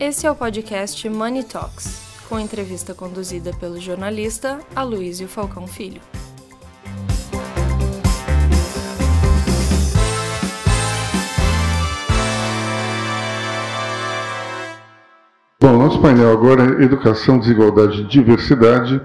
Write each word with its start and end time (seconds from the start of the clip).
Esse 0.00 0.28
é 0.28 0.30
o 0.30 0.34
podcast 0.36 1.08
Money 1.08 1.42
Talks, 1.42 2.22
com 2.28 2.38
entrevista 2.38 2.94
conduzida 2.94 3.50
pelo 3.58 3.80
jornalista 3.80 4.60
Aloysio 4.72 5.26
Falcão 5.26 5.66
Filho. 5.66 6.00
Bom, 15.60 15.78
nosso 15.78 16.00
painel 16.00 16.30
agora 16.30 16.80
é 16.80 16.84
Educação, 16.84 17.40
Desigualdade 17.40 18.02
e 18.02 18.04
Diversidade. 18.04 19.02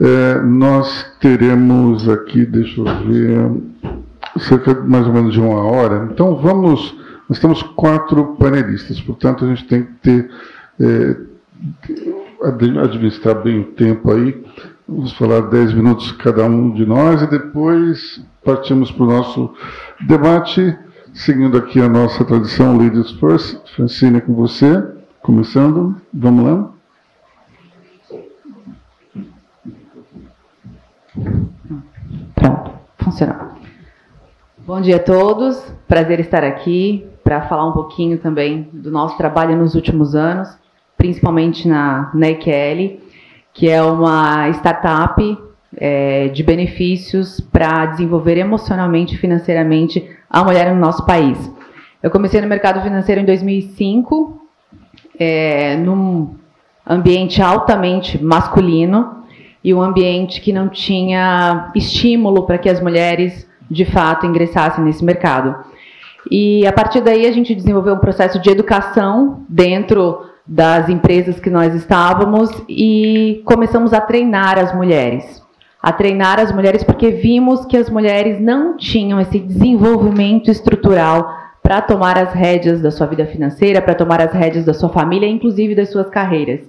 É, 0.00 0.40
nós 0.42 1.12
teremos 1.20 2.08
aqui, 2.08 2.46
deixa 2.46 2.80
eu 2.80 2.84
ver, 2.84 3.50
cerca 4.38 4.76
de 4.76 4.88
mais 4.88 5.08
ou 5.08 5.12
menos 5.12 5.32
de 5.32 5.40
uma 5.40 5.64
hora. 5.64 6.08
Então 6.12 6.36
vamos 6.36 6.94
nós 7.28 7.38
temos 7.38 7.62
quatro 7.62 8.36
panelistas, 8.36 9.00
portanto 9.00 9.44
a 9.44 9.48
gente 9.48 9.66
tem 9.66 9.84
que 9.84 9.92
ter 9.94 10.30
é, 10.80 11.16
administrar 12.42 13.42
bem 13.42 13.60
o 13.60 13.64
tempo 13.72 14.12
aí. 14.12 14.44
Vamos 14.88 15.12
falar 15.14 15.40
dez 15.48 15.72
minutos 15.72 16.12
cada 16.12 16.44
um 16.44 16.72
de 16.72 16.86
nós 16.86 17.20
e 17.22 17.26
depois 17.26 18.24
partimos 18.44 18.92
para 18.92 19.02
o 19.02 19.06
nosso 19.06 19.52
debate, 20.06 20.78
seguindo 21.12 21.58
aqui 21.58 21.80
a 21.80 21.88
nossa 21.88 22.24
tradição 22.24 22.78
Ladies 22.78 23.10
First. 23.12 23.68
Francine, 23.74 24.20
com 24.20 24.34
você, 24.34 24.86
começando. 25.22 26.00
Vamos 26.14 26.44
lá. 26.44 26.70
Pronto, 32.36 32.70
funcionou. 32.98 33.56
Bom 34.58 34.80
dia 34.80 34.96
a 34.96 35.00
todos, 35.00 35.56
prazer 35.88 36.20
estar 36.20 36.44
aqui 36.44 37.15
para 37.26 37.42
falar 37.48 37.66
um 37.66 37.72
pouquinho 37.72 38.18
também 38.18 38.68
do 38.72 38.88
nosso 38.88 39.16
trabalho 39.16 39.56
nos 39.56 39.74
últimos 39.74 40.14
anos, 40.14 40.48
principalmente 40.96 41.66
na, 41.66 42.08
na 42.14 42.28
EQL, 42.28 43.00
que 43.52 43.68
é 43.68 43.82
uma 43.82 44.48
startup 44.50 45.38
é, 45.76 46.28
de 46.28 46.44
benefícios 46.44 47.40
para 47.40 47.86
desenvolver 47.86 48.38
emocionalmente 48.38 49.16
e 49.16 49.18
financeiramente 49.18 50.08
a 50.30 50.44
mulher 50.44 50.72
no 50.72 50.80
nosso 50.80 51.04
país. 51.04 51.52
Eu 52.00 52.12
comecei 52.12 52.40
no 52.40 52.46
mercado 52.46 52.80
financeiro 52.80 53.20
em 53.20 53.24
2005, 53.24 54.40
é, 55.18 55.76
num 55.78 56.36
ambiente 56.88 57.42
altamente 57.42 58.22
masculino 58.22 59.24
e 59.64 59.74
um 59.74 59.82
ambiente 59.82 60.40
que 60.40 60.52
não 60.52 60.68
tinha 60.68 61.72
estímulo 61.74 62.46
para 62.46 62.56
que 62.56 62.68
as 62.68 62.80
mulheres 62.80 63.50
de 63.68 63.84
fato 63.84 64.26
ingressassem 64.26 64.84
nesse 64.84 65.04
mercado. 65.04 65.56
E 66.30 66.66
a 66.66 66.72
partir 66.72 67.00
daí 67.00 67.26
a 67.26 67.32
gente 67.32 67.54
desenvolveu 67.54 67.94
um 67.94 67.98
processo 67.98 68.40
de 68.40 68.50
educação 68.50 69.44
dentro 69.48 70.24
das 70.46 70.88
empresas 70.88 71.40
que 71.40 71.50
nós 71.50 71.74
estávamos 71.74 72.50
e 72.68 73.42
começamos 73.44 73.92
a 73.92 74.00
treinar 74.00 74.58
as 74.58 74.74
mulheres. 74.74 75.42
A 75.82 75.92
treinar 75.92 76.40
as 76.40 76.52
mulheres 76.52 76.82
porque 76.82 77.10
vimos 77.10 77.64
que 77.66 77.76
as 77.76 77.90
mulheres 77.90 78.40
não 78.40 78.76
tinham 78.76 79.20
esse 79.20 79.38
desenvolvimento 79.38 80.50
estrutural 80.50 81.28
para 81.62 81.80
tomar 81.80 82.16
as 82.16 82.32
rédeas 82.32 82.80
da 82.80 82.90
sua 82.90 83.06
vida 83.06 83.26
financeira, 83.26 83.82
para 83.82 83.94
tomar 83.94 84.20
as 84.20 84.32
rédeas 84.32 84.64
da 84.64 84.72
sua 84.72 84.88
família, 84.88 85.28
inclusive 85.28 85.74
das 85.74 85.90
suas 85.90 86.08
carreiras. 86.08 86.60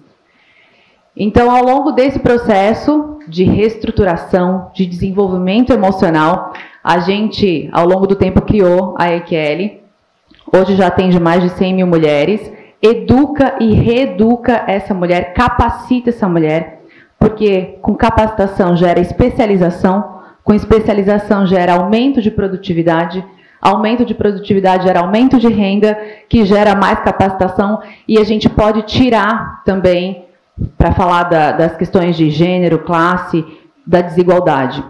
Então, 1.16 1.50
ao 1.50 1.64
longo 1.64 1.92
desse 1.92 2.20
processo 2.20 3.18
de 3.28 3.44
reestruturação, 3.44 4.72
de 4.74 4.86
desenvolvimento 4.86 5.74
emocional, 5.74 6.54
a 6.88 7.00
gente, 7.00 7.70
ao 7.74 7.86
longo 7.86 8.08
do 8.08 8.16
tempo, 8.16 8.40
criou 8.40 8.96
a 8.98 9.12
EQL. 9.12 9.82
Hoje 10.56 10.78
já 10.78 10.88
atende 10.88 11.20
mais 11.20 11.44
de 11.44 11.50
100 11.50 11.74
mil 11.74 11.86
mulheres. 11.86 12.50
Educa 12.82 13.56
e 13.60 13.74
reeduca 13.74 14.64
essa 14.66 14.94
mulher, 14.94 15.34
capacita 15.34 16.12
essa 16.12 16.30
mulher, 16.30 16.84
porque 17.20 17.78
com 17.82 17.94
capacitação 17.94 18.78
gera 18.78 19.02
especialização, 19.02 20.22
com 20.46 20.54
especialização 20.54 21.46
gera 21.46 21.74
aumento 21.74 22.22
de 22.22 22.32
produtividade, 22.32 23.22
aumento 23.62 24.06
de 24.06 24.14
produtividade 24.14 24.86
gera 24.86 25.02
aumento 25.02 25.38
de 25.38 25.50
renda, 25.50 26.00
que 26.30 26.46
gera 26.46 26.74
mais 26.74 27.02
capacitação, 27.02 27.82
e 28.08 28.18
a 28.18 28.24
gente 28.24 28.48
pode 28.48 28.84
tirar 28.84 29.62
também 29.66 30.24
para 30.78 30.94
falar 30.94 31.24
da, 31.24 31.52
das 31.52 31.76
questões 31.76 32.16
de 32.16 32.30
gênero, 32.30 32.80
classe, 32.80 33.44
da 33.86 34.00
desigualdade. 34.00 34.82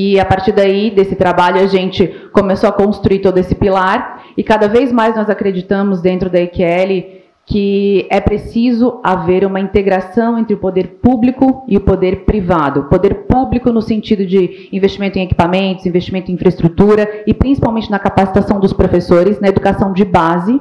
E 0.00 0.20
a 0.20 0.24
partir 0.24 0.52
daí, 0.52 0.92
desse 0.92 1.16
trabalho, 1.16 1.60
a 1.60 1.66
gente 1.66 2.06
começou 2.32 2.68
a 2.68 2.72
construir 2.72 3.18
todo 3.18 3.36
esse 3.38 3.56
pilar, 3.56 4.22
e 4.36 4.44
cada 4.44 4.68
vez 4.68 4.92
mais 4.92 5.16
nós 5.16 5.28
acreditamos 5.28 6.00
dentro 6.00 6.30
da 6.30 6.38
EQL 6.40 7.18
que 7.44 8.06
é 8.10 8.20
preciso 8.20 9.00
haver 9.02 9.44
uma 9.44 9.58
integração 9.58 10.38
entre 10.38 10.54
o 10.54 10.58
poder 10.58 10.98
público 11.02 11.64
e 11.66 11.76
o 11.76 11.80
poder 11.80 12.26
privado. 12.26 12.84
Poder 12.84 13.24
público 13.26 13.72
no 13.72 13.80
sentido 13.80 14.24
de 14.24 14.68
investimento 14.70 15.18
em 15.18 15.22
equipamentos, 15.22 15.86
investimento 15.86 16.30
em 16.30 16.34
infraestrutura 16.34 17.24
e 17.26 17.34
principalmente 17.34 17.90
na 17.90 17.98
capacitação 17.98 18.60
dos 18.60 18.74
professores, 18.74 19.40
na 19.40 19.48
educação 19.48 19.94
de 19.94 20.04
base, 20.04 20.60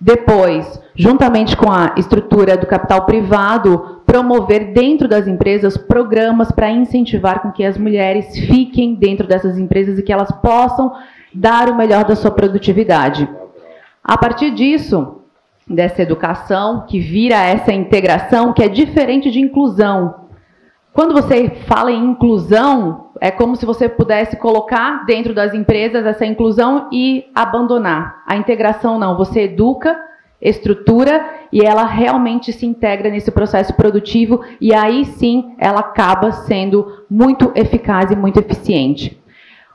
depois, 0.00 0.80
juntamente 0.96 1.56
com 1.56 1.70
a 1.70 1.94
estrutura 1.96 2.56
do 2.56 2.66
capital 2.66 3.06
privado, 3.06 3.93
promover 4.14 4.72
dentro 4.72 5.08
das 5.08 5.26
empresas 5.26 5.76
programas 5.76 6.52
para 6.52 6.70
incentivar 6.70 7.42
com 7.42 7.50
que 7.50 7.64
as 7.64 7.76
mulheres 7.76 8.38
fiquem 8.46 8.94
dentro 8.94 9.26
dessas 9.26 9.58
empresas 9.58 9.98
e 9.98 10.04
que 10.04 10.12
elas 10.12 10.30
possam 10.30 10.92
dar 11.34 11.68
o 11.68 11.74
melhor 11.74 12.04
da 12.04 12.14
sua 12.14 12.30
produtividade. 12.30 13.28
A 14.04 14.16
partir 14.16 14.52
disso, 14.52 15.20
dessa 15.68 16.00
educação, 16.00 16.86
que 16.86 17.00
vira 17.00 17.34
essa 17.34 17.72
integração, 17.72 18.52
que 18.52 18.62
é 18.62 18.68
diferente 18.68 19.32
de 19.32 19.40
inclusão. 19.40 20.26
Quando 20.92 21.12
você 21.12 21.50
fala 21.66 21.90
em 21.90 22.12
inclusão, 22.12 23.06
é 23.20 23.32
como 23.32 23.56
se 23.56 23.66
você 23.66 23.88
pudesse 23.88 24.36
colocar 24.36 25.04
dentro 25.06 25.34
das 25.34 25.52
empresas 25.54 26.06
essa 26.06 26.24
inclusão 26.24 26.88
e 26.92 27.24
abandonar. 27.34 28.22
A 28.28 28.36
integração 28.36 28.96
não, 28.96 29.16
você 29.16 29.40
educa, 29.40 30.00
estrutura 30.40 31.24
e 31.52 31.60
ela 31.60 31.84
realmente 31.84 32.52
se 32.52 32.66
integra 32.66 33.10
nesse 33.10 33.30
processo 33.30 33.74
produtivo 33.74 34.44
e 34.60 34.74
aí 34.74 35.04
sim 35.04 35.54
ela 35.58 35.80
acaba 35.80 36.32
sendo 36.32 37.04
muito 37.10 37.52
eficaz 37.54 38.10
e 38.10 38.16
muito 38.16 38.38
eficiente. 38.38 39.18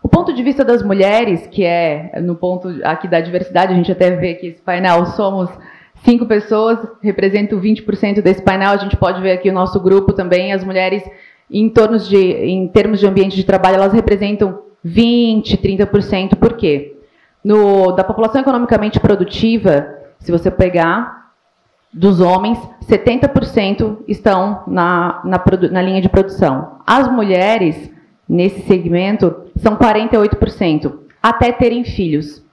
O 0.02 0.08
ponto 0.08 0.34
de 0.34 0.42
vista 0.42 0.64
das 0.64 0.82
mulheres, 0.82 1.46
que 1.48 1.64
é 1.64 2.20
no 2.22 2.36
ponto 2.36 2.70
aqui 2.84 3.08
da 3.08 3.20
diversidade, 3.20 3.74
a 3.74 3.76
gente 3.76 3.92
até 3.92 4.12
vê 4.12 4.36
que 4.36 4.48
esse 4.48 4.62
painel 4.62 5.06
somos 5.08 5.50
cinco 6.04 6.26
pessoas, 6.26 6.80
representam 7.02 7.60
20% 7.60 8.22
desse 8.22 8.42
painel. 8.42 8.72
A 8.72 8.78
gente 8.78 8.96
pode 8.96 9.22
ver 9.22 9.32
aqui 9.32 9.50
o 9.50 9.54
nosso 9.54 9.80
grupo 9.80 10.14
também, 10.14 10.54
as 10.54 10.64
mulheres 10.64 11.04
em, 11.52 11.72
de, 12.08 12.18
em 12.18 12.68
termos 12.68 13.00
de 13.00 13.08
ambiente 13.08 13.36
de 13.36 13.44
trabalho, 13.44 13.76
elas 13.76 13.94
representam 13.94 14.60
20%, 14.86 15.60
30%. 15.60 16.36
Por 16.36 16.54
quê? 16.54 16.96
No, 17.44 17.92
da 17.92 18.04
população 18.04 18.42
economicamente 18.42 19.00
produtiva, 19.00 19.99
se 20.20 20.32
você 20.32 20.52
pegar 20.52 21.32
dos 21.92 22.20
homens, 22.20 22.60
70% 22.88 24.00
estão 24.08 24.64
na, 24.68 25.22
na, 25.24 25.44
na 25.72 25.82
linha 25.82 26.02
de 26.02 26.10
produção. 26.10 26.80
As 26.86 27.12
mulheres, 27.12 27.90
nesse 28.28 28.62
segmento, 28.62 29.36
são 29.58 29.76
48%, 29.76 30.94
até 31.22 31.52
terem 31.52 31.84
filhos. 31.84 32.44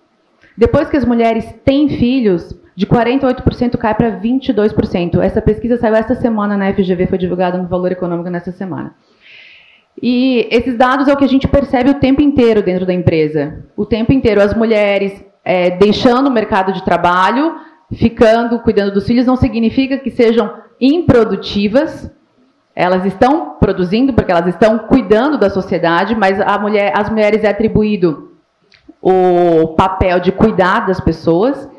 Depois 0.57 0.89
que 0.89 0.97
as 0.97 1.05
mulheres 1.05 1.45
têm 1.65 1.89
filhos, 1.89 2.55
de 2.75 2.87
48% 2.87 3.77
cai 3.79 3.95
para 3.95 4.21
22%. 4.21 5.21
Essa 5.21 5.41
pesquisa 5.41 5.79
saiu 5.79 5.95
essa 5.95 6.15
semana 6.15 6.57
na 6.57 6.73
FGV, 6.73 7.07
foi 7.07 7.19
divulgada 7.19 7.59
no 7.59 7.69
Valor 7.69 7.93
Econômico 7.93 8.29
nessa 8.29 8.53
semana. 8.53 8.95
E 10.01 10.47
esses 10.51 10.77
dados 10.77 11.09
é 11.09 11.13
o 11.13 11.17
que 11.17 11.25
a 11.25 11.29
gente 11.29 11.49
percebe 11.49 11.91
o 11.91 11.95
tempo 11.95 12.21
inteiro 12.21 12.63
dentro 12.63 12.85
da 12.85 12.93
empresa. 12.93 13.65
O 13.75 13.87
tempo 13.87 14.13
inteiro, 14.13 14.43
as 14.43 14.55
mulheres 14.55 15.25
é, 15.47 15.71
deixando 15.71 16.27
o 16.27 16.31
mercado 16.33 16.73
de 16.73 16.85
trabalho, 16.85 17.55
ficando, 17.95 18.59
cuidando 18.59 18.93
dos 18.93 19.07
filhos, 19.07 19.25
não 19.25 19.37
significa 19.37 19.97
que 19.97 20.11
sejam 20.11 20.53
improdutivas. 20.81 22.11
Elas 22.75 23.07
estão 23.07 23.55
produzindo 23.61 24.13
porque 24.13 24.33
elas 24.33 24.49
estão 24.49 24.77
cuidando 24.81 25.39
da 25.39 25.49
sociedade, 25.49 26.17
mas 26.17 26.41
a 26.41 26.59
mulher, 26.59 26.93
as 26.97 27.09
mulheres 27.09 27.45
é 27.45 27.49
atribuído 27.49 28.33
o 29.01 29.69
papel 29.77 30.19
de 30.19 30.33
cuidar 30.33 30.85
das 30.85 31.01
pessoas 31.01 31.71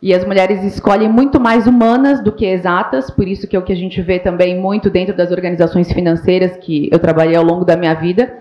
e 0.00 0.14
as 0.14 0.24
mulheres 0.24 0.62
escolhem 0.62 1.08
muito 1.08 1.40
mais 1.40 1.66
humanas 1.66 2.22
do 2.22 2.30
que 2.30 2.46
exatas, 2.46 3.10
por 3.10 3.26
isso 3.26 3.48
que 3.48 3.56
é 3.56 3.58
o 3.58 3.64
que 3.64 3.72
a 3.72 3.76
gente 3.76 4.00
vê 4.00 4.20
também 4.20 4.60
muito 4.60 4.88
dentro 4.88 5.16
das 5.16 5.32
organizações 5.32 5.92
financeiras 5.92 6.56
que 6.56 6.88
eu 6.92 7.00
trabalhei 7.00 7.34
ao 7.34 7.44
longo 7.44 7.64
da 7.64 7.76
minha 7.76 7.94
vida, 7.94 8.32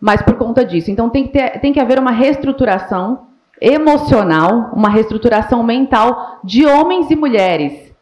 mas 0.00 0.20
por 0.22 0.34
conta 0.34 0.64
disso. 0.64 0.90
Então 0.90 1.08
tem 1.08 1.28
que, 1.28 1.32
ter, 1.32 1.60
tem 1.60 1.72
que 1.72 1.80
haver 1.80 2.00
uma 2.00 2.10
reestruturação 2.10 3.31
emocional, 3.62 4.70
uma 4.74 4.88
reestruturação 4.88 5.62
mental 5.62 6.40
de 6.42 6.66
homens 6.66 7.10
e 7.10 7.16
mulheres. 7.16 7.92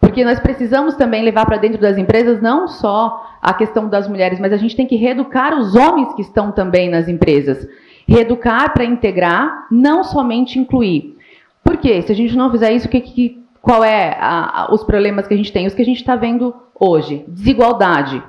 Porque 0.00 0.24
nós 0.24 0.40
precisamos 0.40 0.94
também 0.96 1.22
levar 1.22 1.46
para 1.46 1.56
dentro 1.56 1.80
das 1.80 1.96
empresas 1.96 2.42
não 2.42 2.66
só 2.66 3.24
a 3.40 3.54
questão 3.54 3.88
das 3.88 4.08
mulheres, 4.08 4.40
mas 4.40 4.52
a 4.52 4.56
gente 4.56 4.76
tem 4.76 4.86
que 4.86 4.96
reeducar 4.96 5.56
os 5.56 5.74
homens 5.74 6.12
que 6.14 6.22
estão 6.22 6.50
também 6.50 6.88
nas 6.90 7.08
empresas. 7.08 7.66
Reeducar 8.06 8.72
para 8.72 8.84
integrar, 8.84 9.66
não 9.70 10.02
somente 10.02 10.58
incluir. 10.58 11.16
Por 11.62 11.76
quê? 11.76 12.02
Se 12.02 12.12
a 12.12 12.14
gente 12.14 12.36
não 12.36 12.50
fizer 12.50 12.72
isso, 12.72 12.88
que, 12.88 13.00
que, 13.00 13.44
qual 13.62 13.82
é 13.82 14.16
a, 14.20 14.68
os 14.70 14.84
problemas 14.84 15.26
que 15.26 15.34
a 15.34 15.36
gente 15.36 15.52
tem? 15.52 15.66
Os 15.66 15.74
que 15.74 15.82
a 15.82 15.84
gente 15.84 15.98
está 16.00 16.14
vendo 16.14 16.54
hoje. 16.78 17.24
Desigualdade. 17.26 18.22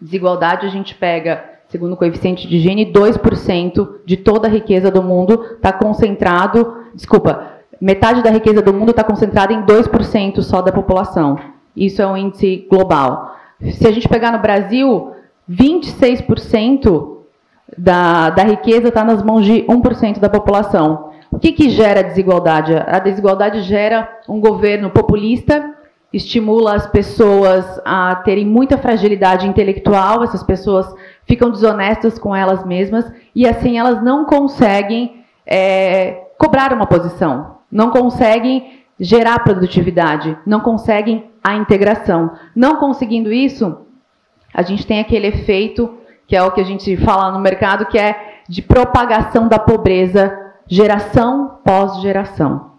Desigualdade 0.00 0.66
a 0.66 0.70
gente 0.70 0.94
pega, 0.94 1.44
segundo 1.74 1.94
o 1.94 1.96
coeficiente 1.96 2.46
de 2.46 2.60
Gini, 2.60 2.86
2% 2.86 3.88
de 4.06 4.16
toda 4.16 4.46
a 4.46 4.50
riqueza 4.50 4.92
do 4.92 5.02
mundo 5.02 5.44
está 5.56 5.72
concentrado, 5.72 6.84
desculpa, 6.94 7.48
metade 7.80 8.22
da 8.22 8.30
riqueza 8.30 8.62
do 8.62 8.72
mundo 8.72 8.90
está 8.90 9.02
concentrada 9.02 9.52
em 9.52 9.60
2% 9.62 10.40
só 10.40 10.62
da 10.62 10.70
população. 10.70 11.36
Isso 11.76 12.00
é 12.00 12.06
um 12.06 12.16
índice 12.16 12.64
global. 12.70 13.36
Se 13.72 13.88
a 13.88 13.90
gente 13.90 14.08
pegar 14.08 14.30
no 14.30 14.38
Brasil, 14.38 15.14
26% 15.50 17.16
da, 17.76 18.30
da 18.30 18.44
riqueza 18.44 18.86
está 18.86 19.02
nas 19.02 19.20
mãos 19.20 19.44
de 19.44 19.64
1% 19.64 20.20
da 20.20 20.28
população. 20.28 21.10
O 21.28 21.40
que, 21.40 21.50
que 21.50 21.70
gera 21.70 22.04
desigualdade? 22.04 22.72
A 22.72 23.00
desigualdade 23.00 23.62
gera 23.62 24.08
um 24.28 24.38
governo 24.38 24.90
populista, 24.90 25.74
estimula 26.12 26.76
as 26.76 26.86
pessoas 26.86 27.66
a 27.84 28.14
terem 28.14 28.46
muita 28.46 28.78
fragilidade 28.78 29.48
intelectual, 29.48 30.22
essas 30.22 30.44
pessoas 30.44 30.86
ficam 31.26 31.50
desonestas 31.50 32.18
com 32.18 32.34
elas 32.34 32.64
mesmas 32.64 33.10
e 33.34 33.46
assim 33.46 33.78
elas 33.78 34.02
não 34.02 34.24
conseguem 34.24 35.24
é, 35.46 36.24
cobrar 36.38 36.72
uma 36.72 36.86
posição, 36.86 37.58
não 37.70 37.90
conseguem 37.90 38.84
gerar 38.98 39.40
produtividade, 39.40 40.36
não 40.46 40.60
conseguem 40.60 41.30
a 41.42 41.54
integração. 41.54 42.32
Não 42.54 42.76
conseguindo 42.76 43.32
isso, 43.32 43.78
a 44.52 44.62
gente 44.62 44.86
tem 44.86 45.00
aquele 45.00 45.26
efeito 45.26 45.98
que 46.26 46.36
é 46.36 46.42
o 46.42 46.52
que 46.52 46.60
a 46.60 46.64
gente 46.64 46.96
fala 46.96 47.30
no 47.30 47.38
mercado, 47.38 47.86
que 47.86 47.98
é 47.98 48.40
de 48.48 48.62
propagação 48.62 49.46
da 49.46 49.58
pobreza 49.58 50.38
geração 50.66 51.58
pós 51.64 52.00
geração. 52.00 52.72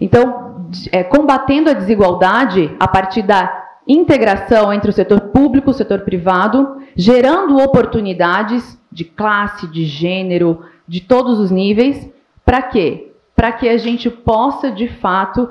Então, 0.00 0.68
é, 0.90 1.02
combatendo 1.02 1.70
a 1.70 1.74
desigualdade 1.74 2.74
a 2.78 2.86
partir 2.86 3.22
da 3.22 3.62
integração 3.86 4.72
entre 4.72 4.90
o 4.90 4.92
setor 4.92 5.20
público 5.20 5.70
e 5.70 5.72
o 5.72 5.74
setor 5.74 6.00
privado, 6.00 6.81
gerando 6.96 7.58
oportunidades 7.58 8.78
de 8.90 9.04
classe, 9.04 9.66
de 9.66 9.84
gênero, 9.84 10.64
de 10.86 11.00
todos 11.00 11.38
os 11.38 11.50
níveis, 11.50 12.10
para 12.44 12.62
quê? 12.62 13.12
Para 13.34 13.52
que 13.52 13.68
a 13.68 13.78
gente 13.78 14.10
possa, 14.10 14.70
de 14.70 14.88
fato, 14.88 15.48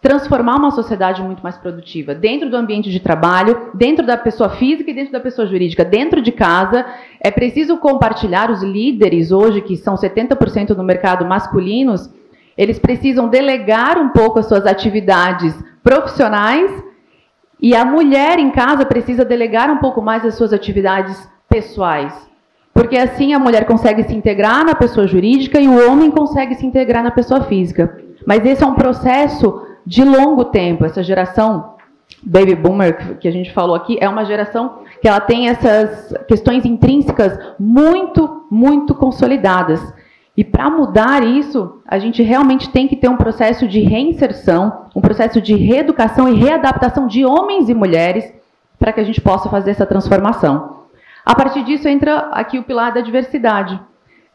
transformar 0.00 0.56
uma 0.56 0.70
sociedade 0.70 1.20
muito 1.22 1.42
mais 1.42 1.58
produtiva, 1.58 2.14
dentro 2.14 2.48
do 2.48 2.56
ambiente 2.56 2.90
de 2.90 3.00
trabalho, 3.00 3.70
dentro 3.74 4.06
da 4.06 4.16
pessoa 4.16 4.50
física 4.50 4.90
e 4.90 4.94
dentro 4.94 5.12
da 5.12 5.20
pessoa 5.20 5.46
jurídica, 5.46 5.84
dentro 5.84 6.22
de 6.22 6.32
casa. 6.32 6.86
É 7.20 7.30
preciso 7.30 7.76
compartilhar 7.78 8.50
os 8.50 8.62
líderes 8.62 9.32
hoje, 9.32 9.60
que 9.60 9.76
são 9.76 9.96
70% 9.96 10.70
no 10.70 10.84
mercado 10.84 11.26
masculinos, 11.26 12.10
eles 12.56 12.78
precisam 12.78 13.28
delegar 13.28 13.98
um 13.98 14.08
pouco 14.08 14.40
as 14.40 14.46
suas 14.46 14.66
atividades 14.66 15.54
profissionais 15.80 16.87
e 17.60 17.74
a 17.74 17.84
mulher 17.84 18.38
em 18.38 18.50
casa 18.50 18.84
precisa 18.86 19.24
delegar 19.24 19.70
um 19.70 19.78
pouco 19.78 20.00
mais 20.00 20.24
as 20.24 20.34
suas 20.34 20.52
atividades 20.52 21.28
pessoais. 21.48 22.14
Porque 22.72 22.96
assim 22.96 23.34
a 23.34 23.38
mulher 23.38 23.64
consegue 23.66 24.04
se 24.04 24.14
integrar 24.14 24.64
na 24.64 24.74
pessoa 24.74 25.06
jurídica 25.06 25.60
e 25.60 25.66
o 25.66 25.90
homem 25.90 26.10
consegue 26.10 26.54
se 26.54 26.64
integrar 26.64 27.02
na 27.02 27.10
pessoa 27.10 27.42
física. 27.42 27.98
Mas 28.24 28.46
esse 28.46 28.62
é 28.62 28.66
um 28.66 28.74
processo 28.74 29.66
de 29.84 30.04
longo 30.04 30.44
tempo. 30.44 30.84
Essa 30.84 31.02
geração 31.02 31.74
baby 32.22 32.54
boomer 32.54 33.18
que 33.18 33.26
a 33.26 33.32
gente 33.32 33.52
falou 33.52 33.74
aqui 33.74 33.98
é 34.00 34.08
uma 34.08 34.24
geração 34.24 34.80
que 35.00 35.08
ela 35.08 35.20
tem 35.20 35.48
essas 35.48 36.14
questões 36.28 36.64
intrínsecas 36.64 37.38
muito, 37.58 38.46
muito 38.50 38.94
consolidadas. 38.94 39.80
E 40.38 40.44
para 40.44 40.70
mudar 40.70 41.26
isso, 41.26 41.80
a 41.84 41.98
gente 41.98 42.22
realmente 42.22 42.68
tem 42.68 42.86
que 42.86 42.94
ter 42.94 43.08
um 43.08 43.16
processo 43.16 43.66
de 43.66 43.80
reinserção, 43.80 44.84
um 44.94 45.00
processo 45.00 45.40
de 45.40 45.56
reeducação 45.56 46.28
e 46.28 46.36
readaptação 46.36 47.08
de 47.08 47.24
homens 47.24 47.68
e 47.68 47.74
mulheres 47.74 48.32
para 48.78 48.92
que 48.92 49.00
a 49.00 49.02
gente 49.02 49.20
possa 49.20 49.48
fazer 49.48 49.72
essa 49.72 49.84
transformação. 49.84 50.84
A 51.26 51.34
partir 51.34 51.64
disso 51.64 51.88
entra 51.88 52.28
aqui 52.30 52.56
o 52.56 52.62
pilar 52.62 52.94
da 52.94 53.00
diversidade. 53.00 53.74
O 53.74 53.80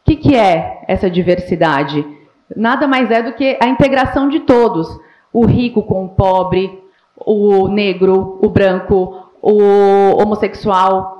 que, 0.04 0.16
que 0.16 0.36
é 0.36 0.84
essa 0.86 1.08
diversidade? 1.08 2.06
Nada 2.54 2.86
mais 2.86 3.10
é 3.10 3.22
do 3.22 3.32
que 3.32 3.56
a 3.58 3.66
integração 3.66 4.28
de 4.28 4.40
todos 4.40 4.86
o 5.32 5.46
rico 5.46 5.82
com 5.84 6.04
o 6.04 6.10
pobre, 6.10 6.84
o 7.16 7.66
negro, 7.66 8.38
o 8.42 8.48
branco, 8.50 9.30
o 9.40 10.20
homossexual. 10.20 11.13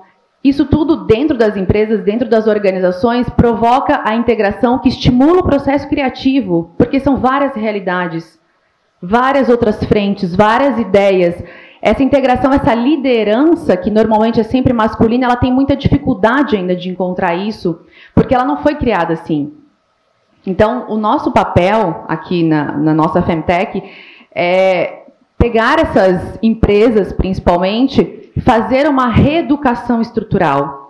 Isso 0.44 0.67
tudo 0.67 1.06
dentro 1.06 1.38
das 1.38 1.56
empresas, 1.56 2.05
dentro 2.05 2.29
das 2.29 2.46
organizações, 2.46 3.26
provoca 3.31 4.02
a 4.05 4.14
integração 4.14 4.79
que 4.79 4.91
estimula 4.91 5.41
o 5.41 5.44
processo 5.44 5.88
criativo, 5.88 6.75
porque 6.76 7.00
são 7.00 7.17
várias 7.17 7.55
realidades, 7.55 8.38
várias 9.00 9.49
outras 9.49 9.82
frentes, 9.85 10.37
várias 10.37 10.79
ideias. 10.79 11.43
Essa 11.81 12.02
integração, 12.02 12.52
essa 12.52 12.75
liderança, 12.75 13.75
que 13.75 13.91
normalmente 13.91 14.38
é 14.38 14.43
sempre 14.43 14.75
masculina, 14.75 15.25
ela 15.25 15.37
tem 15.37 15.50
muita 15.50 15.75
dificuldade 15.75 16.56
ainda 16.56 16.76
de 16.76 16.90
encontrar 16.90 17.35
isso, 17.35 17.81
porque 18.14 18.35
ela 18.35 18.44
não 18.44 18.58
foi 18.58 18.75
criada 18.75 19.14
assim. 19.14 19.50
Então, 20.47 20.87
o 20.90 20.99
nosso 20.99 21.32
papel 21.32 22.05
aqui 22.06 22.43
na, 22.44 22.76
na 22.76 22.93
nossa 22.93 23.23
Femtech 23.23 23.82
é 24.35 25.05
pegar 25.38 25.79
essas 25.79 26.38
empresas, 26.43 27.14
principalmente, 27.14 28.24
fazer 28.41 28.89
uma 28.89 29.09
reeducação 29.09 30.01
estrutural 30.01 30.85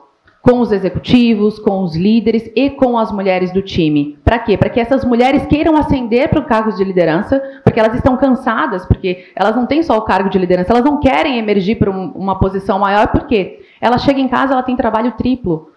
com 0.45 0.61
os 0.61 0.71
executivos, 0.73 1.59
com 1.59 1.83
os 1.83 1.97
líderes 1.97 2.51
e 2.55 2.69
com 2.69 2.99
as 2.99 3.11
mulheres 3.11 3.51
do 3.51 3.63
time. 3.63 4.19
Para 4.23 4.39
quê? 4.39 4.59
Para 4.59 4.69
que 4.69 4.79
essas 4.79 5.03
mulheres 5.03 5.47
queiram 5.47 5.75
ascender 5.75 6.29
para 6.29 6.43
cargos 6.43 6.77
de 6.77 6.85
liderança, 6.85 7.43
porque 7.65 7.81
elas 7.81 7.95
estão 7.95 8.15
cansadas, 8.19 8.85
porque 8.85 9.33
elas 9.35 9.57
não 9.57 9.65
têm 9.65 9.83
só 9.83 9.97
o 9.97 10.03
cargo 10.03 10.29
de 10.29 10.39
liderança, 10.39 10.71
elas 10.71 10.85
não 10.85 11.01
querem 11.01 11.39
emergir 11.39 11.77
para 11.77 11.91
um, 11.91 12.09
uma 12.09 12.39
posição 12.39 12.79
maior, 12.79 13.09
porque 13.09 13.63
ela 13.81 13.97
chega 13.97 14.21
em 14.21 14.29
casa, 14.29 14.53
ela 14.53 14.63
tem 14.63 14.77
trabalho 14.77 15.13
triplo. 15.13 15.71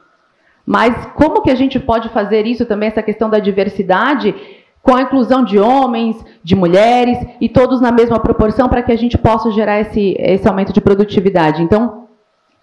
Mas 0.65 1.05
como 1.15 1.41
que 1.41 1.49
a 1.49 1.55
gente 1.55 1.79
pode 1.79 2.09
fazer 2.09 2.45
isso 2.45 2.65
também, 2.65 2.89
essa 2.89 3.01
questão 3.01 3.29
da 3.29 3.39
diversidade, 3.39 4.35
com 4.87 4.95
a 4.95 5.01
inclusão 5.01 5.43
de 5.43 5.59
homens, 5.59 6.15
de 6.41 6.55
mulheres 6.55 7.17
e 7.41 7.49
todos 7.49 7.81
na 7.81 7.91
mesma 7.91 8.21
proporção 8.21 8.69
para 8.69 8.81
que 8.81 8.91
a 8.93 8.95
gente 8.95 9.17
possa 9.17 9.51
gerar 9.51 9.81
esse, 9.81 10.15
esse 10.17 10.47
aumento 10.47 10.71
de 10.71 10.79
produtividade. 10.79 11.61
Então, 11.61 12.07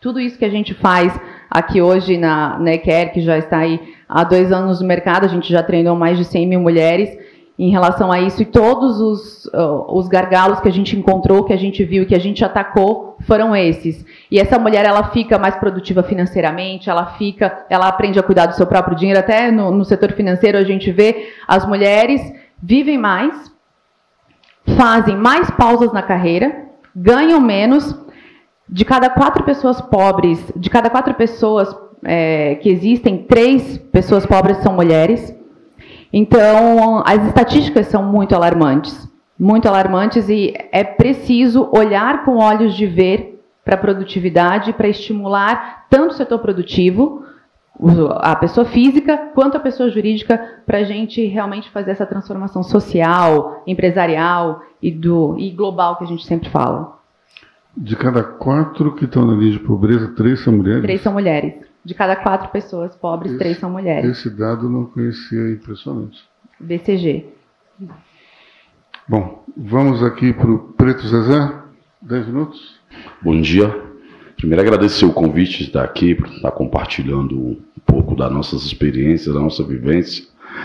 tudo 0.00 0.18
isso 0.18 0.38
que 0.38 0.44
a 0.46 0.50
gente 0.50 0.72
faz 0.72 1.12
aqui 1.50 1.82
hoje 1.82 2.16
na, 2.16 2.58
EQR, 2.64 3.12
que 3.12 3.20
já 3.20 3.36
está 3.36 3.58
aí 3.58 3.78
há 4.08 4.24
dois 4.24 4.50
anos 4.50 4.80
no 4.80 4.86
mercado, 4.86 5.26
a 5.26 5.28
gente 5.28 5.52
já 5.52 5.62
treinou 5.62 5.94
mais 5.96 6.16
de 6.16 6.24
100 6.24 6.46
mil 6.46 6.60
mulheres, 6.60 7.14
em 7.58 7.70
relação 7.70 8.10
a 8.10 8.20
isso 8.20 8.42
e 8.42 8.44
todos 8.44 9.00
os, 9.00 9.46
uh, 9.46 9.86
os 9.88 10.08
gargalos 10.08 10.58
que 10.58 10.68
a 10.68 10.72
gente 10.72 10.96
encontrou, 10.96 11.44
que 11.44 11.52
a 11.52 11.56
gente 11.56 11.84
viu, 11.84 12.04
que 12.04 12.14
a 12.14 12.18
gente 12.18 12.44
atacou, 12.44 13.16
foram 13.26 13.54
esses. 13.54 14.04
E 14.30 14.40
essa 14.40 14.58
mulher 14.58 14.84
ela 14.84 15.10
fica 15.10 15.38
mais 15.38 15.54
produtiva 15.56 16.02
financeiramente, 16.02 16.90
ela 16.90 17.06
fica, 17.16 17.64
ela 17.70 17.86
aprende 17.86 18.18
a 18.18 18.24
cuidar 18.24 18.46
do 18.46 18.56
seu 18.56 18.66
próprio 18.66 18.96
dinheiro. 18.96 19.20
Até 19.20 19.52
no, 19.52 19.70
no 19.70 19.84
setor 19.84 20.12
financeiro 20.12 20.58
a 20.58 20.64
gente 20.64 20.90
vê 20.90 21.28
as 21.46 21.64
mulheres 21.66 22.20
vivem 22.60 22.98
mais, 22.98 23.52
fazem 24.76 25.16
mais 25.16 25.50
pausas 25.50 25.92
na 25.92 26.02
carreira, 26.02 26.64
ganham 26.94 27.40
menos. 27.40 28.02
De 28.66 28.82
cada 28.82 29.10
quatro 29.10 29.44
pessoas 29.44 29.78
pobres, 29.78 30.42
de 30.56 30.70
cada 30.70 30.88
quatro 30.88 31.12
pessoas 31.12 31.68
é, 32.02 32.54
que 32.56 32.70
existem, 32.70 33.18
três 33.18 33.76
pessoas 33.76 34.24
pobres 34.24 34.56
são 34.58 34.72
mulheres. 34.72 35.34
Então, 36.16 37.02
as 37.04 37.26
estatísticas 37.26 37.88
são 37.88 38.04
muito 38.04 38.36
alarmantes, 38.36 39.10
muito 39.36 39.66
alarmantes 39.66 40.28
e 40.28 40.54
é 40.70 40.84
preciso 40.84 41.68
olhar 41.74 42.24
com 42.24 42.36
olhos 42.36 42.76
de 42.76 42.86
ver 42.86 43.44
para 43.64 43.74
a 43.74 43.78
produtividade, 43.78 44.72
para 44.74 44.86
estimular 44.86 45.86
tanto 45.90 46.12
o 46.12 46.16
setor 46.16 46.38
produtivo, 46.38 47.24
a 48.20 48.36
pessoa 48.36 48.64
física, 48.64 49.32
quanto 49.34 49.56
a 49.56 49.60
pessoa 49.60 49.90
jurídica, 49.90 50.40
para 50.64 50.78
a 50.78 50.84
gente 50.84 51.26
realmente 51.26 51.68
fazer 51.70 51.90
essa 51.90 52.06
transformação 52.06 52.62
social, 52.62 53.64
empresarial 53.66 54.62
e, 54.80 54.92
do, 54.92 55.34
e 55.36 55.50
global 55.50 55.96
que 55.96 56.04
a 56.04 56.06
gente 56.06 56.24
sempre 56.24 56.48
fala. 56.48 56.96
De 57.76 57.96
cada 57.96 58.22
quatro 58.22 58.94
que 58.94 59.04
estão 59.04 59.26
na 59.26 59.32
linha 59.34 59.50
de 59.50 59.58
pobreza, 59.58 60.14
três 60.14 60.44
são 60.44 60.52
mulheres? 60.52 60.82
Três 60.82 61.00
são 61.00 61.12
mulheres. 61.12 61.73
De 61.84 61.94
cada 61.94 62.16
quatro 62.16 62.48
pessoas 62.48 62.96
pobres, 62.96 63.32
esse, 63.32 63.38
três 63.38 63.58
são 63.58 63.70
mulheres. 63.70 64.18
Esse 64.18 64.30
dado 64.30 64.66
eu 64.66 64.70
não 64.70 64.86
conhecia, 64.86 65.50
impressionante. 65.50 66.24
BCG. 66.58 67.26
Bom, 69.06 69.44
vamos 69.54 70.02
aqui 70.02 70.32
para 70.32 70.50
o 70.50 70.58
Preto 70.58 71.06
Zezé. 71.06 71.52
Dez 72.00 72.26
minutos. 72.26 72.80
Bom 73.20 73.38
dia. 73.40 73.82
Primeiro 74.36 74.62
agradecer 74.62 75.04
o 75.04 75.12
convite 75.12 75.58
de 75.58 75.64
estar 75.64 75.84
aqui, 75.84 76.14
para 76.14 76.28
estar 76.28 76.50
compartilhando 76.52 77.38
um 77.38 77.60
pouco 77.86 78.14
das 78.16 78.32
nossas 78.32 78.64
experiências, 78.64 79.34
da 79.34 79.40
nossa 79.40 79.62
vivência. 79.62 80.24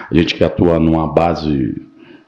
A 0.10 0.14
gente 0.14 0.36
que 0.36 0.44
atua 0.44 0.80
numa 0.80 1.08
base 1.08 1.82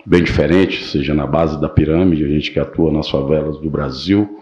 bem 0.05 0.23
diferente, 0.23 0.83
seja 0.85 1.13
na 1.13 1.27
base 1.27 1.59
da 1.59 1.69
pirâmide, 1.69 2.25
a 2.25 2.27
gente 2.27 2.51
que 2.51 2.59
atua 2.59 2.91
nas 2.91 3.09
favelas 3.09 3.57
do 3.59 3.69
Brasil, 3.69 4.40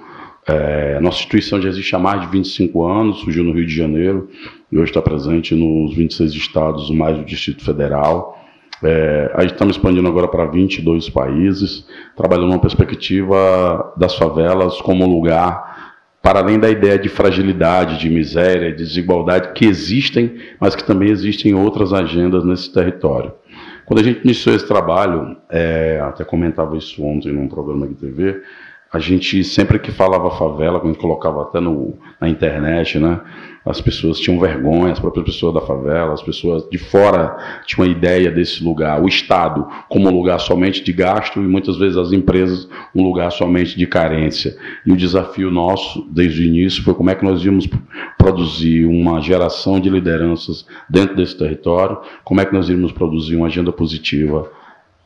é, 0.49 0.99
nossa 0.99 1.17
instituição 1.17 1.61
já 1.61 1.69
existe 1.69 1.95
há 1.95 1.99
mais 1.99 2.21
de 2.21 2.27
25 2.27 2.83
anos, 2.83 3.19
surgiu 3.19 3.43
no 3.43 3.53
Rio 3.53 3.67
de 3.67 3.75
Janeiro 3.75 4.29
e 4.71 4.77
hoje 4.77 4.89
está 4.89 5.01
presente 5.01 5.53
nos 5.53 5.95
26 5.95 6.31
estados, 6.31 6.89
mais 6.89 7.17
do 7.17 7.23
Distrito 7.23 7.63
Federal. 7.63 8.35
É, 8.83 9.31
a 9.35 9.41
gente 9.41 9.53
estamos 9.53 9.75
expandindo 9.75 10.07
agora 10.07 10.27
para 10.27 10.45
22 10.45 11.09
países, 11.09 11.85
trabalhando 12.15 12.47
numa 12.47 12.59
perspectiva 12.59 13.93
das 13.95 14.15
favelas 14.15 14.81
como 14.81 15.05
lugar, 15.05 15.93
para 16.21 16.39
além 16.39 16.59
da 16.59 16.69
ideia 16.69 16.97
de 16.97 17.09
fragilidade, 17.09 17.99
de 17.99 18.09
miséria, 18.09 18.71
de 18.71 18.77
desigualdade 18.77 19.53
que 19.53 19.65
existem, 19.65 20.35
mas 20.59 20.75
que 20.75 20.83
também 20.83 21.09
existem 21.09 21.53
outras 21.53 21.93
agendas 21.93 22.43
nesse 22.43 22.73
território. 22.73 23.33
Quando 23.85 23.99
a 23.99 24.03
gente 24.03 24.21
iniciou 24.23 24.55
esse 24.55 24.67
trabalho, 24.67 25.37
é, 25.49 25.99
até 26.03 26.23
comentava 26.23 26.77
isso 26.77 27.03
ontem 27.03 27.31
num 27.31 27.47
programa 27.47 27.87
de 27.87 27.95
TV, 27.95 28.41
a 28.91 28.97
gente 28.97 29.43
sempre 29.43 29.77
que 29.77 29.91
falava 29.91 30.31
favela, 30.31 30.79
quando 30.79 30.97
colocava 30.97 31.43
até 31.43 31.59
no, 31.59 31.95
na 32.19 32.27
internet, 32.27 32.97
né, 32.97 33.21
as 33.63 33.79
pessoas 33.79 34.19
tinham 34.19 34.39
vergonha, 34.39 34.91
as 34.91 34.99
próprias 34.99 35.27
pessoas 35.27 35.53
da 35.53 35.61
favela, 35.61 36.13
as 36.13 36.23
pessoas 36.23 36.67
de 36.71 36.79
fora 36.79 37.37
tinham 37.67 37.85
uma 37.85 37.91
ideia 37.91 38.31
desse 38.31 38.63
lugar, 38.63 38.99
o 38.99 39.07
Estado 39.07 39.67
como 39.87 40.09
um 40.09 40.11
lugar 40.11 40.39
somente 40.39 40.83
de 40.83 40.91
gasto 40.91 41.39
e 41.39 41.47
muitas 41.47 41.77
vezes 41.77 41.97
as 41.97 42.11
empresas 42.11 42.67
um 42.95 43.03
lugar 43.03 43.31
somente 43.31 43.77
de 43.77 43.85
carência. 43.85 44.57
E 44.83 44.91
o 44.91 44.97
desafio 44.97 45.51
nosso, 45.51 46.07
desde 46.09 46.41
o 46.41 46.45
início, 46.45 46.83
foi 46.83 46.95
como 46.95 47.11
é 47.11 47.15
que 47.15 47.23
nós 47.23 47.45
íamos 47.45 47.69
produzir 48.17 48.85
uma 48.85 49.21
geração 49.21 49.79
de 49.79 49.89
lideranças 49.89 50.65
dentro 50.89 51.15
desse 51.15 51.37
território, 51.37 51.99
como 52.23 52.41
é 52.41 52.45
que 52.45 52.53
nós 52.53 52.67
íamos 52.69 52.91
produzir 52.91 53.35
uma 53.35 53.47
agenda 53.47 53.71
positiva 53.71 54.49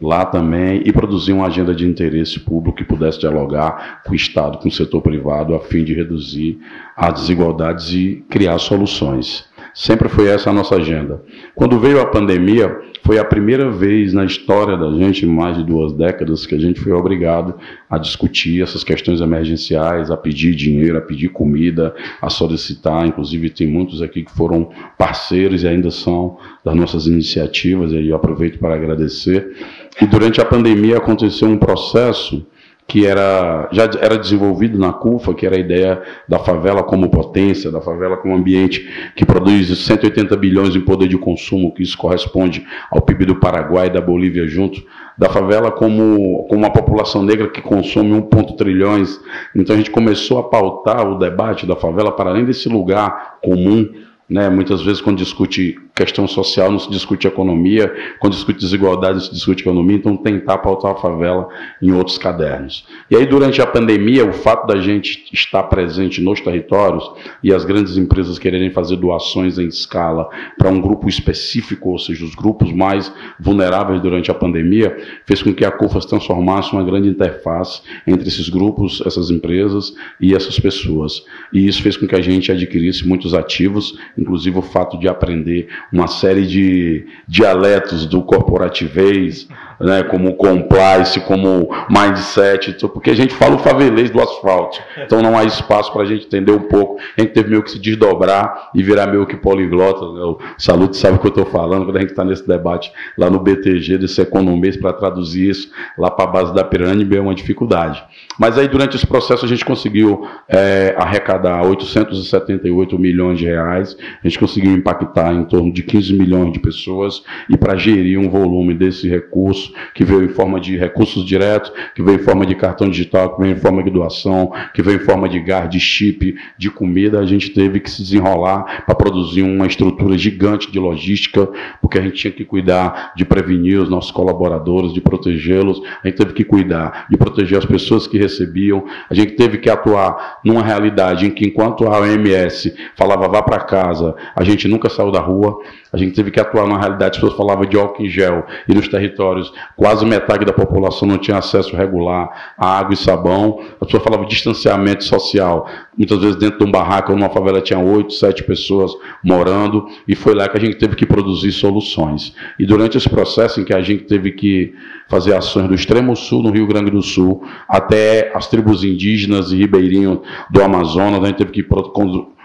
lá 0.02 0.26
também 0.26 0.82
e 0.86 0.92
produzir 0.92 1.34
uma 1.34 1.48
agenda 1.48 1.74
de 1.74 1.88
interesse 1.88 2.40
público 2.40 2.78
que 2.78 2.84
pudesse 2.84 3.20
dialogar 3.20 4.02
com 4.04 4.12
o 4.12 4.16
Estado, 4.16 4.58
com 4.58 4.68
o 4.68 4.72
setor 4.72 5.02
privado, 5.02 5.56
a 5.56 5.60
fim 5.60 5.84
de 5.84 5.94
reduzir 5.94 6.60
as 6.96 7.22
desigualdades 7.22 7.92
e 7.94 8.24
criar 8.30 8.58
soluções. 8.60 9.46
Sempre 9.74 10.10
foi 10.10 10.28
essa 10.28 10.50
a 10.50 10.54
nossa 10.54 10.76
agenda. 10.76 11.24
Quando 11.56 11.80
veio 11.80 12.02
a 12.02 12.06
pandemia, 12.06 12.80
foi 13.04 13.20
a 13.20 13.26
primeira 13.26 13.70
vez 13.70 14.14
na 14.14 14.24
história 14.24 14.78
da 14.78 14.90
gente, 14.94 15.26
em 15.26 15.30
mais 15.30 15.58
de 15.58 15.64
duas 15.64 15.92
décadas, 15.92 16.46
que 16.46 16.56
a 16.56 16.60
gente 16.60 16.80
foi 16.80 16.94
obrigado 16.94 17.56
a 17.90 17.98
discutir 17.98 18.64
essas 18.64 18.82
questões 18.82 19.20
emergenciais, 19.20 20.10
a 20.10 20.16
pedir 20.16 20.56
dinheiro, 20.56 20.98
a 20.98 21.02
pedir 21.02 21.28
comida, 21.30 21.94
a 22.22 22.30
solicitar. 22.30 23.06
Inclusive, 23.06 23.50
tem 23.50 23.68
muitos 23.68 24.02
aqui 24.02 24.24
que 24.24 24.32
foram 24.32 24.70
parceiros 24.98 25.64
e 25.64 25.68
ainda 25.68 25.92
são 25.92 26.38
das 26.64 26.76
nossas 26.76 27.06
iniciativas, 27.06 27.92
e 27.92 28.08
eu 28.08 28.16
aproveito 28.16 28.58
para 28.58 28.76
agradecer. 28.76 29.54
E 30.02 30.06
durante 30.06 30.40
a 30.40 30.46
pandemia 30.46 30.98
aconteceu 30.98 31.50
um 31.50 31.58
processo 31.58 32.46
que 32.88 33.06
era, 33.06 33.70
já 33.72 33.84
era 34.00 34.18
desenvolvido 34.18 34.78
na 34.78 34.92
CUFA, 34.92 35.34
que 35.34 35.46
era 35.46 35.56
a 35.56 35.60
ideia 35.60 36.02
da 36.28 36.40
favela 36.40 36.84
como 36.84 37.10
potência, 37.10 37.72
da 37.72 37.82
favela 37.82 38.18
como 38.18 38.36
ambiente 38.36 38.88
que 39.16 39.26
produz 39.26 39.68
180 39.86 40.36
bilhões 40.36 40.76
em 40.76 40.82
poder 40.82 41.08
de 41.08 41.18
consumo, 41.18 41.74
que 41.74 41.82
isso 41.82 41.98
corresponde 41.98 42.66
ao 42.92 43.02
PIB 43.02 43.26
do 43.26 43.40
Paraguai 43.40 43.88
e 43.88 43.90
da 43.90 44.02
Bolívia 44.02 44.48
junto, 44.48 44.84
da 45.18 45.30
favela 45.30 45.72
como, 45.72 46.46
como 46.50 46.60
uma 46.60 46.72
população 46.72 47.24
negra 47.24 47.50
que 47.50 47.62
consome 47.62 48.12
1,3 48.12 48.58
trilhões. 48.58 49.20
Então 49.56 49.76
a 49.76 49.78
gente 49.78 49.92
começou 49.92 50.40
a 50.40 50.44
pautar 50.44 51.08
o 51.08 51.18
debate 51.18 51.66
da 51.66 51.76
favela 51.76 52.12
para 52.12 52.30
além 52.30 52.46
desse 52.46 52.68
lugar 52.68 53.38
comum 53.42 53.90
né? 54.30 54.50
Muitas 54.50 54.82
vezes, 54.82 55.02
quando 55.02 55.18
discute 55.18 55.78
questão 55.96 56.28
social, 56.28 56.72
não 56.72 56.80
se 56.80 56.90
discute 56.90 57.28
economia, 57.28 57.94
quando 58.20 58.34
discute 58.34 58.60
desigualdade, 58.60 59.16
não 59.16 59.22
se 59.22 59.32
discute 59.32 59.62
economia, 59.62 59.98
então 59.98 60.18
tentar 60.18 60.58
pautar 60.60 60.92
a 60.92 60.96
favela 60.96 61.48
em 61.82 61.92
outros 61.92 62.18
cadernos. 62.18 62.86
E 63.10 63.16
aí, 63.16 63.26
durante 63.26 63.62
a 63.62 63.68
pandemia, 63.68 64.26
o 64.26 64.34
fato 64.34 64.66
da 64.68 64.80
gente 64.80 65.24
estar 65.32 65.64
presente 65.64 66.22
nos 66.22 66.42
territórios 66.42 67.10
e 67.44 67.54
as 67.54 67.66
grandes 67.66 67.98
empresas 67.98 68.40
quererem 68.40 68.72
fazer 68.72 68.96
doações 68.96 69.60
em 69.60 69.68
escala 69.68 70.30
para 70.58 70.70
um 70.70 70.82
grupo 70.82 71.08
específico, 71.08 71.92
ou 71.92 72.00
seja, 72.00 72.26
os 72.26 72.36
grupos 72.36 72.72
mais 72.72 73.14
vulneráveis 73.40 74.02
durante 74.02 74.32
a 74.32 74.34
pandemia, 74.34 74.98
fez 75.26 75.42
com 75.42 75.54
que 75.54 75.66
a 75.66 75.72
CUFA 75.72 76.02
se 76.02 76.08
transformasse 76.08 76.74
uma 76.74 76.84
grande 76.84 77.10
interface 77.10 77.82
entre 78.08 78.28
esses 78.28 78.50
grupos, 78.50 79.02
essas 79.06 79.30
empresas 79.30 79.94
e 80.20 80.34
essas 80.34 80.60
pessoas. 80.60 81.24
E 81.52 81.68
isso 81.68 81.82
fez 81.82 81.98
com 81.98 82.08
que 82.08 82.16
a 82.16 82.22
gente 82.22 82.52
adquirisse 82.52 83.08
muitos 83.08 83.34
ativos 83.34 83.94
inclusive 84.18 84.58
o 84.58 84.62
fato 84.62 84.98
de 84.98 85.08
aprender 85.08 85.68
uma 85.94 86.08
série 86.08 86.48
de 86.48 87.06
dialetos 87.28 88.08
do 88.08 88.24
corporativez, 88.24 89.48
né, 89.80 90.04
como 90.04 90.34
compliance, 90.36 91.20
como 91.22 91.70
mindset, 91.90 92.76
porque 92.88 93.12
a 93.12 93.16
gente 93.16 93.34
fala 93.34 93.56
o 93.56 93.60
favelês 93.60 94.10
do 94.10 94.20
asfalto, 94.20 94.80
então 94.98 95.22
não 95.22 95.38
há 95.38 95.44
espaço 95.44 95.92
para 95.92 96.02
a 96.02 96.06
gente 96.06 96.26
entender 96.26 96.52
um 96.52 96.62
pouco, 96.62 97.00
a 97.18 97.22
gente 97.22 97.34
teve 97.34 97.50
meio 97.50 97.62
que 97.62 97.72
se 97.72 97.80
desdobrar 97.80 98.72
e 98.74 98.82
virar 98.82 99.08
meio 99.08 99.28
que 99.28 99.36
poliglota, 99.36 100.06
né, 100.14 100.22
o 100.22 100.40
Salute 100.58 100.98
sabe 100.98 101.18
o 101.18 101.20
que 101.20 101.28
eu 101.28 101.30
estou 101.30 101.46
falando, 101.46 101.86
quando 101.86 101.98
a 101.98 102.00
gente 102.00 102.12
está 102.12 102.24
nesse 102.24 102.48
debate 102.48 102.92
lá 103.18 103.30
no 103.30 103.40
BTG, 103.40 103.98
desse 103.98 104.22
economês, 104.22 104.76
para 104.78 104.94
traduzir 104.94 105.50
isso 105.50 105.70
lá 105.98 106.10
para 106.10 106.26
a 106.26 106.32
base 106.32 106.54
da 106.54 106.64
pirâmide, 106.64 107.16
é 107.16 107.22
uma 107.22 107.36
dificuldade. 107.36 108.04
Mas 108.40 108.58
aí 108.58 108.68
durante 108.68 108.96
esse 108.96 109.06
processo 109.06 109.46
a 109.46 109.48
gente 109.48 109.64
conseguiu 109.64 110.26
é, 110.48 110.96
arrecadar 110.98 111.64
878 111.64 112.98
milhões 112.98 113.38
de 113.38 113.46
reais, 113.46 113.96
a 114.24 114.28
gente 114.28 114.40
conseguiu 114.40 114.72
impactar 114.72 115.34
em 115.34 115.44
torno 115.44 115.72
de 115.72 115.83
15 115.84 116.14
milhões 116.14 116.54
de 116.54 116.60
pessoas 116.60 117.24
e 117.50 117.58
para 117.58 117.76
gerir 117.76 118.20
um 118.20 118.30
volume 118.30 118.74
desse 118.74 119.08
recurso 119.08 119.74
que 119.94 120.04
veio 120.04 120.24
em 120.24 120.30
forma 120.30 120.60
de 120.60 120.78
recursos 120.78 121.26
diretos, 121.26 121.72
que 121.94 122.02
veio 122.02 122.20
em 122.20 122.24
forma 122.24 122.46
de 122.46 122.56
cartão 122.56 122.90
digital, 122.90 123.36
que 123.36 123.42
veio 123.42 123.56
em 123.56 123.60
forma 123.60 123.84
de 123.84 123.90
doação, 123.90 124.52
que 124.74 124.82
veio 124.82 124.98
em 124.98 125.06
forma 125.06 125.30
de 125.30 125.40
gar, 125.40 125.68
de 125.68 125.80
chip, 125.80 126.36
de 126.58 126.70
comida, 126.70 127.20
a 127.20 127.26
gente 127.26 127.52
teve 127.52 127.80
que 127.80 127.90
se 127.90 128.02
desenrolar 128.02 128.84
para 128.86 128.96
produzir 128.96 129.42
uma 129.42 129.68
estrutura 129.68 130.18
gigante 130.18 130.72
de 130.72 130.80
logística, 130.80 131.48
porque 131.82 131.98
a 131.98 132.02
gente 132.02 132.16
tinha 132.16 132.32
que 132.32 132.46
cuidar 132.46 133.14
de 133.16 133.26
prevenir 133.26 133.80
os 133.80 133.90
nossos 133.90 134.12
colaboradores, 134.12 134.94
de 134.94 135.02
protegê-los, 135.02 135.82
a 136.04 136.08
gente 136.08 136.18
teve 136.18 136.34
que 136.34 136.44
cuidar 136.44 137.08
de 137.10 137.18
proteger 137.18 137.58
as 137.58 137.66
pessoas 137.66 138.08
que 138.08 138.18
recebiam, 138.18 138.86
a 139.10 139.14
gente 139.14 139.34
teve 139.34 139.58
que 139.58 139.70
atuar 139.70 140.40
numa 140.44 140.64
realidade 140.64 141.26
em 141.26 141.32
que 141.32 141.46
enquanto 141.46 141.86
a 141.86 142.00
OMS 142.00 142.74
falava 142.96 143.28
vá 143.28 143.42
para 143.42 143.60
casa, 143.60 144.16
a 144.36 144.44
gente 144.44 144.68
nunca 144.68 144.90
saiu 144.90 145.12
da 145.12 145.20
rua, 145.20 145.58
a 145.92 145.98
gente 145.98 146.16
teve 146.16 146.32
que 146.32 146.40
atuar 146.40 146.66
numa 146.66 146.80
realidade, 146.80 147.12
as 147.12 147.18
pessoas 147.18 147.38
falavam 147.38 147.66
de 147.66 147.78
álcool 147.78 148.04
em 148.04 148.10
gel, 148.10 148.46
e 148.68 148.74
nos 148.74 148.88
territórios 148.88 149.54
quase 149.76 150.06
metade 150.06 150.46
da 150.46 150.54
população 150.54 151.08
não 151.08 151.18
tinha 151.18 151.38
acesso 151.38 151.76
regular 151.76 152.54
a 152.58 152.80
água 152.80 152.94
e 152.94 152.98
sabão, 152.98 153.60
as 153.80 153.88
pessoas 153.88 154.04
falavam 154.04 154.26
de 154.26 154.34
distanciamento 154.34 155.04
social, 155.04 155.68
muitas 155.98 156.20
vezes 156.20 156.36
dentro 156.36 156.60
de 156.60 156.66
um 156.66 156.72
barraco 156.72 157.12
ou 157.12 157.18
numa 157.18 157.30
favela 157.30 157.62
tinha 157.62 157.80
oito, 157.80 158.14
sete 158.14 158.44
pessoas 158.44 158.92
morando, 159.24 159.88
e 160.08 160.16
foi 160.16 160.34
lá 160.34 160.48
que 160.50 160.58
a 160.58 160.60
gente 160.60 160.78
teve 160.78 160.96
que 160.96 161.06
produzir 161.06 161.52
soluções. 161.52 162.34
E 162.58 162.66
durante 162.66 162.98
esse 162.98 163.10
processo 163.10 163.62
em 163.62 163.64
que 163.64 163.74
a 163.74 163.82
gente 163.82 164.06
teve 164.06 164.32
que 164.32 164.74
fazer 165.08 165.36
ações 165.36 165.68
do 165.68 165.76
extremo 165.76 166.16
sul, 166.16 166.42
no 166.42 166.52
Rio 166.52 166.66
Grande 166.66 166.90
do 166.90 167.02
Sul, 167.02 167.44
até 167.68 168.32
as 168.36 168.48
tribos 168.48 168.84
indígenas 168.84 169.52
e 169.52 169.58
ribeirinhos 169.58 170.20
do 170.50 170.62
Amazonas, 170.64 171.22
a 171.24 171.28
gente 171.28 171.38
teve 171.38 171.52
que 171.52 171.64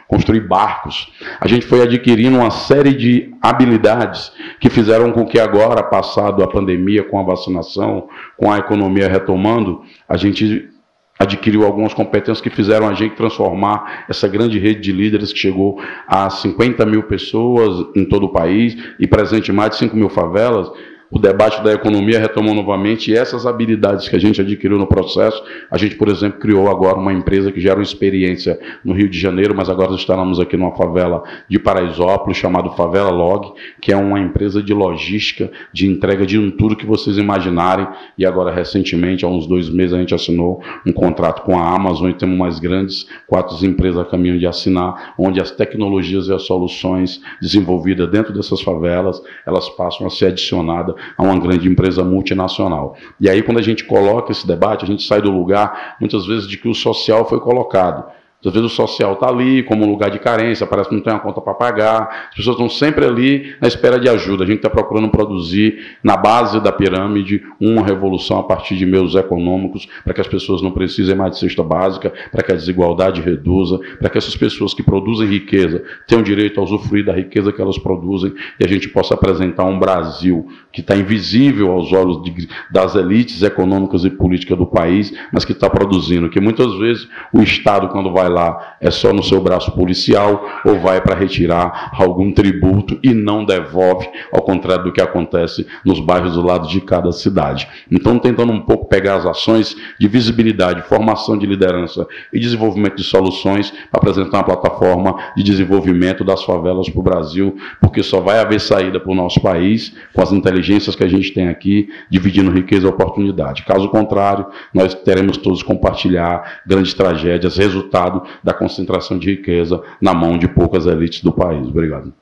construir 0.09 0.41
barcos. 0.41 1.13
A 1.39 1.47
gente 1.47 1.67
foi 1.67 1.83
adquirindo 1.83 2.39
uma 2.39 2.51
série 2.51 2.95
de 2.95 3.35
habilidades 3.43 4.33
que 4.59 4.71
fizeram 4.71 5.13
com 5.13 5.27
que 5.27 5.39
agora, 5.39 5.83
passado 5.83 6.43
a 6.43 6.49
pandemia, 6.49 7.05
com 7.05 7.21
a 7.21 7.23
vacinação, 7.23 8.09
com 8.37 8.51
a 8.51 8.59
economia 8.59 9.07
retomando, 9.07 9.83
a 10.09 10.17
gente 10.17 10.71
adquiriu 11.19 11.67
algumas 11.67 11.93
competências 11.93 12.41
que 12.41 12.49
fizeram 12.49 12.89
a 12.89 12.95
gente 12.95 13.17
transformar 13.17 14.05
essa 14.09 14.27
grande 14.27 14.59
rede 14.59 14.81
de 14.81 14.93
líderes 14.93 15.33
que 15.33 15.39
chegou 15.39 15.81
a 16.07 16.31
50 16.31 16.87
mil 16.87 17.03
pessoas 17.03 17.87
em 17.95 18.05
todo 18.05 18.27
o 18.27 18.33
país 18.33 18.77
e 18.99 19.07
presente 19.07 19.51
em 19.51 19.55
mais 19.55 19.73
de 19.73 19.77
5 19.79 19.97
mil 19.97 20.09
favelas, 20.09 20.71
o 21.11 21.19
debate 21.19 21.63
da 21.63 21.73
economia 21.73 22.19
retomou 22.19 22.55
novamente 22.55 23.11
e 23.11 23.17
essas 23.17 23.47
habilidades 23.47 24.09
que 24.09 24.17
a 24.17 24.19
gente 24.19 24.43
adquiriu 24.43 24.79
no 24.79 24.87
processo, 24.87 25.43
a 25.71 25.79
gente, 25.79 25.97
por 25.97 26.09
exemplo, 26.09 26.39
criou 26.39 26.69
agora 26.69 26.99
uma 26.99 27.13
empresa 27.13 27.51
que 27.51 27.61
gera 27.61 27.77
uma 27.77 27.83
experiência 27.83 28.61
no 28.85 28.93
Rio 28.93 29.09
de 29.09 29.19
Janeiro, 29.19 29.55
mas 29.55 29.71
agora 29.71 29.95
estamos 29.95 30.39
aqui 30.39 30.57
numa 30.57 30.77
favela 30.77 31.23
de 31.49 31.59
Paraisópolis, 31.59 32.37
chamado 32.37 32.71
Favela 32.73 33.11
Log, 33.11 33.55
que 33.81 33.91
é 33.91 33.97
uma 33.97 34.21
empresa 34.21 34.63
de 34.63 34.75
logística, 34.75 35.51
de 35.73 35.87
entrega 35.87 36.27
de 36.27 36.39
um 36.39 36.51
tudo 36.51 36.77
que 36.77 36.85
vocês 36.85 37.17
imaginarem. 37.17 37.89
E 38.19 38.27
agora, 38.27 38.53
recentemente, 38.53 39.25
há 39.25 39.29
uns 39.29 39.47
dois 39.47 39.71
meses, 39.71 39.95
a 39.95 39.99
gente 39.99 40.15
assinou 40.15 40.63
um 40.87 40.93
contrato 40.93 41.43
com 41.43 41.59
a 41.59 41.75
Amazon 41.75 42.11
e 42.11 42.15
temos 42.15 42.37
mais 42.37 42.59
grandes 42.59 43.07
quatro 43.27 43.49
empresas 43.65 44.01
a 44.01 44.05
caminho 44.05 44.39
de 44.39 44.47
assinar, 44.47 45.15
onde 45.19 45.41
as 45.41 45.51
tecnologias 45.51 46.29
e 46.29 46.35
as 46.35 46.43
soluções 46.43 47.21
desenvolvidas 47.41 48.11
dentro 48.11 48.33
dessas 48.33 48.61
favelas, 48.61 49.23
elas 49.47 49.69
passam 49.71 50.07
a 50.07 50.11
ser 50.11 50.27
adicionadas 50.27 50.98
a 51.17 51.23
uma 51.23 51.39
grande 51.39 51.69
empresa 51.69 52.05
multinacional. 52.05 52.97
E 53.21 53.29
aí, 53.29 53.43
quando 53.43 53.59
a 53.59 53.63
gente 53.63 53.85
coloca 53.85 54.33
esse 54.33 54.47
debate, 54.47 54.85
a 54.85 54.89
gente 54.89 55.03
sai 55.03 55.21
do 55.21 55.31
lugar, 55.31 55.97
muitas 56.01 56.27
vezes, 56.27 56.49
de 56.49 56.57
que 56.57 56.69
o 56.69 56.75
social 56.75 57.29
foi 57.29 57.41
colocado. 57.41 58.18
Às 58.45 58.53
vezes 58.53 58.71
o 58.71 58.75
social 58.75 59.15
está 59.15 59.29
ali 59.29 59.65
como 59.65 59.85
um 59.85 59.91
lugar 59.91 60.11
de 60.11 60.19
carência, 60.21 60.65
parece 60.65 60.89
que 60.89 60.95
não 60.95 61.03
tem 61.03 61.13
uma 61.13 61.19
conta 61.19 61.41
para 61.41 61.55
pagar, 61.55 62.29
as 62.31 62.37
pessoas 62.37 62.55
estão 62.55 62.69
sempre 62.69 63.05
ali 63.05 63.57
na 63.61 63.67
espera 63.67 63.99
de 63.99 64.09
ajuda. 64.09 64.45
A 64.45 64.47
gente 64.47 64.59
está 64.59 64.71
procurando 64.71 65.09
produzir, 65.09 65.79
na 66.05 66.17
base 66.17 66.61
da 66.61 66.71
pirâmide, 66.71 67.43
uma 67.61 67.85
revolução 67.85 68.39
a 68.39 68.45
partir 68.45 68.77
de 68.77 68.87
meios 68.87 69.17
econômicos, 69.17 69.89
para 70.05 70.15
que 70.15 70.21
as 70.21 70.29
pessoas 70.29 70.63
não 70.63 70.71
precisem 70.71 71.17
mais 71.17 71.33
de 71.33 71.39
cesta 71.41 71.65
básica, 71.65 72.13
para 72.31 72.45
que 72.45 72.53
a 72.53 72.55
desigualdade 72.55 73.21
reduza, 73.21 73.81
para 73.99 74.09
que 74.09 74.19
essas 74.19 74.37
pessoas 74.37 74.73
que 74.73 74.85
produzem 74.85 75.27
riqueza 75.27 75.83
tenham 76.07 76.23
direito 76.23 76.61
a 76.61 76.63
usufruir 76.63 77.05
da 77.05 77.13
riqueza 77.13 77.53
que 77.53 77.61
elas 77.61 77.77
produzem 77.77 78.33
e 78.61 78.65
a 78.65 78.69
gente 78.69 78.89
possa 78.89 79.15
apresentar 79.15 79.65
um 79.65 79.81
Brasil 79.81 80.47
que 80.73 80.81
está 80.81 80.97
invisível 80.97 81.73
aos 81.73 81.93
olhos 81.93 82.23
de, 82.23 82.49
das 82.71 82.95
elites 82.95 83.43
econômicas 83.43 84.05
e 84.05 84.11
políticas 84.11 84.57
do 84.57 84.67
país, 84.67 85.13
mas 85.33 85.45
que 85.45 85.51
está 85.51 85.69
produzindo. 85.69 86.29
Que 86.29 86.41
muitas 86.41 86.73
vezes 86.79 87.09
o 87.33 87.43
Estado, 87.43 87.89
quando 87.89 88.13
vai 88.13 88.28
lá, 88.29 88.77
é 88.81 88.91
só 88.91 89.13
no 89.13 89.23
seu 89.23 89.41
braço 89.41 89.73
policial 89.73 90.45
ou 90.65 90.79
vai 90.79 91.01
para 91.01 91.15
retirar 91.15 91.91
algum 91.93 92.33
tributo 92.33 92.99
e 93.03 93.13
não 93.15 93.45
devolve, 93.45 94.09
ao 94.33 94.43
contrário 94.43 94.85
do 94.85 94.93
que 94.93 95.01
acontece 95.01 95.67
nos 95.85 96.01
bairros 96.01 96.35
do 96.35 96.43
lado 96.43 96.69
de 96.69 96.81
cada 96.81 97.11
cidade. 97.13 97.69
Então, 97.91 98.19
tentando 98.19 98.53
um 98.53 98.61
pouco 98.61 98.87
pegar 98.87 99.17
as 99.17 99.27
ações 99.27 99.77
de 99.99 100.09
visibilidade, 100.09 100.83
formação 100.83 101.37
de 101.37 101.47
liderança 101.47 102.07
e 102.33 102.39
desenvolvimento 102.39 102.97
de 102.97 103.05
soluções 103.05 103.71
para 103.91 104.01
apresentar 104.01 104.39
uma 104.39 104.45
plataforma 104.45 105.17
de 105.37 105.43
desenvolvimento 105.43 106.25
das 106.25 106.43
favelas 106.45 106.89
para 106.89 107.01
o 107.01 107.03
Brasil, 107.03 107.57
porque 107.81 108.03
só 108.03 108.21
vai 108.21 108.39
haver 108.39 108.61
saída 108.61 109.01
para 109.01 109.13
o 109.13 109.15
nosso 109.15 109.41
país 109.41 109.95
com 110.15 110.23
as 110.23 110.33
inteligências 110.33 110.95
que 110.95 111.05
a 111.05 111.09
gente 111.09 111.33
tem 111.33 111.49
aqui, 111.49 111.89
dividindo 112.11 112.51
riqueza 112.51 112.87
e 112.87 112.89
oportunidade. 112.89 113.65
Caso 113.65 113.89
contrário, 113.89 114.47
nós 114.73 114.95
teremos 114.95 115.37
todos 115.37 115.63
compartilhar 115.63 116.61
grandes 116.67 116.95
tragédias, 116.95 117.57
resultado 117.57 118.18
da 118.43 118.55
concentração 118.55 119.19
de 119.19 119.31
riqueza 119.31 119.83
na 120.01 120.15
mão 120.15 120.39
de 120.39 120.49
poucas 120.49 120.87
elites 120.87 121.23
do 121.23 121.33
país. 121.33 121.67
Obrigado. 121.67 122.13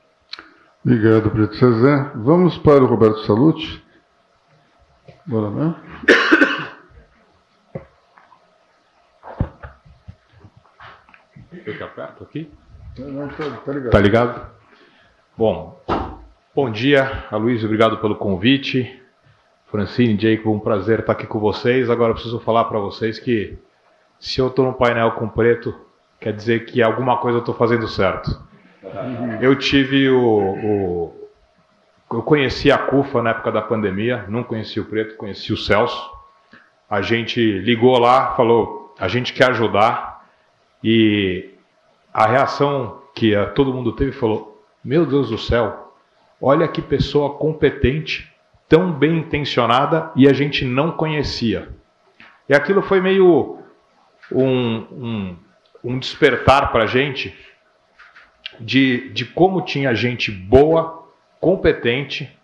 Obrigado, 0.83 1.29
Preto 1.31 1.55
Cezé. 1.55 2.11
Vamos 2.15 2.57
para 2.57 2.83
o 2.83 2.87
Roberto 2.87 3.19
Salute. 3.25 3.83
Bora 5.25 5.49
lá. 5.49 5.81
Eu 11.65 11.75
que 11.75 11.83
aperto 11.83 12.23
aqui? 12.23 12.49
Não, 12.97 13.27
tá, 13.27 13.49
tá 13.65 13.71
ligado. 13.73 13.91
Tá 13.91 13.99
ligado? 13.99 14.51
Bom, 15.37 15.83
bom 16.55 16.71
dia, 16.71 17.25
Aloysio, 17.29 17.65
obrigado 17.65 17.97
pelo 17.97 18.15
convite. 18.15 19.03
Francine, 19.69 20.17
Jacob, 20.17 20.47
um 20.47 20.59
prazer 20.59 21.01
estar 21.01 21.11
aqui 21.11 21.27
com 21.27 21.39
vocês. 21.39 21.89
Agora 21.89 22.11
eu 22.11 22.13
preciso 22.15 22.39
falar 22.39 22.63
para 22.65 22.79
vocês 22.79 23.19
que 23.19 23.59
se 24.19 24.39
eu 24.39 24.47
estou 24.47 24.65
no 24.65 24.73
painel 24.73 25.11
com 25.11 25.27
preto, 25.27 25.75
quer 26.19 26.33
dizer 26.33 26.65
que 26.65 26.81
alguma 26.81 27.17
coisa 27.17 27.37
eu 27.37 27.41
estou 27.41 27.55
fazendo 27.55 27.87
certo. 27.87 28.45
Eu 29.41 29.55
tive 29.55 30.09
o, 30.09 30.19
o, 30.19 31.29
Eu 32.11 32.21
conheci 32.21 32.71
a 32.71 32.77
CUFA 32.77 33.21
na 33.21 33.31
época 33.31 33.51
da 33.51 33.61
pandemia, 33.61 34.25
não 34.27 34.43
conheci 34.43 34.79
o 34.79 34.85
preto, 34.85 35.15
conheci 35.15 35.51
o 35.51 35.57
Celso. 35.57 36.11
A 36.89 37.01
gente 37.01 37.39
ligou 37.59 37.97
lá, 37.99 38.35
falou: 38.35 38.95
a 38.99 39.07
gente 39.07 39.33
quer 39.33 39.49
ajudar. 39.49 40.25
E 40.83 41.49
a 42.13 42.27
reação 42.27 43.01
que 43.13 43.35
todo 43.55 43.73
mundo 43.73 43.91
teve 43.91 44.11
falou: 44.11 44.63
Meu 44.83 45.05
Deus 45.05 45.29
do 45.29 45.37
céu, 45.37 45.93
olha 46.41 46.67
que 46.67 46.81
pessoa 46.81 47.35
competente, 47.35 48.31
tão 48.69 48.91
bem 48.91 49.17
intencionada 49.17 50.11
e 50.15 50.27
a 50.27 50.33
gente 50.33 50.63
não 50.63 50.91
conhecia. 50.91 51.69
E 52.47 52.53
aquilo 52.53 52.81
foi 52.81 53.01
meio 53.01 53.57
um, 54.31 54.77
um, 54.91 55.35
um 55.83 55.97
despertar 55.97 56.71
para 56.71 56.83
a 56.83 56.87
gente 56.87 57.37
de, 58.59 59.09
de 59.09 59.25
como 59.25 59.61
tinha 59.61 59.93
gente 59.93 60.31
boa, 60.31 61.07
competente. 61.39 62.35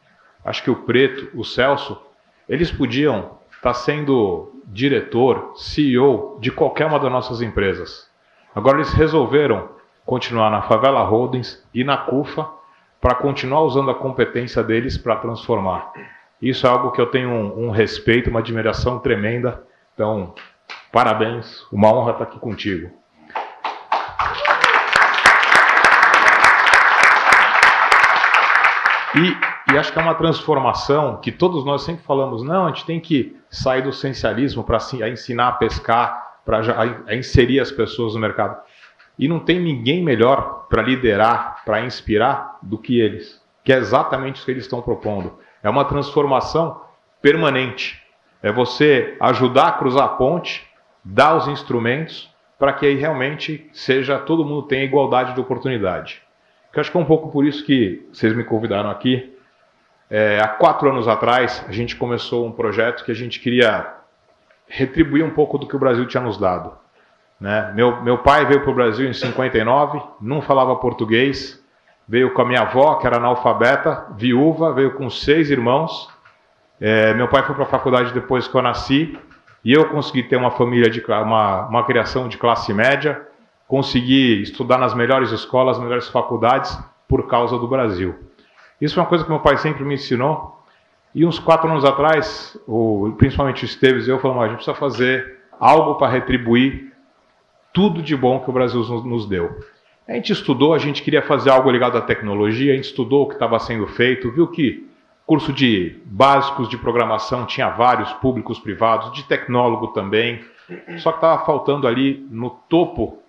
Acho 0.43 0.63
que 0.63 0.71
o 0.71 0.75
Preto, 0.75 1.29
o 1.33 1.43
Celso, 1.43 2.01
eles 2.47 2.71
podiam 2.71 3.37
estar 3.51 3.61
tá 3.61 3.73
sendo 3.73 4.51
diretor, 4.65 5.53
CEO 5.55 6.37
de 6.39 6.51
qualquer 6.51 6.85
uma 6.85 6.99
das 6.99 7.11
nossas 7.11 7.41
empresas. 7.41 8.09
Agora 8.55 8.77
eles 8.77 8.93
resolveram 8.93 9.69
continuar 10.05 10.49
na 10.49 10.61
Favela 10.61 11.03
Holdings 11.03 11.65
e 11.73 11.83
na 11.83 11.97
CUFA 11.97 12.47
para 12.99 13.15
continuar 13.15 13.61
usando 13.61 13.91
a 13.91 13.95
competência 13.95 14.63
deles 14.63 14.97
para 14.97 15.15
transformar. 15.17 15.91
Isso 16.41 16.67
é 16.67 16.69
algo 16.69 16.91
que 16.91 17.01
eu 17.01 17.07
tenho 17.07 17.29
um, 17.29 17.67
um, 17.67 17.69
respeito, 17.69 18.29
uma 18.29 18.39
admiração 18.39 18.99
tremenda. 18.99 19.63
Então, 19.93 20.33
parabéns, 20.91 21.65
uma 21.71 21.93
honra 21.93 22.11
estar 22.11 22.23
aqui 22.25 22.39
contigo. 22.39 22.91
E, 29.15 29.73
e 29.73 29.77
acho 29.77 29.93
que 29.93 29.99
é 29.99 30.01
uma 30.01 30.15
transformação 30.15 31.17
que 31.17 31.31
todos 31.31 31.63
nós 31.63 31.83
sempre 31.83 32.03
falamos: 32.03 32.43
não, 32.43 32.65
a 32.65 32.69
gente 32.69 32.85
tem 32.85 32.99
que 32.99 33.37
sair 33.49 33.81
do 33.81 33.89
essencialismo 33.89 34.63
para 34.63 34.79
ensinar 35.07 35.49
a 35.49 35.51
pescar, 35.51 36.39
para 36.43 37.15
inserir 37.15 37.59
as 37.59 37.71
pessoas 37.71 38.15
no 38.15 38.19
mercado. 38.19 38.57
E 39.17 39.27
não 39.27 39.39
tem 39.39 39.59
ninguém 39.59 40.03
melhor 40.03 40.65
para 40.67 40.81
liderar, 40.81 41.63
para 41.63 41.81
inspirar 41.81 42.57
do 42.63 42.79
que 42.79 42.99
eles, 42.99 43.39
que 43.63 43.71
é 43.71 43.77
exatamente 43.77 44.41
o 44.41 44.45
que 44.45 44.49
eles 44.49 44.63
estão 44.63 44.81
propondo. 44.81 45.37
É 45.61 45.69
uma 45.69 45.85
transformação 45.85 46.81
permanente. 47.21 48.01
É 48.41 48.51
você 48.51 49.15
ajudar 49.19 49.67
a 49.67 49.71
cruzar 49.73 50.05
a 50.05 50.09
ponte, 50.09 50.67
dar 51.03 51.35
os 51.35 51.47
instrumentos 51.47 52.33
para 52.57 52.73
que 52.73 52.85
aí 52.87 52.95
realmente 52.95 53.69
seja 53.71 54.17
todo 54.17 54.43
mundo 54.43 54.63
tenha 54.63 54.83
igualdade 54.83 55.33
de 55.33 55.39
oportunidade. 55.39 56.22
Eu 56.73 56.81
acho 56.81 56.91
que 56.91 56.97
é 56.97 56.99
um 56.99 57.05
pouco 57.05 57.29
por 57.29 57.45
isso 57.45 57.63
que 57.63 58.07
vocês 58.11 58.35
me 58.35 58.43
convidaram 58.43 58.89
aqui. 58.89 59.31
É, 60.09 60.39
há 60.41 60.47
quatro 60.47 60.89
anos 60.89 61.07
atrás, 61.07 61.63
a 61.67 61.71
gente 61.71 61.95
começou 61.95 62.47
um 62.47 62.51
projeto 62.51 63.05
que 63.05 63.11
a 63.11 63.15
gente 63.15 63.39
queria 63.39 63.93
retribuir 64.67 65.23
um 65.23 65.29
pouco 65.29 65.59
do 65.59 65.67
que 65.67 65.75
o 65.75 65.79
Brasil 65.79 66.07
tinha 66.07 66.23
nos 66.23 66.37
dado. 66.37 66.73
Né? 67.39 67.71
Meu, 67.75 68.01
meu 68.01 68.17
pai 68.17 68.45
veio 68.45 68.61
para 68.61 68.71
o 68.71 68.73
Brasil 68.73 69.07
em 69.07 69.13
59, 69.13 70.01
não 70.19 70.41
falava 70.41 70.75
português, 70.77 71.63
veio 72.07 72.33
com 72.33 72.41
a 72.41 72.45
minha 72.45 72.61
avó, 72.61 72.95
que 72.95 73.05
era 73.05 73.17
analfabeta, 73.17 74.07
viúva, 74.15 74.73
veio 74.73 74.93
com 74.93 75.09
seis 75.11 75.51
irmãos. 75.51 76.09
É, 76.81 77.13
meu 77.13 77.27
pai 77.27 77.43
foi 77.43 77.53
para 77.53 77.65
a 77.65 77.67
faculdade 77.67 78.13
depois 78.13 78.47
que 78.47 78.55
eu 78.55 78.61
nasci, 78.63 79.17
e 79.63 79.71
eu 79.71 79.89
consegui 79.89 80.23
ter 80.23 80.37
uma 80.37 80.51
família, 80.51 80.89
de 80.89 81.03
uma, 81.05 81.67
uma 81.67 81.83
criação 81.85 82.27
de 82.27 82.37
classe 82.37 82.73
média, 82.73 83.21
consegui 83.67 84.41
estudar 84.41 84.77
nas 84.77 84.93
melhores 84.93 85.31
escolas, 85.31 85.77
nas 85.77 85.85
melhores 85.85 86.07
faculdades, 86.09 86.77
por 87.07 87.27
causa 87.27 87.57
do 87.57 87.67
Brasil. 87.67 88.15
Isso 88.79 88.99
é 88.99 89.01
uma 89.01 89.09
coisa 89.09 89.23
que 89.23 89.29
meu 89.29 89.39
pai 89.39 89.57
sempre 89.57 89.83
me 89.83 89.95
ensinou, 89.95 90.63
e 91.15 91.25
uns 91.25 91.37
quatro 91.37 91.69
anos 91.69 91.85
atrás, 91.85 92.57
o, 92.67 93.13
principalmente 93.17 93.63
o 93.63 93.65
Esteves 93.65 94.07
e 94.07 94.09
eu 94.09 94.19
falamos, 94.19 94.43
a 94.43 94.47
gente 94.47 94.55
precisa 94.57 94.75
fazer 94.75 95.41
algo 95.59 95.95
para 95.95 96.11
retribuir 96.11 96.91
tudo 97.71 98.01
de 98.01 98.15
bom 98.15 98.39
que 98.39 98.49
o 98.49 98.53
Brasil 98.53 98.81
nos 99.03 99.27
deu. 99.27 99.59
A 100.07 100.13
gente 100.13 100.33
estudou, 100.33 100.73
a 100.73 100.77
gente 100.77 101.01
queria 101.01 101.21
fazer 101.21 101.49
algo 101.49 101.69
ligado 101.71 101.97
à 101.97 102.01
tecnologia, 102.01 102.73
a 102.73 102.75
gente 102.75 102.85
estudou 102.85 103.23
o 103.23 103.27
que 103.27 103.35
estava 103.35 103.57
sendo 103.59 103.87
feito, 103.87 104.31
viu 104.31 104.47
que 104.47 104.89
curso 105.25 105.53
de 105.53 106.01
básicos 106.05 106.67
de 106.67 106.77
programação 106.77 107.45
tinha 107.45 107.69
vários, 107.69 108.11
públicos, 108.13 108.59
privados, 108.59 109.13
de 109.13 109.23
tecnólogo 109.23 109.87
também, 109.87 110.43
só 110.97 111.11
que 111.11 111.17
estava 111.17 111.45
faltando 111.45 111.87
ali 111.87 112.27
no 112.29 112.49
topo 112.49 113.22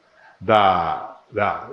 da, 0.44 1.16
da, 1.32 1.68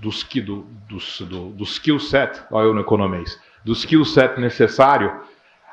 do, 0.00 0.10
do, 0.10 0.66
do, 0.88 1.26
do, 1.26 1.48
do 1.50 1.64
skill 1.64 2.00
set, 2.00 2.42
olha 2.50 2.66
eu 2.66 2.74
no 2.74 2.80
economês, 2.80 3.40
do 3.64 3.72
skill 3.72 4.04
set 4.04 4.40
necessário 4.40 5.20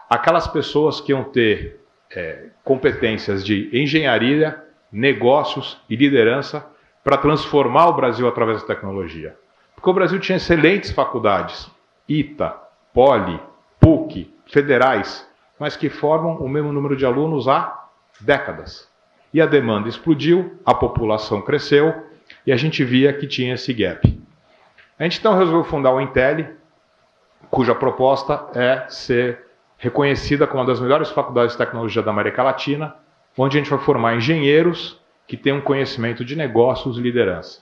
aquelas 0.07 0.47
pessoas 0.47 1.01
que 1.01 1.11
iam 1.11 1.23
ter 1.23 1.79
é, 2.11 2.49
competências 2.63 3.43
de 3.43 3.69
engenharia, 3.73 4.63
negócios 4.91 5.81
e 5.89 5.95
liderança 5.95 6.65
para 7.03 7.17
transformar 7.17 7.87
o 7.87 7.93
Brasil 7.93 8.27
através 8.27 8.61
da 8.61 8.67
tecnologia. 8.67 9.35
Porque 9.73 9.89
o 9.89 9.93
Brasil 9.93 10.19
tinha 10.19 10.37
excelentes 10.37 10.91
faculdades, 10.91 11.69
ITA, 12.07 12.55
Poli, 12.93 13.39
PUC, 13.79 14.31
federais, 14.45 15.27
mas 15.59 15.75
que 15.75 15.89
formam 15.89 16.37
o 16.37 16.47
mesmo 16.47 16.71
número 16.71 16.95
de 16.95 17.05
alunos 17.05 17.47
há 17.47 17.87
décadas. 18.21 18.87
E 19.33 19.41
a 19.41 19.45
demanda 19.47 19.89
explodiu, 19.89 20.59
a 20.63 20.73
população 20.73 21.41
cresceu 21.41 22.05
e 22.45 22.51
a 22.51 22.57
gente 22.57 22.83
via 22.83 23.13
que 23.13 23.27
tinha 23.27 23.55
esse 23.55 23.73
gap. 23.73 24.21
A 24.97 25.03
gente 25.03 25.19
então 25.19 25.37
resolveu 25.37 25.63
fundar 25.63 25.93
o 25.93 25.99
Intel, 25.99 26.45
cuja 27.49 27.75
proposta 27.75 28.47
é 28.53 28.85
ser 28.89 29.45
reconhecida 29.77 30.47
como 30.47 30.61
uma 30.61 30.67
das 30.67 30.79
melhores 30.79 31.09
faculdades 31.09 31.51
de 31.53 31.57
tecnologia 31.57 32.01
da 32.01 32.11
América 32.11 32.43
Latina, 32.43 32.95
onde 33.37 33.57
a 33.57 33.61
gente 33.61 33.69
vai 33.69 33.79
formar 33.79 34.15
engenheiros 34.15 34.99
que 35.27 35.51
um 35.51 35.61
conhecimento 35.61 36.23
de 36.23 36.35
negócios 36.35 36.97
e 36.97 37.01
liderança. 37.01 37.61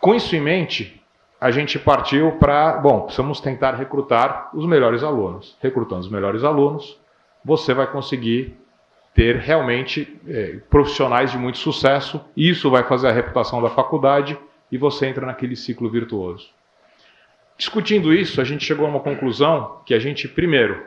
Com 0.00 0.14
isso 0.14 0.34
em 0.34 0.40
mente, 0.40 1.02
a 1.40 1.50
gente 1.50 1.78
partiu 1.78 2.32
para, 2.32 2.78
bom, 2.78 3.02
precisamos 3.02 3.40
tentar 3.40 3.74
recrutar 3.74 4.50
os 4.54 4.66
melhores 4.66 5.02
alunos. 5.02 5.56
Recrutando 5.60 6.00
os 6.00 6.10
melhores 6.10 6.44
alunos, 6.44 6.98
você 7.44 7.74
vai 7.74 7.86
conseguir 7.86 8.58
ter 9.16 9.36
realmente 9.36 10.20
é, 10.28 10.58
profissionais 10.68 11.32
de 11.32 11.38
muito 11.38 11.56
sucesso. 11.56 12.20
Isso 12.36 12.70
vai 12.70 12.84
fazer 12.84 13.08
a 13.08 13.12
reputação 13.12 13.62
da 13.62 13.70
faculdade 13.70 14.38
e 14.70 14.76
você 14.76 15.06
entra 15.06 15.24
naquele 15.24 15.56
ciclo 15.56 15.88
virtuoso. 15.88 16.50
Discutindo 17.56 18.12
isso, 18.12 18.42
a 18.42 18.44
gente 18.44 18.66
chegou 18.66 18.84
a 18.84 18.90
uma 18.90 19.00
conclusão 19.00 19.80
que 19.86 19.94
a 19.94 19.98
gente, 19.98 20.28
primeiro, 20.28 20.84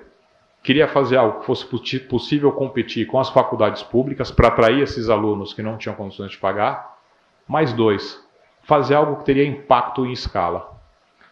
queria 0.61 0.87
fazer 0.87 1.17
algo 1.17 1.39
que 1.39 1.47
fosse 1.47 1.65
possível 2.01 2.51
competir 2.51 3.07
com 3.07 3.19
as 3.19 3.29
faculdades 3.29 3.81
públicas 3.81 4.29
para 4.29 4.49
atrair 4.49 4.83
esses 4.83 5.09
alunos 5.09 5.51
que 5.51 5.63
não 5.63 5.75
tinham 5.75 5.95
condições 5.95 6.29
de 6.29 6.37
pagar. 6.37 6.99
Mais 7.47 7.73
dois, 7.73 8.23
fazer 8.61 8.93
algo 8.93 9.15
que 9.17 9.25
teria 9.25 9.43
impacto 9.43 10.05
em 10.05 10.11
escala. 10.11 10.79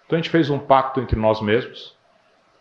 Então 0.08 0.18
a 0.18 0.22
gente 0.22 0.32
fez 0.32 0.50
um 0.50 0.58
pacto 0.58 1.00
entre 1.00 1.20
nós 1.20 1.42
mesmos. 1.42 1.96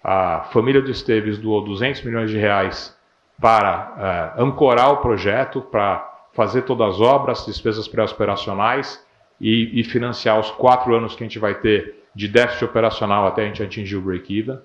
A 0.04 0.42
família 0.52 0.82
do 0.82 0.90
Esteves 0.90 1.38
doou 1.38 1.64
200 1.64 2.02
milhões 2.02 2.30
de 2.30 2.36
reais 2.36 2.95
para 3.40 4.34
uh, 4.38 4.42
ancorar 4.42 4.92
o 4.92 4.96
projeto, 4.98 5.60
para 5.60 6.16
fazer 6.32 6.62
todas 6.62 6.94
as 6.94 7.00
obras, 7.00 7.46
despesas 7.46 7.88
pré-operacionais 7.88 9.04
e, 9.40 9.80
e, 9.80 9.84
financiar 9.84 10.38
os 10.38 10.50
quatro 10.50 10.94
anos 10.94 11.14
que 11.14 11.24
a 11.24 11.26
gente 11.26 11.38
vai 11.38 11.54
ter 11.54 12.04
de 12.14 12.28
déficit 12.28 12.64
operacional 12.64 13.26
até 13.26 13.42
a 13.42 13.46
gente 13.46 13.62
atingir 13.62 13.96
o 13.96 14.00
break-even. 14.00 14.58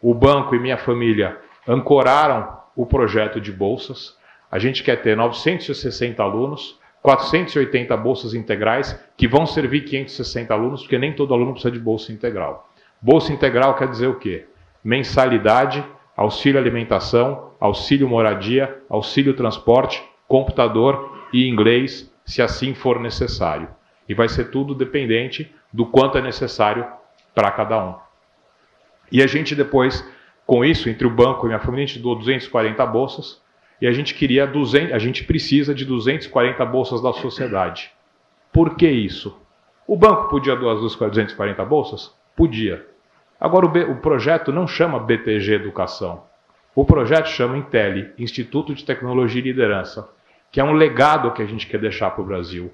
O 0.00 0.14
banco 0.14 0.54
e 0.54 0.60
minha 0.60 0.76
família 0.76 1.38
ancoraram 1.66 2.56
o 2.76 2.86
projeto 2.86 3.40
de 3.40 3.52
bolsas. 3.52 4.16
A 4.50 4.58
gente 4.58 4.82
quer 4.82 5.02
ter 5.02 5.16
960 5.16 6.22
alunos, 6.22 6.78
480 7.02 7.96
bolsas 7.96 8.34
integrais, 8.34 8.98
que 9.16 9.26
vão 9.26 9.46
servir 9.46 9.82
560 9.82 10.54
alunos, 10.54 10.82
porque 10.82 10.98
nem 10.98 11.12
todo 11.12 11.34
aluno 11.34 11.52
precisa 11.52 11.72
de 11.72 11.78
bolsa 11.78 12.12
integral. 12.12 12.68
Bolsa 13.00 13.32
integral 13.32 13.74
quer 13.74 13.88
dizer 13.88 14.06
o 14.06 14.18
quê? 14.18 14.46
Mensalidade, 14.82 15.84
auxílio 16.16 16.60
alimentação, 16.60 17.52
auxílio 17.60 18.08
moradia, 18.08 18.82
auxílio 18.88 19.34
transporte, 19.34 20.02
computador 20.28 21.26
e 21.32 21.48
inglês, 21.48 22.12
se 22.24 22.40
assim 22.40 22.74
for 22.74 23.00
necessário. 23.00 23.68
E 24.08 24.14
vai 24.14 24.28
ser 24.28 24.50
tudo 24.50 24.74
dependente 24.74 25.52
do 25.72 25.86
quanto 25.86 26.18
é 26.18 26.22
necessário 26.22 26.86
para 27.34 27.50
cada 27.50 27.84
um. 27.84 27.94
E 29.10 29.22
a 29.22 29.26
gente 29.26 29.54
depois, 29.54 30.06
com 30.46 30.64
isso, 30.64 30.88
entre 30.88 31.06
o 31.06 31.10
banco 31.10 31.46
e 31.46 31.48
minha 31.48 31.60
família, 31.60 31.84
a 31.84 31.86
gente 31.86 32.00
doou 32.00 32.16
240 32.16 32.84
bolsas, 32.86 33.42
e 33.80 33.86
a 33.86 33.92
gente 33.92 34.14
queria 34.14 34.46
200, 34.46 34.92
a 34.92 34.98
gente 34.98 35.24
precisa 35.24 35.74
de 35.74 35.84
240 35.84 36.64
bolsas 36.64 37.02
da 37.02 37.12
sociedade. 37.12 37.90
Por 38.52 38.76
que 38.76 38.88
isso? 38.88 39.36
O 39.86 39.96
banco 39.96 40.28
podia 40.28 40.56
doar 40.56 40.76
as 40.76 40.80
240 40.80 41.64
bolsas? 41.64 42.14
Podia. 42.36 42.86
Agora 43.44 43.66
o, 43.66 43.68
B, 43.68 43.84
o 43.84 43.96
projeto 43.96 44.50
não 44.50 44.66
chama 44.66 44.98
BTG 44.98 45.52
Educação. 45.52 46.22
O 46.74 46.82
projeto 46.82 47.26
chama 47.26 47.58
Intel, 47.58 48.06
Instituto 48.16 48.74
de 48.74 48.82
Tecnologia 48.86 49.38
e 49.38 49.44
Liderança, 49.44 50.08
que 50.50 50.60
é 50.60 50.64
um 50.64 50.72
legado 50.72 51.30
que 51.30 51.42
a 51.42 51.44
gente 51.44 51.66
quer 51.66 51.78
deixar 51.78 52.12
para 52.12 52.22
o 52.22 52.24
Brasil. 52.24 52.72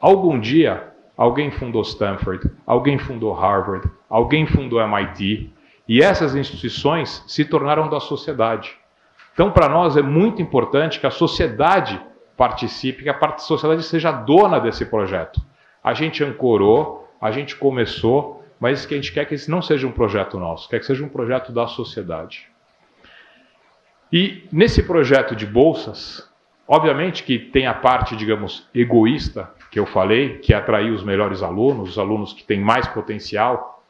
Algum 0.00 0.40
dia, 0.40 0.88
alguém 1.16 1.52
fundou 1.52 1.82
Stanford, 1.82 2.50
alguém 2.66 2.98
fundou 2.98 3.32
Harvard, 3.32 3.88
alguém 4.08 4.48
fundou 4.48 4.80
MIT, 4.80 5.48
e 5.86 6.02
essas 6.02 6.34
instituições 6.34 7.22
se 7.28 7.44
tornaram 7.44 7.88
da 7.88 8.00
sociedade. 8.00 8.76
Então, 9.32 9.52
para 9.52 9.68
nós 9.68 9.96
é 9.96 10.02
muito 10.02 10.42
importante 10.42 10.98
que 10.98 11.06
a 11.06 11.12
sociedade 11.12 12.02
participe, 12.36 13.04
que 13.04 13.08
a 13.08 13.38
sociedade 13.38 13.84
seja 13.84 14.10
dona 14.10 14.58
desse 14.58 14.84
projeto. 14.86 15.40
A 15.84 15.94
gente 15.94 16.24
ancorou, 16.24 17.08
a 17.20 17.30
gente 17.30 17.54
começou, 17.54 18.39
mas 18.60 18.84
que 18.84 18.94
a 18.94 18.96
gente 18.98 19.12
quer 19.12 19.24
que 19.24 19.34
esse 19.34 19.50
não 19.50 19.62
seja 19.62 19.86
um 19.86 19.92
projeto 19.92 20.38
nosso, 20.38 20.68
quer 20.68 20.78
que 20.78 20.86
seja 20.86 21.02
um 21.02 21.08
projeto 21.08 21.50
da 21.50 21.66
sociedade. 21.66 22.46
E 24.12 24.46
nesse 24.52 24.82
projeto 24.82 25.34
de 25.34 25.46
bolsas, 25.46 26.28
obviamente 26.68 27.24
que 27.24 27.38
tem 27.38 27.66
a 27.66 27.72
parte, 27.72 28.14
digamos, 28.14 28.68
egoísta 28.74 29.50
que 29.70 29.78
eu 29.78 29.86
falei, 29.86 30.38
que 30.38 30.52
é 30.52 30.56
atrair 30.56 30.92
os 30.92 31.02
melhores 31.02 31.42
alunos, 31.42 31.90
os 31.90 31.98
alunos 31.98 32.32
que 32.32 32.44
têm 32.44 32.60
mais 32.60 32.86
potencial, 32.88 33.82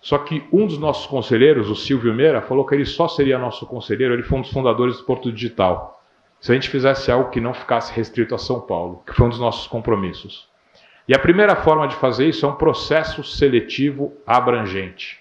só 0.00 0.18
que 0.18 0.44
um 0.52 0.66
dos 0.66 0.78
nossos 0.78 1.06
conselheiros, 1.06 1.70
o 1.70 1.74
Silvio 1.74 2.14
Meira, 2.14 2.42
falou 2.42 2.66
que 2.66 2.74
ele 2.74 2.84
só 2.84 3.08
seria 3.08 3.38
nosso 3.38 3.66
conselheiro, 3.66 4.14
ele 4.14 4.22
foi 4.22 4.38
um 4.38 4.42
dos 4.42 4.52
fundadores 4.52 4.98
do 4.98 5.04
Porto 5.04 5.32
Digital. 5.32 6.00
Se 6.40 6.52
a 6.52 6.54
gente 6.54 6.68
fizesse 6.68 7.10
algo 7.10 7.30
que 7.30 7.40
não 7.40 7.54
ficasse 7.54 7.92
restrito 7.92 8.34
a 8.34 8.38
São 8.38 8.60
Paulo, 8.60 9.02
que 9.06 9.14
foi 9.14 9.26
um 9.26 9.30
dos 9.30 9.40
nossos 9.40 9.66
compromissos. 9.66 10.48
E 11.08 11.14
a 11.14 11.18
primeira 11.18 11.54
forma 11.54 11.86
de 11.86 11.94
fazer 11.96 12.26
isso 12.26 12.44
é 12.44 12.48
um 12.48 12.56
processo 12.56 13.22
seletivo 13.22 14.12
abrangente. 14.26 15.20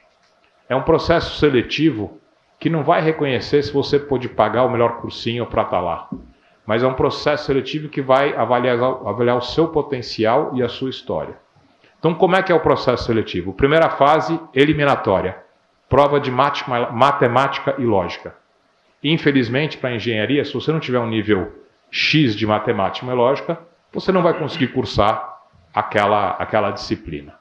É 0.67 0.75
um 0.75 0.81
processo 0.81 1.37
seletivo 1.37 2.19
que 2.59 2.69
não 2.69 2.83
vai 2.83 3.01
reconhecer 3.01 3.61
se 3.61 3.71
você 3.71 3.99
pode 3.99 4.27
pagar 4.27 4.63
o 4.63 4.69
melhor 4.69 4.97
cursinho 4.97 5.45
para 5.45 5.61
estar 5.61 5.77
tá 5.77 5.81
lá. 5.81 6.09
Mas 6.65 6.81
é 6.81 6.87
um 6.87 6.95
processo 6.95 7.45
seletivo 7.45 7.89
que 7.89 8.01
vai 8.01 8.35
avaliar, 8.35 8.81
avaliar 8.81 9.37
o 9.37 9.41
seu 9.41 9.67
potencial 9.67 10.51
e 10.55 10.63
a 10.63 10.67
sua 10.67 10.89
história. 10.89 11.37
Então, 11.99 12.15
como 12.15 12.35
é 12.35 12.41
que 12.41 12.51
é 12.51 12.55
o 12.55 12.59
processo 12.59 13.05
seletivo? 13.05 13.53
Primeira 13.53 13.89
fase, 13.89 14.39
eliminatória. 14.55 15.37
Prova 15.87 16.19
de 16.19 16.31
matemática 16.31 17.75
e 17.77 17.83
lógica. 17.83 18.35
Infelizmente, 19.03 19.77
para 19.77 19.93
engenharia, 19.93 20.43
se 20.43 20.53
você 20.53 20.71
não 20.71 20.79
tiver 20.79 20.99
um 20.99 21.07
nível 21.07 21.51
X 21.91 22.35
de 22.35 22.47
matemática 22.47 23.05
e 23.05 23.13
lógica, 23.13 23.59
você 23.93 24.11
não 24.11 24.23
vai 24.23 24.33
conseguir 24.33 24.69
cursar 24.69 25.34
aquela, 25.75 26.29
aquela 26.31 26.71
disciplina. 26.71 27.37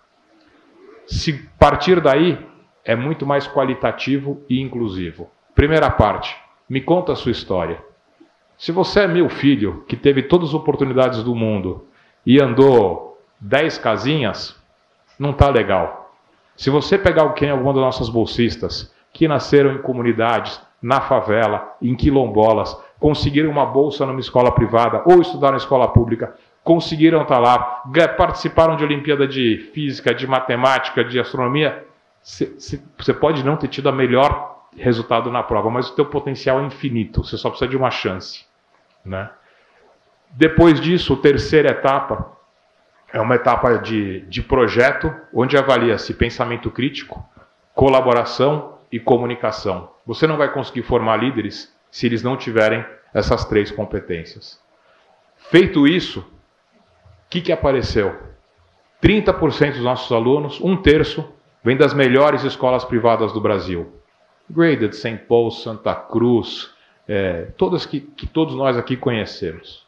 Se 1.06 1.32
partir 1.56 2.00
daí, 2.00 2.44
é 2.84 2.96
muito 2.96 3.24
mais 3.24 3.46
qualitativo 3.46 4.42
e 4.50 4.60
inclusivo. 4.60 5.30
Primeira 5.54 5.88
parte, 5.88 6.36
me 6.68 6.80
conta 6.80 7.12
a 7.12 7.16
sua 7.16 7.30
história. 7.30 7.80
Se 8.58 8.72
você 8.72 9.00
é 9.00 9.06
meu 9.06 9.28
filho, 9.28 9.84
que 9.88 9.96
teve 9.96 10.24
todas 10.24 10.48
as 10.48 10.54
oportunidades 10.54 11.22
do 11.22 11.34
mundo 11.34 11.86
e 12.26 12.40
andou 12.40 13.20
10 13.40 13.78
casinhas, 13.78 14.60
não 15.18 15.30
está 15.30 15.48
legal. 15.48 16.12
Se 16.56 16.70
você 16.70 16.98
pegar 16.98 17.28
quem 17.34 17.50
alguma 17.50 17.72
das 17.72 17.82
nossas 17.82 18.08
bolsistas 18.08 18.92
que 19.12 19.28
nasceram 19.28 19.72
em 19.72 19.82
comunidades, 19.82 20.60
na 20.82 21.00
favela, 21.00 21.76
em 21.80 21.94
quilombolas, 21.94 22.76
conseguiram 22.98 23.50
uma 23.50 23.66
bolsa 23.66 24.04
numa 24.04 24.20
escola 24.20 24.52
privada 24.52 25.02
ou 25.06 25.20
estudaram 25.20 25.54
em 25.54 25.58
escola 25.58 25.88
pública, 25.88 26.34
conseguiram 26.64 27.22
estar 27.22 27.34
tá 27.34 27.40
lá, 27.40 27.82
participaram 28.16 28.74
de 28.74 28.82
Olimpíada 28.82 29.28
de 29.28 29.70
Física, 29.74 30.14
de 30.14 30.26
Matemática, 30.26 31.04
de 31.04 31.20
Astronomia, 31.20 31.84
você 32.22 33.12
pode 33.12 33.44
não 33.44 33.56
ter 33.56 33.68
tido 33.68 33.90
a 33.90 33.92
melhor 33.92 34.66
resultado 34.74 35.30
na 35.30 35.42
prova, 35.42 35.70
mas 35.70 35.90
o 35.90 35.94
teu 35.94 36.06
potencial 36.06 36.58
é 36.60 36.64
infinito, 36.64 37.22
você 37.22 37.36
só 37.36 37.50
precisa 37.50 37.70
de 37.70 37.76
uma 37.76 37.90
chance. 37.90 38.46
Né? 39.04 39.30
Depois 40.30 40.80
disso, 40.80 41.12
a 41.12 41.18
terceira 41.18 41.70
etapa 41.70 42.32
é 43.12 43.20
uma 43.20 43.34
etapa 43.34 43.76
de, 43.76 44.22
de 44.22 44.42
projeto 44.42 45.14
onde 45.32 45.56
avalia-se 45.58 46.14
pensamento 46.14 46.70
crítico, 46.70 47.24
colaboração 47.74 48.78
e 48.90 48.98
comunicação. 48.98 49.90
Você 50.06 50.26
não 50.26 50.38
vai 50.38 50.50
conseguir 50.50 50.82
formar 50.82 51.18
líderes 51.18 51.72
se 51.90 52.06
eles 52.06 52.22
não 52.22 52.36
tiverem 52.36 52.84
essas 53.12 53.44
três 53.44 53.70
competências. 53.70 54.58
Feito 55.36 55.86
isso, 55.86 56.33
que, 57.34 57.40
que 57.40 57.52
apareceu? 57.52 58.14
30% 59.02 59.72
dos 59.72 59.80
nossos 59.80 60.12
alunos, 60.12 60.60
um 60.60 60.76
terço, 60.76 61.24
vem 61.64 61.76
das 61.76 61.92
melhores 61.92 62.44
escolas 62.44 62.84
privadas 62.84 63.32
do 63.32 63.40
Brasil. 63.40 63.92
Graded, 64.48 64.94
St. 64.94 65.16
Paul, 65.28 65.50
Santa 65.50 65.96
Cruz, 65.96 66.70
é, 67.08 67.48
todas 67.56 67.84
que, 67.84 68.00
que 68.00 68.26
todos 68.26 68.54
nós 68.54 68.76
aqui 68.78 68.96
conhecemos. 68.96 69.84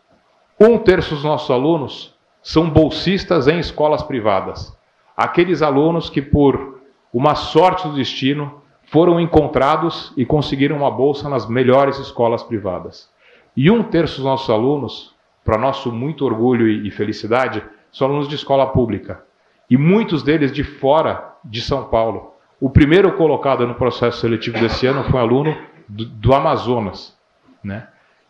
Um 0.58 0.76
terço 0.76 1.14
dos 1.14 1.22
nossos 1.22 1.48
alunos 1.48 2.14
são 2.42 2.68
bolsistas 2.68 3.46
em 3.46 3.60
escolas 3.60 4.02
privadas. 4.02 4.76
Aqueles 5.16 5.62
alunos 5.62 6.10
que, 6.10 6.20
por 6.20 6.80
uma 7.12 7.36
sorte 7.36 7.86
do 7.86 7.94
destino, 7.94 8.60
foram 8.86 9.20
encontrados 9.20 10.12
e 10.16 10.26
conseguiram 10.26 10.76
uma 10.76 10.90
bolsa 10.90 11.28
nas 11.28 11.48
melhores 11.48 11.98
escolas 11.98 12.42
privadas. 12.42 13.08
E 13.56 13.70
um 13.70 13.84
terço 13.84 14.16
dos 14.16 14.24
nossos 14.24 14.50
alunos, 14.50 15.15
para 15.46 15.56
nosso 15.56 15.92
muito 15.92 16.24
orgulho 16.24 16.68
e 16.68 16.90
felicidade, 16.90 17.62
são 17.92 18.08
alunos 18.08 18.28
de 18.28 18.34
escola 18.34 18.66
pública. 18.66 19.22
E 19.70 19.76
muitos 19.76 20.24
deles 20.24 20.50
de 20.52 20.64
fora 20.64 21.34
de 21.44 21.60
São 21.60 21.84
Paulo. 21.84 22.34
O 22.60 22.68
primeiro 22.68 23.12
colocado 23.12 23.64
no 23.64 23.76
processo 23.76 24.18
seletivo 24.18 24.58
desse 24.58 24.86
ano 24.86 25.04
foi 25.04 25.20
um 25.20 25.22
aluno 25.22 25.56
do, 25.88 26.04
do 26.04 26.34
Amazonas. 26.34 27.16
Né? 27.62 27.86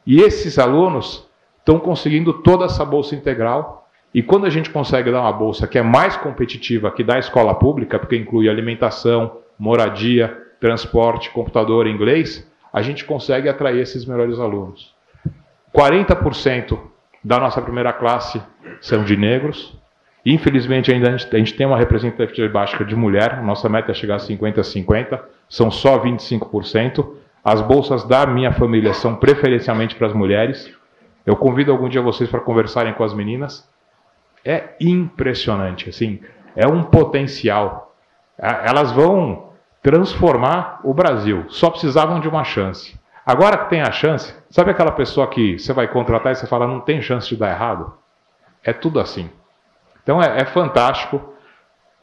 E 0.07 0.21
esses 0.21 0.59
alunos 0.59 1.27
estão 1.59 1.79
conseguindo 1.79 2.35
toda 2.35 2.67
essa 2.67 2.85
bolsa 2.85 3.15
integral 3.15 3.89
e 4.13 4.23
quando 4.23 4.47
a 4.47 4.51
gente 4.51 4.71
consegue 4.71 5.11
dar 5.11 5.23
uma 5.23 5.33
bolsa 5.33 5.67
que 5.67 5.79
é 5.79 5.83
mais 5.83 6.17
competitiva 6.17 6.91
que 6.91 7.03
da 7.03 7.19
escola 7.19 7.55
pública, 7.55 7.99
porque 7.99 8.17
inclui 8.17 8.49
alimentação, 8.49 9.39
moradia, 9.59 10.37
transporte, 10.61 11.31
computador, 11.31 11.87
inglês, 11.87 12.47
a 12.73 12.83
gente 12.83 13.05
consegue 13.05 13.49
atrair 13.49 13.81
esses 13.81 14.05
melhores 14.05 14.39
alunos. 14.39 14.95
40% 15.75 16.79
da 17.27 17.41
nossa 17.41 17.61
primeira 17.61 17.93
classe 17.93 18.41
são 18.81 19.03
de 19.03 19.17
negros. 19.17 19.77
Infelizmente, 20.25 20.93
ainda 20.93 21.09
a 21.09 21.17
gente, 21.17 21.35
a 21.35 21.39
gente 21.39 21.55
tem 21.55 21.67
uma 21.67 21.77
representatividade 21.77 22.53
baixa 22.53 22.85
de 22.85 22.95
mulher. 22.95 23.43
Nossa 23.43 23.69
meta 23.69 23.91
é 23.91 23.95
chegar 23.95 24.15
a 24.15 24.19
50 24.21 24.61
a 24.61 24.65
50, 24.65 25.25
são 25.49 25.69
só 25.69 25.99
25%. 25.99 27.05
As 27.43 27.61
bolsas 27.61 28.05
da 28.05 28.27
minha 28.27 28.53
família 28.53 28.95
são 28.95 29.17
preferencialmente 29.17 29.97
para 29.97 30.07
as 30.07 30.13
mulheres. 30.13 30.73
Eu 31.27 31.35
convido 31.35 31.73
algum 31.73 31.89
dia 31.89 32.01
vocês 32.01 32.31
para 32.31 32.39
conversarem 32.39 32.93
com 32.93 33.03
as 33.03 33.13
meninas. 33.13 33.69
É 34.45 34.77
impressionante, 34.81 35.89
assim, 35.89 36.21
é 36.55 36.69
um 36.69 36.85
potencial. 36.85 37.93
Elas 38.39 38.93
vão 38.93 39.51
transformar 39.83 40.81
o 40.85 40.95
Brasil. 40.95 41.45
Só 41.49 41.71
precisavam 41.71 42.21
de 42.21 42.29
uma 42.29 42.45
chance. 42.45 42.97
Agora 43.27 43.59
que 43.59 43.71
tem 43.71 43.83
a 43.83 43.91
chance, 43.91 44.33
sabe 44.49 44.71
aquela 44.71 44.93
pessoa 44.93 45.27
que 45.27 45.59
você 45.59 45.73
vai 45.73 45.89
contratar 45.89 46.31
e 46.31 46.37
você 46.37 46.47
fala 46.47 46.65
não 46.65 46.79
tem 46.79 47.03
chance 47.03 47.29
de 47.29 47.37
dar 47.37 47.51
errado? 47.51 47.93
É 48.63 48.73
tudo 48.73 49.01
assim. 49.01 49.29
Então 50.01 50.23
é, 50.23 50.43
é 50.43 50.45
fantástico. 50.45 51.35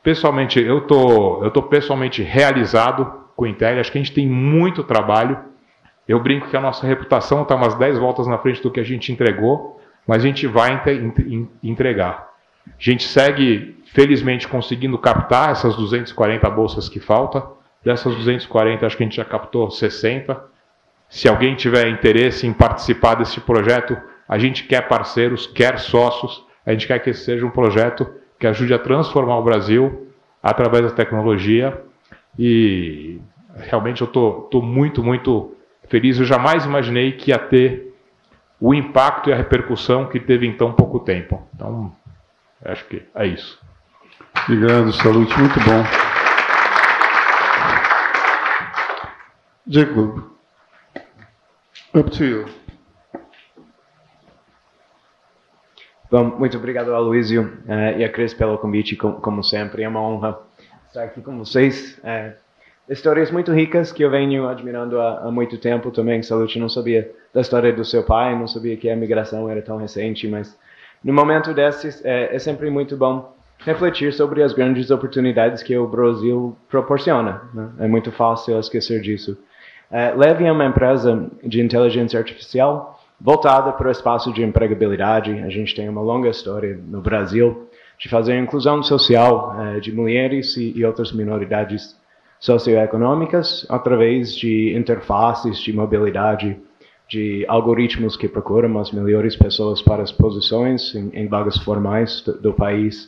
Pessoalmente, 0.03 0.59
eu 0.59 0.81
tô, 0.81 1.41
eu 1.41 1.49
tô 1.49 1.63
pessoalmente 1.63 2.21
realizado 2.21 3.05
com 3.37 3.45
o 3.45 3.47
Intel. 3.47 3.79
Acho 3.79 3.89
que 3.89 3.97
a 3.97 4.01
gente 4.01 4.13
tem 4.13 4.27
muito 4.27 4.83
trabalho. 4.83 5.39
Eu 6.05 6.19
brinco 6.19 6.49
que 6.49 6.57
a 6.57 6.61
nossa 6.61 6.85
reputação 6.85 7.43
está 7.43 7.55
umas 7.55 7.75
10 7.75 7.97
voltas 7.99 8.27
na 8.27 8.37
frente 8.37 8.61
do 8.61 8.69
que 8.69 8.81
a 8.81 8.83
gente 8.83 9.09
entregou, 9.09 9.79
mas 10.05 10.21
a 10.21 10.27
gente 10.27 10.45
vai 10.45 10.77
entregar. 11.63 12.33
A 12.67 12.71
gente 12.77 13.03
segue, 13.03 13.81
felizmente, 13.93 14.45
conseguindo 14.45 14.97
captar 14.97 15.51
essas 15.51 15.77
240 15.77 16.49
bolsas 16.49 16.89
que 16.89 16.99
faltam. 16.99 17.53
Dessas 17.81 18.13
240, 18.13 18.85
acho 18.85 18.97
que 18.97 19.03
a 19.03 19.05
gente 19.05 19.15
já 19.15 19.25
captou 19.25 19.71
60. 19.71 20.51
Se 21.13 21.29
alguém 21.29 21.53
tiver 21.53 21.87
interesse 21.89 22.47
em 22.47 22.51
participar 22.51 23.13
desse 23.13 23.39
projeto, 23.39 23.95
a 24.27 24.39
gente 24.39 24.63
quer 24.63 24.87
parceiros, 24.87 25.45
quer 25.45 25.77
sócios. 25.77 26.43
A 26.65 26.71
gente 26.71 26.87
quer 26.87 26.97
que 26.97 27.11
esse 27.11 27.23
seja 27.23 27.45
um 27.45 27.51
projeto 27.51 28.11
que 28.39 28.47
ajude 28.47 28.73
a 28.73 28.79
transformar 28.79 29.37
o 29.37 29.43
Brasil 29.43 30.11
através 30.41 30.83
da 30.83 30.89
tecnologia. 30.89 31.79
E 32.37 33.21
realmente 33.57 34.01
eu 34.01 34.07
estou 34.07 34.59
muito, 34.63 35.03
muito 35.03 35.55
feliz. 35.87 36.17
Eu 36.17 36.25
jamais 36.25 36.65
imaginei 36.65 37.11
que 37.11 37.29
ia 37.29 37.37
ter 37.37 37.93
o 38.59 38.73
impacto 38.73 39.29
e 39.29 39.33
a 39.33 39.35
repercussão 39.35 40.07
que 40.07 40.19
teve 40.19 40.47
em 40.47 40.53
tão 40.53 40.73
pouco 40.73 40.99
tempo. 40.99 41.47
Então, 41.53 41.95
acho 42.65 42.85
que 42.85 43.03
é 43.13 43.27
isso. 43.27 43.61
Obrigado, 44.47 44.91
Salute, 44.91 45.37
muito 45.37 45.59
bom. 45.59 45.83
Jacob, 49.67 50.32
up 51.95 52.09
to 52.09 52.23
you. 52.23 52.45
Bom, 56.09 56.25
muito 56.37 56.57
obrigado, 56.57 56.93
Aloysio 56.93 57.43
uh, 57.67 57.97
e 57.97 58.03
a 58.03 58.09
Cris 58.09 58.33
pelo 58.33 58.57
convite, 58.57 58.95
com, 58.95 59.13
como 59.13 59.43
sempre. 59.43 59.83
É 59.83 59.87
uma 59.87 60.01
honra 60.01 60.39
estar 60.87 61.03
aqui 61.03 61.21
com 61.21 61.37
vocês. 61.37 61.99
Uh, 61.99 62.33
histórias 62.89 63.31
muito 63.31 63.51
ricas 63.51 63.91
que 63.91 64.03
eu 64.03 64.11
venho 64.11 64.47
admirando 64.47 64.99
há, 64.99 65.19
há 65.19 65.31
muito 65.31 65.57
tempo 65.57 65.91
também. 65.91 66.21
Salute 66.21 66.59
não 66.59 66.69
sabia 66.69 67.11
da 67.33 67.41
história 67.41 67.73
do 67.73 67.83
seu 67.83 68.03
pai, 68.03 68.37
não 68.37 68.47
sabia 68.47 68.77
que 68.77 68.89
a 68.89 68.95
migração 68.95 69.49
era 69.49 69.61
tão 69.61 69.77
recente, 69.77 70.27
mas 70.27 70.57
no 71.03 71.13
momento 71.13 71.53
desses 71.53 72.03
é, 72.05 72.35
é 72.35 72.39
sempre 72.39 72.69
muito 72.69 72.95
bom 72.95 73.35
refletir 73.59 74.13
sobre 74.13 74.43
as 74.43 74.53
grandes 74.53 74.91
oportunidades 74.91 75.63
que 75.63 75.75
o 75.77 75.87
Brasil 75.87 76.55
proporciona. 76.69 77.41
Né? 77.53 77.69
É 77.79 77.87
muito 77.87 78.11
fácil 78.11 78.59
esquecer 78.59 79.01
disso. 79.01 79.37
Uh, 79.91 80.17
Leve 80.17 80.45
é 80.45 80.51
uma 80.51 80.65
empresa 80.65 81.29
de 81.43 81.61
inteligência 81.61 82.19
artificial 82.19 82.99
voltada 83.19 83.71
para 83.71 83.87
o 83.87 83.91
espaço 83.91 84.33
de 84.33 84.43
empregabilidade. 84.43 85.31
A 85.43 85.49
gente 85.49 85.73
tem 85.73 85.87
uma 85.87 86.01
longa 86.01 86.29
história 86.29 86.79
no 86.87 87.01
Brasil 87.01 87.69
de 87.99 88.09
fazer 88.09 88.37
inclusão 88.37 88.83
social 88.83 89.55
uh, 89.55 89.79
de 89.79 89.91
mulheres 89.91 90.57
e, 90.57 90.73
e, 90.75 90.83
outras 90.83 91.13
minoridades 91.13 91.95
socioeconômicas 92.39 93.65
através 93.69 94.35
de 94.35 94.75
interfaces 94.75 95.59
de 95.59 95.71
mobilidade, 95.71 96.57
de 97.07 97.45
algoritmos 97.47 98.17
que 98.17 98.27
procuram 98.27 98.77
as 98.79 98.91
melhores 98.91 99.35
pessoas 99.35 99.81
para 99.81 100.03
as 100.03 100.11
posições 100.11 100.93
em, 100.95 101.09
em 101.13 101.27
vagas 101.27 101.57
formais 101.59 102.21
do, 102.21 102.33
do 102.41 102.53
país. 102.53 103.05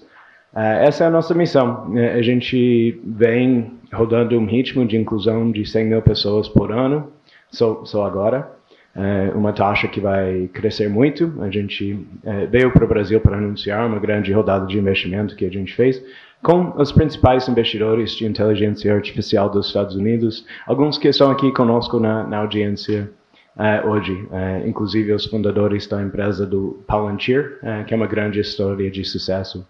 Uh, 0.54 0.60
essa 0.84 1.04
é 1.04 1.08
a 1.08 1.12
nossa 1.12 1.34
missão. 1.34 1.92
A 2.16 2.22
gente 2.22 3.02
vem 3.04 3.74
rodando 3.96 4.38
um 4.38 4.46
ritmo 4.46 4.86
de 4.86 4.98
inclusão 4.98 5.52
de 5.52 5.66
100 5.66 5.86
mil 5.86 6.02
pessoas 6.02 6.48
por 6.48 6.72
ano, 6.72 7.12
só, 7.50 7.84
só 7.86 8.06
agora. 8.06 8.54
É 8.98 9.32
uma 9.36 9.52
taxa 9.52 9.90
que 9.90 10.00
vai 10.00 10.50
crescer 10.54 10.90
muito. 10.90 11.34
A 11.42 11.50
gente 11.50 12.00
é, 12.24 12.46
veio 12.46 12.72
para 12.72 12.86
o 12.86 12.88
Brasil 12.88 13.20
para 13.20 13.38
anunciar 13.38 13.86
uma 13.86 14.00
grande 14.00 14.32
rodada 14.32 14.66
de 14.66 14.78
investimento 14.78 15.36
que 15.36 15.46
a 15.46 15.52
gente 15.52 15.74
fez 15.74 16.02
com 16.46 16.74
os 16.78 16.92
principais 16.92 17.48
investidores 17.50 18.12
de 18.12 18.24
inteligência 18.24 18.94
artificial 18.94 19.50
dos 19.50 19.66
Estados 19.66 19.96
Unidos, 19.96 20.46
alguns 20.68 20.96
que 20.96 21.08
estão 21.08 21.32
aqui 21.32 21.52
conosco 21.52 22.00
na, 22.00 22.24
na 22.24 22.38
audiência 22.38 23.10
uh, 23.58 23.90
hoje, 23.90 24.14
uh, 24.14 24.68
inclusive 24.68 25.12
os 25.12 25.26
fundadores 25.26 25.88
da 25.88 26.02
empresa 26.04 26.46
do 26.46 26.84
Palantir, 26.86 27.58
uh, 27.64 27.84
que 27.86 27.96
é 27.96 27.98
uma 27.98 28.06
grande 28.06 28.40
história 28.40 28.92
de 28.92 29.04
sucesso 29.04 29.68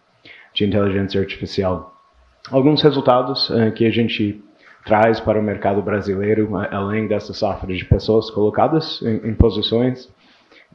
de 0.53 0.65
inteligência 0.65 1.21
artificial 1.21 1.94
alguns 2.51 2.81
resultados 2.81 3.49
uh, 3.49 3.71
que 3.73 3.85
a 3.85 3.91
gente 3.91 4.41
traz 4.85 5.19
para 5.19 5.39
o 5.39 5.43
mercado 5.43 5.81
brasileiro, 5.81 6.55
além 6.71 7.07
dessa 7.07 7.33
safra 7.33 7.73
de 7.73 7.83
pessoas 7.85 8.29
colocadas 8.29 9.01
em, 9.01 9.29
em 9.29 9.33
posições. 9.33 10.05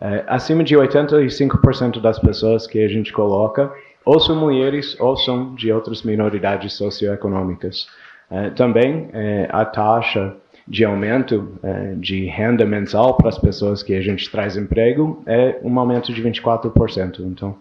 Uh, 0.01 0.25
acima 0.27 0.65
de 0.65 0.75
85% 0.75 2.01
das 2.01 2.19
pessoas 2.19 2.67
que 2.67 2.83
a 2.83 2.89
gente 2.89 3.13
coloca 3.13 3.73
ou 4.05 4.19
são 4.19 4.35
mulheres 4.35 4.99
ou 4.99 5.17
são 5.17 5.55
de 5.55 5.71
outras 5.73 6.03
minoridades 6.03 6.73
socioeconômicas. 6.75 7.87
Uh, 8.31 8.51
também 8.55 9.11
a 9.49 9.65
taxa 9.65 10.35
de 10.67 10.85
aumento 10.85 11.59
de 11.97 12.27
renda 12.27 12.65
mensal 12.65 13.17
para 13.17 13.29
as 13.29 13.39
pessoas 13.39 13.83
que 13.83 13.93
a 13.93 14.01
gente 14.01 14.31
traz 14.31 14.57
emprego 14.57 15.21
é 15.27 15.59
um 15.65 15.81
aumento 15.81 16.13
de 16.13 16.23
24%. 16.23 17.21
Então, 17.21 17.57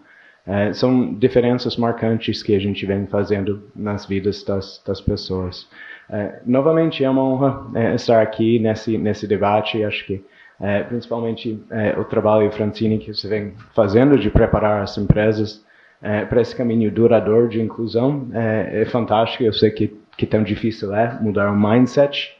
é, 0.46 0.72
são 0.72 1.14
diferenças 1.14 1.76
marcantes 1.76 2.42
que 2.42 2.54
a 2.54 2.58
gente 2.58 2.84
vem 2.86 3.06
fazendo 3.06 3.62
nas 3.74 4.06
vidas 4.06 4.42
das, 4.42 4.82
das 4.86 5.00
pessoas. 5.00 5.68
É, 6.08 6.40
novamente, 6.44 7.04
é 7.04 7.10
uma 7.10 7.24
honra 7.24 7.66
é, 7.74 7.94
estar 7.94 8.20
aqui 8.20 8.58
nesse, 8.58 8.98
nesse 8.98 9.26
debate. 9.26 9.84
Acho 9.84 10.04
que, 10.06 10.24
é, 10.60 10.82
principalmente, 10.82 11.62
é, 11.70 11.98
o 11.98 12.04
trabalho, 12.04 12.50
Francine, 12.50 12.98
que 12.98 13.14
você 13.14 13.28
vem 13.28 13.52
fazendo 13.74 14.18
de 14.18 14.30
preparar 14.30 14.82
as 14.82 14.96
empresas 14.98 15.64
é, 16.02 16.24
para 16.24 16.40
esse 16.40 16.56
caminho 16.56 16.90
duradouro 16.90 17.48
de 17.48 17.60
inclusão 17.60 18.28
é, 18.32 18.84
fantástico. 18.86 19.44
Eu 19.44 19.52
sei 19.52 19.70
que, 19.70 19.96
que 20.16 20.26
tão 20.26 20.42
difícil 20.42 20.94
é 20.94 21.18
mudar 21.20 21.50
o 21.50 21.56
mindset 21.56 22.39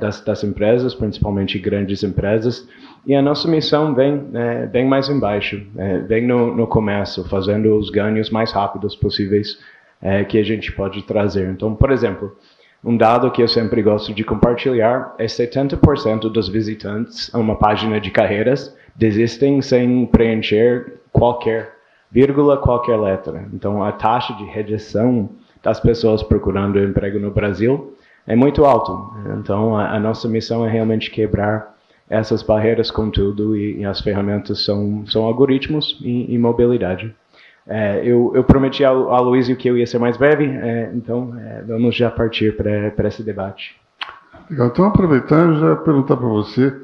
das, 0.00 0.20
das 0.20 0.42
empresas, 0.42 0.92
principalmente 0.94 1.58
grandes 1.58 2.02
empresas. 2.02 2.68
E 3.06 3.14
a 3.14 3.22
nossa 3.22 3.48
missão 3.48 3.94
vem 3.94 4.28
é, 4.34 4.66
bem 4.66 4.84
mais 4.84 5.08
embaixo, 5.08 5.64
é, 5.76 5.98
bem 5.98 6.26
no, 6.26 6.54
no 6.54 6.66
começo, 6.66 7.28
fazendo 7.28 7.76
os 7.76 7.88
ganhos 7.88 8.28
mais 8.28 8.50
rápidos 8.50 8.96
possíveis 8.96 9.58
é, 10.00 10.24
que 10.24 10.38
a 10.38 10.42
gente 10.42 10.72
pode 10.72 11.02
trazer. 11.02 11.48
Então, 11.48 11.74
por 11.74 11.92
exemplo, 11.92 12.36
um 12.84 12.96
dado 12.96 13.30
que 13.30 13.40
eu 13.40 13.46
sempre 13.46 13.80
gosto 13.82 14.12
de 14.12 14.24
compartilhar 14.24 15.14
é 15.16 15.26
70% 15.26 16.30
dos 16.32 16.48
visitantes 16.48 17.32
a 17.32 17.38
uma 17.38 17.54
página 17.54 18.00
de 18.00 18.10
carreiras 18.10 18.76
desistem 18.96 19.62
sem 19.62 20.04
preencher 20.06 21.00
qualquer 21.12 21.72
vírgula, 22.10 22.56
qualquer 22.56 22.98
letra. 22.98 23.48
Então, 23.54 23.82
a 23.82 23.92
taxa 23.92 24.34
de 24.34 24.44
rejeição 24.44 25.30
das 25.62 25.78
pessoas 25.78 26.22
procurando 26.22 26.82
emprego 26.82 27.20
no 27.20 27.30
Brasil 27.30 27.96
é 28.26 28.36
muito 28.36 28.64
alto. 28.64 29.12
Então, 29.38 29.76
a, 29.76 29.96
a 29.96 30.00
nossa 30.00 30.28
missão 30.28 30.66
é 30.66 30.70
realmente 30.70 31.10
quebrar 31.10 31.72
essas 32.08 32.42
barreiras 32.42 32.90
com 32.90 33.10
tudo 33.10 33.56
e, 33.56 33.80
e 33.80 33.84
as 33.84 34.00
ferramentas 34.00 34.64
são, 34.64 35.04
são 35.06 35.24
algoritmos 35.24 35.98
e, 36.02 36.34
e 36.34 36.38
mobilidade. 36.38 37.14
É, 37.66 38.02
eu, 38.04 38.32
eu, 38.34 38.42
prometi 38.42 38.84
a, 38.84 38.90
Luísa 38.90 39.54
que 39.54 39.68
eu 39.68 39.78
ia 39.78 39.86
ser 39.86 39.98
mais 39.98 40.16
breve, 40.16 40.44
é, 40.44 40.90
então 40.94 41.32
é, 41.38 41.62
vamos 41.62 41.94
já 41.94 42.10
partir 42.10 42.56
para 42.56 43.08
esse 43.08 43.22
debate. 43.22 43.76
Legal, 44.50 44.66
então 44.66 44.84
aproveitar 44.84 45.48
e 45.52 45.60
já 45.60 45.76
perguntar 45.76 46.16
para 46.16 46.26
você 46.26 46.74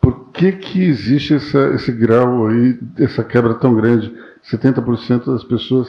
por 0.00 0.30
que, 0.32 0.52
que 0.52 0.84
existe 0.84 1.34
essa, 1.34 1.74
esse 1.74 1.92
grau 1.92 2.48
aí, 2.48 2.78
essa 2.98 3.22
quebra 3.22 3.54
tão 3.54 3.74
grande, 3.74 4.12
70% 4.52 5.26
das 5.26 5.44
pessoas 5.44 5.88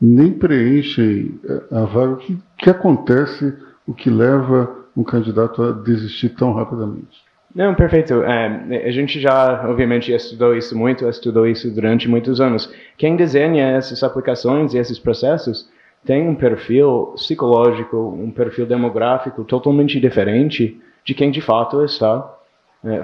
nem 0.00 0.32
preenchem 0.32 1.38
a 1.70 1.80
vaga, 1.84 2.12
o 2.12 2.16
que, 2.16 2.38
que 2.58 2.70
acontece, 2.70 3.54
o 3.86 3.94
que 3.94 4.10
leva 4.10 4.86
um 4.96 5.04
candidato 5.04 5.62
a 5.62 5.72
desistir 5.72 6.30
tão 6.30 6.52
rapidamente? 6.52 7.24
Não, 7.54 7.74
perfeito. 7.74 8.22
É, 8.22 8.86
a 8.86 8.90
gente 8.90 9.18
já, 9.18 9.66
obviamente, 9.66 10.12
estudou 10.12 10.54
isso 10.54 10.76
muito, 10.76 11.08
estudou 11.08 11.46
isso 11.46 11.70
durante 11.70 12.08
muitos 12.08 12.40
anos. 12.40 12.70
Quem 12.98 13.16
desenha 13.16 13.68
essas 13.68 14.02
aplicações 14.02 14.74
e 14.74 14.78
esses 14.78 14.98
processos 14.98 15.70
tem 16.04 16.28
um 16.28 16.34
perfil 16.34 17.12
psicológico, 17.14 17.96
um 17.96 18.30
perfil 18.30 18.66
demográfico 18.66 19.42
totalmente 19.44 19.98
diferente 19.98 20.80
de 21.04 21.14
quem 21.14 21.30
de 21.30 21.40
fato 21.40 21.82
está 21.82 22.35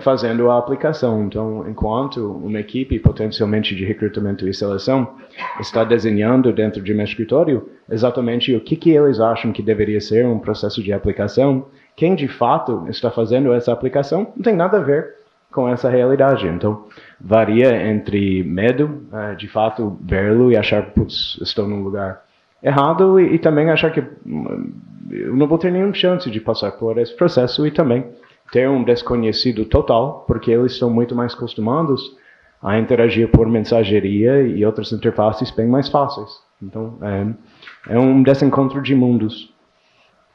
fazendo 0.01 0.51
a 0.51 0.59
aplicação. 0.59 1.25
Então, 1.25 1.68
enquanto 1.68 2.33
uma 2.33 2.61
equipe 2.61 2.99
potencialmente 2.99 3.75
de 3.75 3.85
recrutamento 3.85 4.49
e 4.49 4.55
seleção 4.55 5.14
está 5.61 5.83
desenhando 5.83 6.53
dentro 6.53 6.83
de 6.83 6.92
um 6.92 7.03
escritório 7.03 7.68
exatamente 7.90 8.55
o 8.55 8.61
que, 8.61 8.77
que 8.77 8.90
eles 8.90 9.18
acham 9.18 9.53
que 9.53 9.62
deveria 9.62 10.01
ser 10.01 10.27
um 10.27 10.38
processo 10.38 10.83
de 10.83 10.92
aplicação, 10.92 11.66
quem 11.97 12.14
de 12.14 12.29
fato 12.29 12.87
está 12.88 13.11
fazendo 13.11 13.53
essa 13.53 13.73
aplicação 13.73 14.33
não 14.37 14.42
tem 14.42 14.55
nada 14.55 14.79
a 14.79 14.81
ver 14.81 15.14
com 15.51 15.68
essa 15.68 15.90
realidade. 15.90 16.47
Então, 16.47 16.85
varia 17.21 17.88
entre 17.88 18.42
medo, 18.42 19.03
é, 19.12 19.35
de 19.35 19.49
fato, 19.49 19.99
vê-lo 20.01 20.51
e 20.51 20.57
achar 20.57 20.87
que 20.87 21.01
estou 21.42 21.68
num 21.68 21.83
lugar 21.83 22.23
errado 22.62 23.21
e, 23.21 23.35
e, 23.35 23.38
também 23.38 23.71
achar 23.71 23.90
que 23.90 24.03
hum, 24.25 24.73
eu 25.11 25.37
não 25.37 25.47
vou 25.47 25.59
ter 25.59 25.71
nenhuma 25.71 25.92
chance 25.92 26.31
de 26.31 26.40
passar 26.40 26.73
por 26.73 26.97
esse 26.99 27.14
processo 27.14 27.66
e 27.66 27.71
também 27.71 28.07
ter 28.52 28.68
um 28.68 28.84
desconhecido 28.84 29.64
total, 29.64 30.24
porque 30.28 30.50
eles 30.50 30.72
estão 30.72 30.90
muito 30.90 31.16
mais 31.16 31.32
acostumados 31.32 32.14
a 32.62 32.78
interagir 32.78 33.28
por 33.30 33.48
mensageria 33.48 34.42
e 34.42 34.64
outras 34.64 34.92
interfaces 34.92 35.50
bem 35.50 35.66
mais 35.66 35.88
fáceis. 35.88 36.30
Então, 36.62 36.98
é, 37.00 37.94
é 37.94 37.98
um 37.98 38.22
desencontro 38.22 38.80
de 38.82 38.94
mundos. 38.94 39.52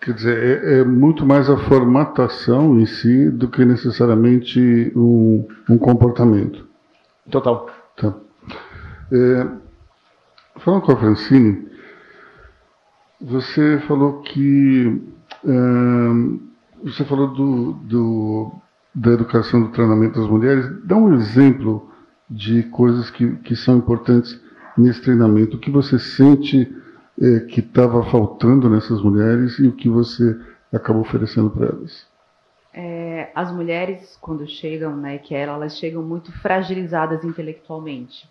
Quer 0.02 0.14
dizer, 0.14 0.64
é, 0.64 0.80
é, 0.80 0.84
muito 0.84 1.26
mais 1.26 1.48
a 1.50 1.58
formatação 1.58 2.80
em 2.80 2.86
si 2.88 3.30
do 3.30 3.48
que 3.48 3.64
necessariamente 3.64 4.92
um, 4.96 5.48
um 5.70 5.78
comportamento. 5.78 6.68
Total. 7.30 7.70
Tá. 7.96 8.14
É, 9.12 9.48
falando 10.58 10.82
com 10.82 10.92
a 10.92 10.98
Francine, 10.98 11.68
você 13.22 13.80
falou 13.88 14.22
que 14.22 15.02
é, 15.46 16.48
você 16.84 17.04
falou 17.04 17.28
do, 17.28 17.74
do, 17.74 18.52
da 18.94 19.12
educação 19.12 19.62
do 19.62 19.70
treinamento 19.70 20.20
das 20.20 20.30
mulheres. 20.30 20.66
Dá 20.86 20.96
um 20.96 21.14
exemplo 21.14 21.92
de 22.30 22.64
coisas 22.64 23.10
que, 23.10 23.36
que 23.38 23.56
são 23.56 23.78
importantes 23.78 24.40
nesse 24.78 25.02
treinamento. 25.02 25.58
O 25.58 25.60
que 25.60 25.72
você 25.72 25.98
sente 25.98 26.72
é, 27.20 27.40
que 27.42 27.60
estava 27.60 28.04
faltando 28.04 28.70
nessas 28.70 29.02
mulheres 29.02 29.58
e 29.60 29.68
o 29.68 29.72
que 29.72 29.90
você 29.90 30.40
acabou 30.74 31.02
oferecendo 31.02 31.50
para 31.50 31.68
elas? 31.68 32.06
É, 32.74 33.32
as 33.34 33.52
mulheres, 33.52 34.18
quando 34.22 34.48
chegam 34.48 34.96
na 34.96 35.16
EQL, 35.16 35.36
elas 35.36 35.78
chegam 35.78 36.04
muito 36.04 36.32
fragilizadas 36.42 37.24
intelectualmente. 37.24 38.30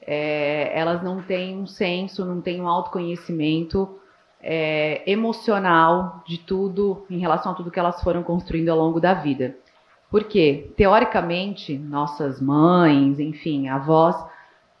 É, 0.00 0.78
elas 0.78 1.02
não 1.02 1.22
têm 1.22 1.58
um 1.58 1.66
senso, 1.66 2.24
não 2.24 2.40
têm 2.40 2.60
um 2.60 2.68
autoconhecimento 2.68 3.98
é, 4.46 5.02
emocional 5.10 6.22
de 6.26 6.38
tudo 6.38 7.06
em 7.08 7.18
relação 7.18 7.52
a 7.52 7.54
tudo 7.54 7.70
que 7.70 7.78
elas 7.78 8.02
foram 8.02 8.22
construindo 8.22 8.68
ao 8.68 8.76
longo 8.76 9.00
da 9.00 9.14
vida. 9.14 9.56
Porque, 10.10 10.70
teoricamente, 10.76 11.78
nossas 11.78 12.42
mães, 12.42 13.18
enfim, 13.18 13.68
avós, 13.68 14.14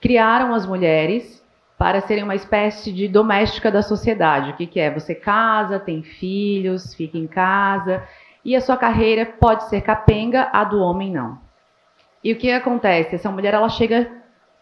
criaram 0.00 0.54
as 0.54 0.66
mulheres 0.66 1.42
para 1.78 2.02
serem 2.02 2.22
uma 2.22 2.34
espécie 2.34 2.92
de 2.92 3.08
doméstica 3.08 3.70
da 3.70 3.80
sociedade. 3.80 4.50
O 4.50 4.56
que, 4.56 4.66
que 4.66 4.78
é? 4.78 4.92
Você 4.92 5.14
casa, 5.14 5.80
tem 5.80 6.02
filhos, 6.02 6.94
fica 6.94 7.16
em 7.16 7.26
casa, 7.26 8.06
e 8.44 8.54
a 8.54 8.60
sua 8.60 8.76
carreira 8.76 9.24
pode 9.24 9.64
ser 9.70 9.80
capenga, 9.80 10.50
a 10.52 10.62
do 10.62 10.78
homem 10.78 11.10
não. 11.10 11.38
E 12.22 12.32
o 12.32 12.36
que 12.36 12.50
acontece? 12.52 13.14
Essa 13.14 13.30
mulher 13.30 13.54
ela 13.54 13.68
chega 13.70 14.12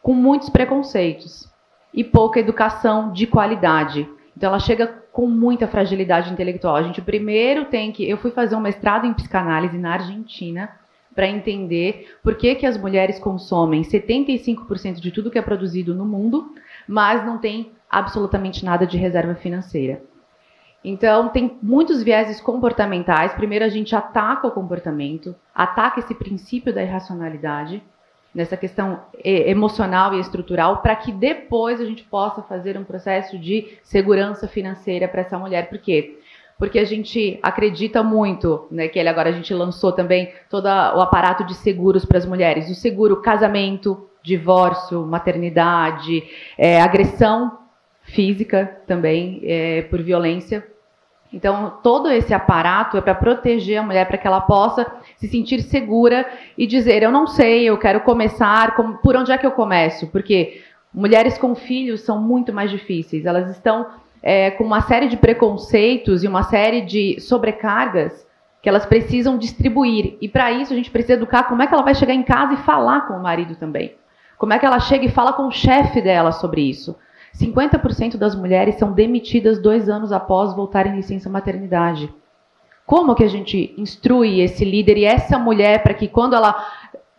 com 0.00 0.14
muitos 0.14 0.48
preconceitos 0.48 1.50
e 1.92 2.04
pouca 2.04 2.38
educação 2.40 3.12
de 3.12 3.26
qualidade. 3.26 4.08
Então 4.42 4.50
ela 4.50 4.58
chega 4.58 4.88
com 5.12 5.28
muita 5.28 5.68
fragilidade 5.68 6.32
intelectual. 6.32 6.74
A 6.74 6.82
gente 6.82 7.00
primeiro 7.00 7.66
tem 7.66 7.92
que. 7.92 8.10
Eu 8.10 8.16
fui 8.16 8.32
fazer 8.32 8.56
um 8.56 8.60
mestrado 8.60 9.06
em 9.06 9.14
psicanálise 9.14 9.78
na 9.78 9.92
Argentina 9.92 10.68
para 11.14 11.28
entender 11.28 12.16
por 12.24 12.34
que, 12.34 12.56
que 12.56 12.66
as 12.66 12.76
mulheres 12.76 13.20
consomem 13.20 13.82
75% 13.82 14.98
de 14.98 15.12
tudo 15.12 15.30
que 15.30 15.38
é 15.38 15.42
produzido 15.42 15.94
no 15.94 16.04
mundo, 16.04 16.52
mas 16.88 17.24
não 17.24 17.38
tem 17.38 17.70
absolutamente 17.88 18.64
nada 18.64 18.84
de 18.84 18.98
reserva 18.98 19.36
financeira. 19.36 20.02
Então, 20.82 21.28
tem 21.28 21.56
muitos 21.62 22.02
vieses 22.02 22.40
comportamentais. 22.40 23.32
Primeiro, 23.34 23.64
a 23.64 23.68
gente 23.68 23.94
ataca 23.94 24.48
o 24.48 24.50
comportamento, 24.50 25.36
ataca 25.54 26.00
esse 26.00 26.16
princípio 26.16 26.74
da 26.74 26.82
irracionalidade 26.82 27.80
nessa 28.34 28.56
questão 28.56 29.00
emocional 29.22 30.14
e 30.14 30.20
estrutural, 30.20 30.78
para 30.78 30.96
que 30.96 31.12
depois 31.12 31.80
a 31.80 31.84
gente 31.84 32.02
possa 32.02 32.42
fazer 32.42 32.78
um 32.78 32.84
processo 32.84 33.38
de 33.38 33.78
segurança 33.82 34.48
financeira 34.48 35.06
para 35.06 35.20
essa 35.20 35.38
mulher. 35.38 35.68
Por 35.68 35.78
quê? 35.78 36.18
Porque 36.58 36.78
a 36.78 36.84
gente 36.84 37.38
acredita 37.42 38.02
muito, 38.02 38.66
né, 38.70 38.88
que 38.88 38.98
ele 38.98 39.08
agora 39.08 39.30
a 39.30 39.32
gente 39.32 39.52
lançou 39.52 39.92
também 39.92 40.32
todo 40.48 40.66
o 40.66 41.00
aparato 41.00 41.44
de 41.44 41.54
seguros 41.54 42.04
para 42.04 42.18
as 42.18 42.26
mulheres, 42.26 42.70
o 42.70 42.74
seguro 42.74 43.20
casamento, 43.20 44.08
divórcio, 44.22 45.04
maternidade, 45.04 46.22
é, 46.56 46.80
agressão 46.80 47.58
física 48.02 48.80
também 48.86 49.40
é, 49.44 49.82
por 49.82 50.00
violência 50.02 50.66
então, 51.32 51.78
todo 51.82 52.10
esse 52.10 52.34
aparato 52.34 52.96
é 52.96 53.00
para 53.00 53.14
proteger 53.14 53.78
a 53.78 53.82
mulher, 53.82 54.06
para 54.06 54.18
que 54.18 54.26
ela 54.26 54.40
possa 54.40 54.86
se 55.16 55.26
sentir 55.28 55.62
segura 55.62 56.26
e 56.58 56.66
dizer: 56.66 57.02
Eu 57.02 57.10
não 57.10 57.26
sei, 57.26 57.64
eu 57.64 57.78
quero 57.78 58.00
começar, 58.00 58.76
por 59.02 59.16
onde 59.16 59.32
é 59.32 59.38
que 59.38 59.46
eu 59.46 59.52
começo? 59.52 60.06
Porque 60.08 60.60
mulheres 60.92 61.38
com 61.38 61.54
filhos 61.54 62.02
são 62.02 62.20
muito 62.20 62.52
mais 62.52 62.70
difíceis, 62.70 63.24
elas 63.24 63.50
estão 63.50 63.86
é, 64.22 64.50
com 64.50 64.64
uma 64.64 64.82
série 64.82 65.08
de 65.08 65.16
preconceitos 65.16 66.22
e 66.22 66.28
uma 66.28 66.42
série 66.42 66.82
de 66.82 67.18
sobrecargas 67.18 68.26
que 68.60 68.68
elas 68.68 68.84
precisam 68.84 69.38
distribuir. 69.38 70.16
E 70.20 70.28
para 70.28 70.52
isso 70.52 70.72
a 70.72 70.76
gente 70.76 70.90
precisa 70.90 71.14
educar 71.14 71.44
como 71.44 71.62
é 71.62 71.66
que 71.66 71.74
ela 71.74 71.82
vai 71.82 71.94
chegar 71.94 72.14
em 72.14 72.22
casa 72.22 72.54
e 72.54 72.58
falar 72.58 73.08
com 73.08 73.14
o 73.14 73.22
marido 73.22 73.56
também. 73.56 73.94
Como 74.38 74.52
é 74.52 74.58
que 74.58 74.66
ela 74.66 74.78
chega 74.78 75.06
e 75.06 75.10
fala 75.10 75.32
com 75.32 75.46
o 75.46 75.50
chefe 75.50 76.00
dela 76.00 76.30
sobre 76.30 76.60
isso. 76.62 76.96
50% 77.38 78.16
das 78.16 78.34
mulheres 78.34 78.76
são 78.76 78.92
demitidas 78.92 79.58
dois 79.58 79.88
anos 79.88 80.12
após 80.12 80.54
voltarem 80.54 80.92
em 80.92 80.96
licença 80.96 81.30
maternidade. 81.30 82.12
Como 82.84 83.14
que 83.14 83.24
a 83.24 83.28
gente 83.28 83.74
instrui 83.78 84.40
esse 84.40 84.64
líder 84.64 84.98
e 84.98 85.04
essa 85.04 85.38
mulher 85.38 85.82
para 85.82 85.94
que 85.94 86.08
quando 86.08 86.34
ela 86.34 86.54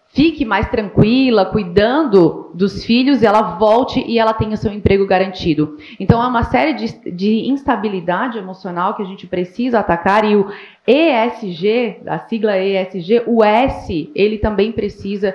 fique 0.09 0.45
mais 0.45 0.69
tranquila, 0.69 1.47
cuidando 1.47 2.51
dos 2.53 2.85
filhos, 2.85 3.23
ela 3.23 3.57
volte 3.57 3.99
e 4.05 4.19
ela 4.19 4.33
tenha 4.33 4.55
seu 4.55 4.71
emprego 4.71 5.07
garantido. 5.07 5.75
Então, 5.99 6.21
é 6.21 6.27
uma 6.27 6.43
série 6.43 6.73
de, 6.73 7.11
de 7.11 7.49
instabilidade 7.49 8.37
emocional 8.37 8.93
que 8.93 9.01
a 9.01 9.05
gente 9.05 9.25
precisa 9.25 9.79
atacar 9.79 10.23
e 10.23 10.35
o 10.35 10.47
ESG, 10.85 12.01
a 12.05 12.19
sigla 12.19 12.59
ESG, 12.59 13.23
o 13.25 13.43
S, 13.43 14.11
ele 14.13 14.37
também 14.37 14.71
precisa 14.71 15.33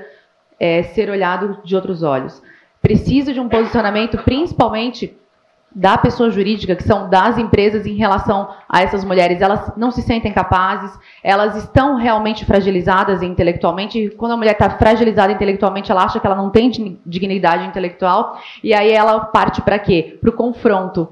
é, 0.61 0.85
ser 0.85 1.11
olhado 1.11 1.59
de 1.65 1.75
outros 1.75 2.05
olhos 2.05 2.41
precisa 2.89 3.35
de 3.35 3.41
um 3.41 3.51
posicionamento, 3.51 4.17
principalmente 4.25 5.15
da 5.71 5.99
pessoa 5.99 6.31
jurídica, 6.31 6.75
que 6.75 6.83
são 6.83 7.11
das 7.11 7.37
empresas 7.37 7.85
em 7.85 7.95
relação 7.95 8.49
a 8.67 8.81
essas 8.81 9.05
mulheres. 9.05 9.43
Elas 9.43 9.77
não 9.77 9.91
se 9.91 10.01
sentem 10.01 10.33
capazes, 10.33 10.99
elas 11.23 11.55
estão 11.55 11.97
realmente 11.97 12.47
fragilizadas 12.47 13.23
intelectualmente. 13.23 14.09
Quando 14.17 14.33
a 14.33 14.37
mulher 14.39 14.53
está 14.53 14.71
fragilizada 14.71 15.31
intelectualmente, 15.35 15.93
ela 15.93 16.05
acha 16.05 16.19
que 16.19 16.27
ela 16.27 16.35
não 16.35 16.49
tem 16.49 16.71
dignidade 17.05 17.67
intelectual. 17.67 18.41
E 18.65 18.73
aí 18.73 18.91
ela 18.91 19.21
parte 19.21 19.61
para 19.61 19.79
quê? 19.79 20.17
Para 20.19 20.31
o 20.31 20.33
confronto. 20.33 21.11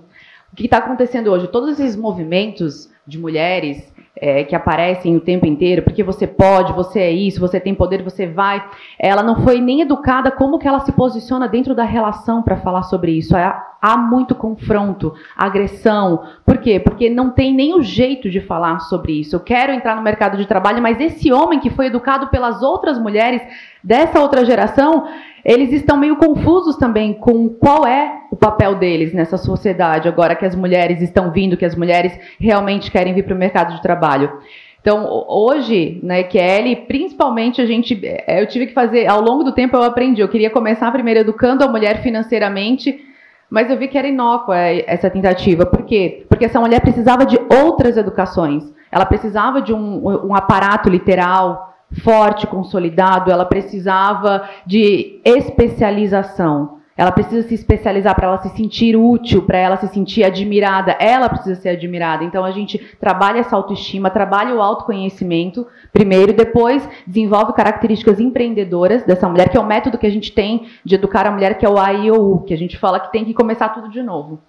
O 0.50 0.56
que 0.56 0.64
está 0.64 0.78
acontecendo 0.78 1.30
hoje? 1.30 1.48
Todos 1.48 1.78
esses 1.78 1.94
movimentos 1.94 2.90
de 3.06 3.18
mulheres 3.18 3.92
é, 4.18 4.44
que 4.44 4.56
aparecem 4.56 5.14
o 5.14 5.20
tempo 5.20 5.46
inteiro, 5.46 5.82
porque 5.82 6.02
você 6.02 6.26
pode, 6.26 6.72
você 6.72 7.00
é 7.00 7.10
isso, 7.10 7.40
você 7.40 7.60
tem 7.60 7.74
poder, 7.74 8.02
você 8.02 8.26
vai. 8.26 8.64
Ela 8.98 9.22
não 9.22 9.42
foi 9.42 9.60
nem 9.60 9.82
educada 9.82 10.30
como 10.30 10.58
que 10.58 10.66
ela 10.66 10.80
se 10.80 10.92
posiciona 10.92 11.46
dentro 11.46 11.74
da 11.74 11.84
relação 11.84 12.42
para 12.42 12.56
falar 12.56 12.84
sobre 12.84 13.12
isso. 13.12 13.36
Há, 13.36 13.76
há 13.80 13.96
muito 13.96 14.34
confronto, 14.34 15.14
agressão. 15.36 16.24
Por 16.44 16.58
quê? 16.58 16.80
Porque 16.80 17.10
não 17.10 17.30
tem 17.30 17.54
nem 17.54 17.74
o 17.74 17.82
jeito 17.82 18.30
de 18.30 18.40
falar 18.40 18.80
sobre 18.80 19.20
isso. 19.20 19.36
Eu 19.36 19.40
quero 19.40 19.72
entrar 19.72 19.94
no 19.94 20.02
mercado 20.02 20.38
de 20.38 20.46
trabalho, 20.46 20.80
mas 20.80 20.98
esse 20.98 21.30
homem 21.30 21.60
que 21.60 21.70
foi 21.70 21.86
educado 21.86 22.28
pelas 22.28 22.62
outras 22.62 22.98
mulheres 22.98 23.42
dessa 23.84 24.18
outra 24.20 24.44
geração, 24.44 25.06
eles 25.46 25.72
estão 25.72 25.96
meio 25.96 26.16
confusos 26.16 26.76
também 26.76 27.14
com 27.14 27.48
qual 27.48 27.86
é 27.86 28.22
o 28.32 28.36
papel 28.36 28.74
deles 28.74 29.14
nessa 29.14 29.36
sociedade, 29.36 30.08
agora 30.08 30.34
que 30.34 30.44
as 30.44 30.56
mulheres 30.56 31.00
estão 31.00 31.30
vindo, 31.30 31.56
que 31.56 31.64
as 31.64 31.76
mulheres 31.76 32.18
realmente 32.40 32.90
querem 32.90 33.14
vir 33.14 33.22
para 33.22 33.34
o 33.34 33.38
mercado 33.38 33.72
de 33.72 33.80
trabalho. 33.80 34.40
Então, 34.80 35.06
hoje, 35.28 36.00
na 36.02 36.18
EQL, 36.18 36.86
principalmente 36.88 37.62
a 37.62 37.66
gente, 37.66 37.96
é, 38.04 38.42
eu 38.42 38.48
tive 38.48 38.66
que 38.66 38.74
fazer, 38.74 39.06
ao 39.06 39.20
longo 39.20 39.44
do 39.44 39.52
tempo 39.52 39.76
eu 39.76 39.84
aprendi, 39.84 40.20
eu 40.20 40.28
queria 40.28 40.50
começar 40.50 40.90
primeiro 40.90 41.20
educando 41.20 41.62
a 41.62 41.68
mulher 41.68 42.02
financeiramente, 42.02 43.04
mas 43.48 43.70
eu 43.70 43.78
vi 43.78 43.86
que 43.86 43.96
era 43.96 44.08
inócua 44.08 44.56
essa 44.58 45.08
tentativa. 45.08 45.64
Por 45.64 45.84
quê? 45.84 46.26
Porque 46.28 46.46
essa 46.46 46.58
mulher 46.58 46.80
precisava 46.80 47.24
de 47.24 47.38
outras 47.62 47.96
educações. 47.96 48.64
Ela 48.90 49.06
precisava 49.06 49.62
de 49.62 49.72
um, 49.72 50.26
um 50.26 50.34
aparato 50.34 50.90
literal, 50.90 51.75
forte, 51.92 52.46
consolidado, 52.46 53.30
ela 53.30 53.44
precisava 53.44 54.48
de 54.66 55.20
especialização. 55.24 56.76
ela 56.98 57.12
precisa 57.12 57.46
se 57.46 57.54
especializar 57.54 58.14
para 58.14 58.26
ela 58.26 58.38
se 58.38 58.48
sentir 58.56 58.96
útil, 58.96 59.42
para 59.42 59.58
ela 59.58 59.76
se 59.76 59.86
sentir 59.88 60.24
admirada. 60.24 60.92
Ela 60.98 61.28
precisa 61.28 61.54
ser 61.60 61.68
admirada. 61.68 62.24
Então 62.24 62.42
a 62.42 62.50
gente 62.50 62.78
trabalha 62.98 63.40
essa 63.40 63.54
autoestima, 63.54 64.08
trabalha 64.08 64.54
o 64.54 64.62
autoconhecimento 64.62 65.66
primeiro, 65.92 66.32
depois 66.32 66.88
desenvolve 67.06 67.52
características 67.52 68.18
empreendedoras 68.18 69.02
dessa 69.04 69.28
mulher, 69.28 69.50
que 69.50 69.58
é 69.58 69.60
o 69.60 69.66
método 69.66 69.98
que 69.98 70.06
a 70.06 70.10
gente 70.10 70.32
tem 70.32 70.68
de 70.82 70.94
educar 70.94 71.26
a 71.26 71.30
mulher, 71.30 71.58
que 71.58 71.66
é 71.66 71.68
o 71.68 71.78
AIOU, 71.78 72.44
que 72.44 72.54
a 72.54 72.58
gente 72.58 72.78
fala 72.78 72.98
que 72.98 73.12
tem 73.12 73.26
que 73.26 73.34
começar 73.34 73.68
tudo 73.68 73.90
de 73.90 74.02
novo 74.02 74.40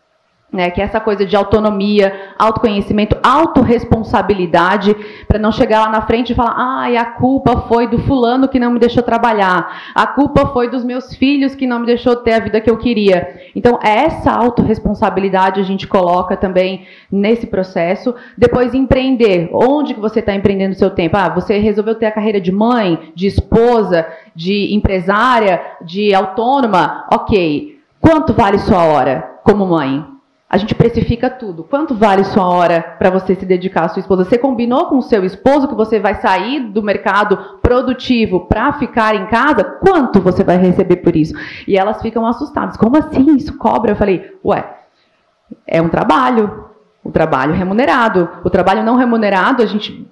né, 0.52 0.72
que 0.72 0.80
é 0.80 0.84
essa 0.86 1.00
coisa 1.00 1.26
de 1.26 1.36
autonomia, 1.36 2.32
autoconhecimento, 2.40 3.18
autorresponsabilidade, 3.22 4.96
para 5.28 5.38
não 5.38 5.52
chegar 5.52 5.82
lá 5.82 5.90
na 5.90 6.02
frente 6.04 6.32
e 6.32 6.36
falar, 6.36 6.56
ai, 6.58 6.96
a 6.96 7.04
culpa 7.04 7.66
foi 7.68 7.88
do 7.88 8.00
fulano 8.00 8.48
que 8.48 8.58
não 8.58 8.72
me 8.72 8.80
deixou 8.80 9.04
trabalhar, 9.04 9.92
a 9.94 10.08
culpa 10.08 10.48
foi 10.48 10.70
dos 10.70 10.86
meus 10.86 11.14
filhos 11.14 11.54
que 11.54 11.68
não 11.68 11.80
me 11.80 11.86
deixou 11.86 12.16
ter 12.16 12.34
a 12.34 12.40
vida 12.40 12.62
que 12.62 12.70
eu 12.70 12.78
queria. 12.78 13.50
Então, 13.56 13.78
essa 13.84 14.32
autorresponsabilidade 14.32 15.60
a 15.60 15.64
gente 15.64 15.86
coloca 15.86 16.38
também 16.38 16.88
nesse 17.12 17.46
processo. 17.46 18.16
Depois, 18.38 18.74
empreender. 18.74 19.50
Onde 19.52 19.94
que 19.94 20.00
você 20.00 20.20
está 20.20 20.34
empreendendo 20.34 20.74
o 20.74 20.78
seu 20.78 20.90
tempo? 20.90 21.18
Ah, 21.18 21.30
você 21.30 21.58
resolveu 21.58 21.96
ter 21.96 22.06
a 22.06 22.12
carreira 22.12 22.40
de 22.40 22.52
mãe, 22.52 23.12
de 23.14 23.28
esposa, 23.28 24.08
de 24.34 24.74
empresária, 24.74 25.62
de 25.82 26.14
autônoma? 26.14 27.06
Ok. 27.12 27.80
Quanto 28.00 28.34
vale 28.34 28.60
sua 28.60 28.84
hora 28.86 29.40
como 29.44 29.66
mãe? 29.66 30.17
A 30.50 30.56
gente 30.56 30.74
precifica 30.74 31.30
tudo. 31.30 31.64
Quanto 31.66 31.94
vale 31.94 32.24
sua 32.24 32.48
hora 32.48 32.82
para 32.98 33.10
você 33.10 33.36
se 33.36 33.46
dedicar 33.46 33.84
à 33.84 33.90
sua 33.90 34.00
esposa? 34.00 34.24
Você 34.24 34.38
combinou 34.38 34.86
com 34.86 34.98
o 34.98 35.02
seu 35.02 35.26
esposo 35.26 35.68
que 35.68 35.76
você 35.76 36.00
vai 36.00 36.16
sair 36.16 36.62
do 36.62 36.82
mercado 36.82 37.38
produtivo 37.62 38.48
para 38.48 38.72
ficar 38.74 39.14
em 39.14 39.26
casa? 39.28 39.64
Quanto 39.64 40.22
você 40.22 40.46
vai 40.46 40.56
receber 40.58 40.98
por 40.98 41.18
isso? 41.18 41.34
E 41.68 41.78
elas 41.78 42.02
ficam 42.02 42.26
assustadas. 42.26 42.78
Como 42.78 42.98
assim? 42.98 43.36
Isso 43.36 43.58
cobra? 43.58 43.92
Eu 43.92 43.98
falei, 43.98 44.38
ué, 44.44 44.64
é 45.68 45.82
um 45.82 45.90
trabalho. 45.90 46.66
O 47.04 47.12
trabalho 47.12 47.54
remunerado. 47.54 48.30
O 48.46 48.50
trabalho 48.50 48.84
não 48.84 48.96
remunerado, 48.96 49.62
a 49.62 49.66
gente. 49.66 50.10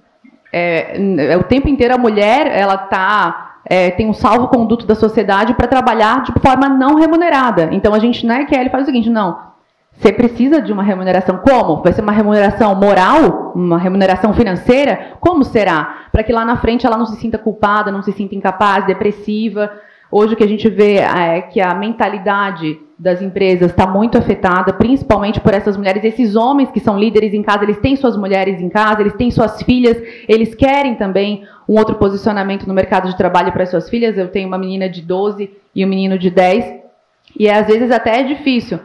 É, 0.51 0.97
é 1.31 1.37
o 1.37 1.43
tempo 1.43 1.69
inteiro 1.69 1.95
a 1.95 1.97
mulher, 1.97 2.47
ela 2.47 2.77
tá 2.77 3.55
é, 3.65 3.89
tem 3.91 4.07
um 4.07 4.13
salvo 4.13 4.47
conduto 4.47 4.85
da 4.85 4.95
sociedade 4.95 5.53
para 5.53 5.67
trabalhar 5.67 6.23
de 6.23 6.33
forma 6.39 6.69
não 6.69 6.95
remunerada. 6.95 7.69
Então 7.71 7.93
a 7.93 7.99
gente 7.99 8.25
não 8.25 8.35
é 8.35 8.45
que 8.45 8.55
ele 8.55 8.69
faz 8.69 8.83
o 8.83 8.85
seguinte, 8.85 9.09
não, 9.09 9.54
você 9.97 10.11
precisa 10.11 10.61
de 10.61 10.73
uma 10.73 10.83
remuneração 10.83 11.37
como? 11.37 11.81
Vai 11.81 11.93
ser 11.93 12.01
uma 12.01 12.11
remuneração 12.11 12.75
moral? 12.75 13.53
Uma 13.55 13.77
remuneração 13.77 14.33
financeira? 14.33 15.13
Como 15.21 15.43
será? 15.43 16.07
Para 16.11 16.21
que 16.21 16.33
lá 16.33 16.43
na 16.43 16.57
frente 16.57 16.85
ela 16.85 16.97
não 16.97 17.05
se 17.05 17.15
sinta 17.15 17.37
culpada, 17.37 17.91
não 17.91 18.03
se 18.03 18.11
sinta 18.11 18.35
incapaz, 18.35 18.85
depressiva. 18.85 19.71
Hoje 20.11 20.33
o 20.33 20.37
que 20.37 20.43
a 20.43 20.47
gente 20.47 20.69
vê 20.69 20.97
é 20.97 21.41
que 21.41 21.61
a 21.61 21.73
mentalidade 21.73 22.77
das 22.99 23.21
empresas 23.21 23.71
está 23.71 23.87
muito 23.87 24.17
afetada, 24.17 24.73
principalmente 24.73 25.39
por 25.39 25.53
essas 25.53 25.77
mulheres. 25.77 26.03
Esses 26.03 26.35
homens 26.35 26.69
que 26.71 26.79
são 26.79 26.99
líderes 26.99 27.33
em 27.33 27.41
casa, 27.41 27.63
eles 27.63 27.77
têm 27.77 27.95
suas 27.95 28.17
mulheres 28.17 28.61
em 28.61 28.69
casa, 28.69 29.01
eles 29.01 29.13
têm 29.13 29.31
suas 29.31 29.61
filhas, 29.63 29.97
eles 30.27 30.53
querem 30.53 30.95
também 30.95 31.47
um 31.67 31.77
outro 31.77 31.95
posicionamento 31.95 32.67
no 32.67 32.73
mercado 32.73 33.09
de 33.09 33.17
trabalho 33.17 33.51
para 33.51 33.65
suas 33.65 33.89
filhas. 33.89 34.17
Eu 34.17 34.27
tenho 34.27 34.47
uma 34.47 34.57
menina 34.57 34.89
de 34.89 35.01
12 35.01 35.49
e 35.73 35.85
um 35.85 35.87
menino 35.87 36.17
de 36.17 36.29
10, 36.29 36.83
e 37.37 37.49
às 37.49 37.65
vezes 37.65 37.91
até 37.91 38.19
é 38.19 38.23
difícil 38.23 38.79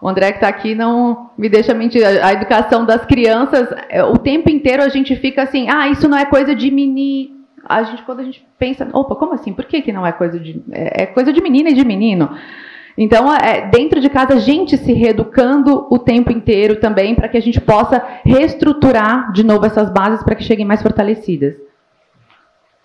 o 0.00 0.08
André 0.08 0.32
que 0.32 0.38
está 0.38 0.48
aqui 0.48 0.74
não 0.74 1.30
me 1.36 1.48
deixa 1.48 1.74
mentir. 1.74 2.02
A 2.04 2.32
educação 2.32 2.86
das 2.86 3.04
crianças, 3.04 3.68
é, 3.88 4.02
o 4.02 4.16
tempo 4.16 4.48
inteiro 4.48 4.82
a 4.82 4.88
gente 4.88 5.14
fica 5.16 5.42
assim, 5.42 5.68
ah, 5.68 5.88
isso 5.88 6.08
não 6.08 6.16
é 6.16 6.24
coisa 6.24 6.54
de 6.54 6.70
menino. 6.70 7.40
A 7.68 7.82
gente, 7.82 8.02
quando 8.04 8.20
a 8.20 8.24
gente 8.24 8.44
pensa, 8.58 8.88
opa, 8.92 9.14
como 9.14 9.34
assim? 9.34 9.52
Por 9.52 9.66
que, 9.66 9.82
que 9.82 9.92
não 9.92 10.06
é 10.06 10.12
coisa 10.12 10.40
de. 10.40 10.62
É, 10.72 11.02
é 11.02 11.06
coisa 11.06 11.32
de 11.32 11.42
menina 11.42 11.70
e 11.70 11.74
de 11.74 11.84
menino. 11.84 12.30
Então, 12.96 13.32
é, 13.32 13.68
dentro 13.68 14.00
de 14.00 14.08
casa, 14.08 14.34
a 14.34 14.38
gente 14.38 14.76
se 14.76 14.92
reeducando 14.92 15.86
o 15.90 15.98
tempo 15.98 16.32
inteiro 16.32 16.76
também, 16.76 17.14
para 17.14 17.28
que 17.28 17.36
a 17.36 17.40
gente 17.40 17.60
possa 17.60 18.02
reestruturar 18.24 19.32
de 19.32 19.44
novo 19.44 19.64
essas 19.66 19.90
bases 19.90 20.22
para 20.22 20.34
que 20.34 20.42
cheguem 20.42 20.66
mais 20.66 20.82
fortalecidas. 20.82 21.54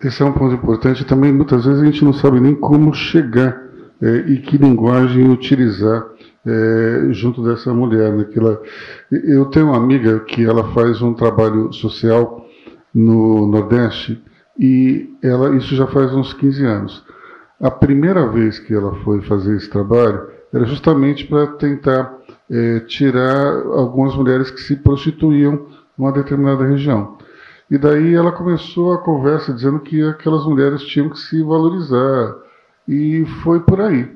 Esse 0.02 0.22
é 0.22 0.26
um 0.26 0.32
ponto 0.32 0.54
importante. 0.54 1.04
Também, 1.04 1.32
muitas 1.32 1.64
vezes, 1.64 1.82
a 1.82 1.84
gente 1.86 2.04
não 2.04 2.12
sabe 2.12 2.38
nem 2.38 2.54
como 2.54 2.92
chegar 2.92 3.60
é, 4.00 4.16
e 4.28 4.38
que 4.38 4.58
linguagem 4.58 5.28
utilizar 5.28 6.04
é, 6.46 7.08
junto 7.12 7.42
dessa 7.42 7.74
mulher. 7.74 8.12
Né, 8.12 8.24
que 8.24 8.38
ela, 8.38 8.60
eu 9.10 9.46
tenho 9.46 9.66
uma 9.66 9.76
amiga 9.76 10.20
que 10.20 10.44
ela 10.44 10.72
faz 10.72 11.02
um 11.02 11.12
trabalho 11.12 11.72
social 11.72 12.46
no 12.94 13.46
Nordeste 13.46 14.22
e 14.58 15.10
ela 15.22 15.54
isso 15.54 15.74
já 15.74 15.86
faz 15.86 16.14
uns 16.14 16.32
15 16.32 16.64
anos. 16.64 17.04
A 17.60 17.70
primeira 17.70 18.26
vez 18.28 18.58
que 18.58 18.74
ela 18.74 18.94
foi 19.02 19.20
fazer 19.22 19.56
esse 19.56 19.68
trabalho 19.68 20.28
era 20.52 20.64
justamente 20.64 21.26
para 21.26 21.46
tentar 21.48 22.14
é, 22.50 22.80
tirar 22.80 23.66
algumas 23.66 24.14
mulheres 24.14 24.50
que 24.50 24.60
se 24.60 24.76
prostituíam 24.76 25.66
numa 25.98 26.12
determinada 26.12 26.64
região. 26.64 27.16
E 27.70 27.76
daí 27.76 28.14
ela 28.14 28.30
começou 28.30 28.92
a 28.92 28.98
conversa 28.98 29.52
dizendo 29.52 29.80
que 29.80 30.02
aquelas 30.02 30.44
mulheres 30.46 30.82
tinham 30.82 31.10
que 31.10 31.18
se 31.18 31.42
valorizar. 31.42 32.36
E 32.86 33.24
foi 33.42 33.58
por 33.60 33.80
aí. 33.80 34.15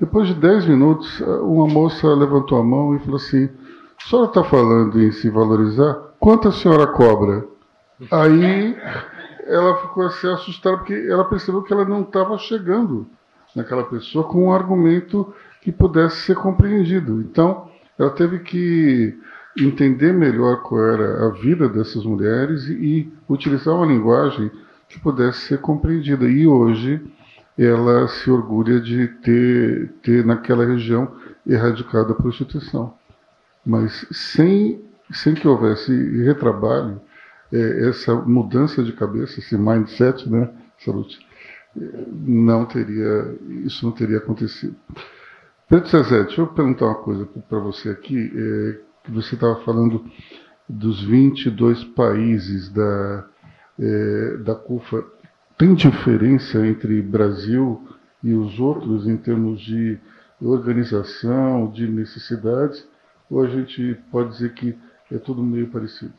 Depois 0.00 0.26
de 0.26 0.34
10 0.34 0.66
minutos, 0.66 1.20
uma 1.20 1.66
moça 1.66 2.06
levantou 2.08 2.58
a 2.58 2.64
mão 2.64 2.96
e 2.96 2.98
falou 3.00 3.16
assim: 3.16 3.50
a 4.02 4.08
senhora 4.08 4.28
está 4.28 4.42
falando 4.42 4.98
em 4.98 5.12
se 5.12 5.28
valorizar? 5.28 5.94
Quanto 6.18 6.48
a 6.48 6.52
senhora 6.52 6.86
cobra? 6.86 7.46
Aí 8.10 8.76
ela 9.46 9.76
ficou 9.82 10.06
assim 10.06 10.28
assustada, 10.28 10.78
porque 10.78 10.94
ela 10.94 11.24
percebeu 11.26 11.62
que 11.62 11.72
ela 11.72 11.84
não 11.84 12.00
estava 12.00 12.38
chegando 12.38 13.06
naquela 13.54 13.84
pessoa 13.84 14.24
com 14.24 14.46
um 14.46 14.52
argumento 14.52 15.34
que 15.60 15.70
pudesse 15.70 16.22
ser 16.22 16.36
compreendido. 16.36 17.20
Então, 17.20 17.68
ela 17.98 18.10
teve 18.10 18.38
que 18.38 19.18
entender 19.58 20.14
melhor 20.14 20.62
qual 20.62 20.82
era 20.82 21.26
a 21.26 21.30
vida 21.30 21.68
dessas 21.68 22.04
mulheres 22.04 22.66
e, 22.68 22.72
e 22.72 23.12
utilizar 23.28 23.74
uma 23.74 23.84
linguagem 23.84 24.50
que 24.88 24.98
pudesse 24.98 25.40
ser 25.40 25.58
compreendida. 25.58 26.26
E 26.26 26.46
hoje 26.46 27.02
ela 27.58 28.08
se 28.08 28.30
orgulha 28.30 28.80
de 28.80 29.08
ter, 29.22 29.92
ter 30.02 30.24
naquela 30.24 30.64
região 30.64 31.14
erradicado 31.46 32.12
a 32.12 32.16
prostituição. 32.16 32.94
Mas 33.64 34.06
sem, 34.10 34.82
sem 35.12 35.34
que 35.34 35.46
houvesse 35.46 35.92
retrabalho, 36.22 37.00
é, 37.52 37.88
essa 37.88 38.14
mudança 38.14 38.82
de 38.82 38.92
cabeça, 38.92 39.40
esse 39.40 39.56
mindset, 39.56 40.28
né, 40.30 40.48
Salute, 40.78 41.18
não 42.10 42.64
teria, 42.64 43.36
isso 43.64 43.84
não 43.84 43.92
teria 43.92 44.18
acontecido. 44.18 44.74
Pedro 45.68 45.88
Cezé, 45.88 46.24
deixa 46.24 46.40
eu 46.40 46.46
perguntar 46.46 46.86
uma 46.86 46.94
coisa 46.96 47.28
para 47.48 47.58
você 47.58 47.90
aqui. 47.90 48.32
É, 48.34 48.90
que 49.04 49.10
você 49.10 49.34
estava 49.34 49.56
falando 49.62 50.04
dos 50.68 51.02
22 51.02 51.84
países 51.84 52.68
da, 52.70 53.26
é, 53.78 54.36
da 54.38 54.54
CUFA 54.54 55.04
tem 55.60 55.74
diferença 55.74 56.66
entre 56.66 57.02
Brasil 57.02 57.86
e 58.24 58.32
os 58.32 58.58
outros 58.58 59.06
em 59.06 59.18
termos 59.18 59.60
de 59.60 59.98
organização, 60.40 61.70
de 61.70 61.86
necessidades, 61.86 62.88
ou 63.30 63.42
a 63.42 63.46
gente 63.46 63.94
pode 64.10 64.30
dizer 64.30 64.54
que 64.54 64.74
é 65.12 65.18
tudo 65.18 65.42
meio 65.42 65.66
parecido? 65.66 66.14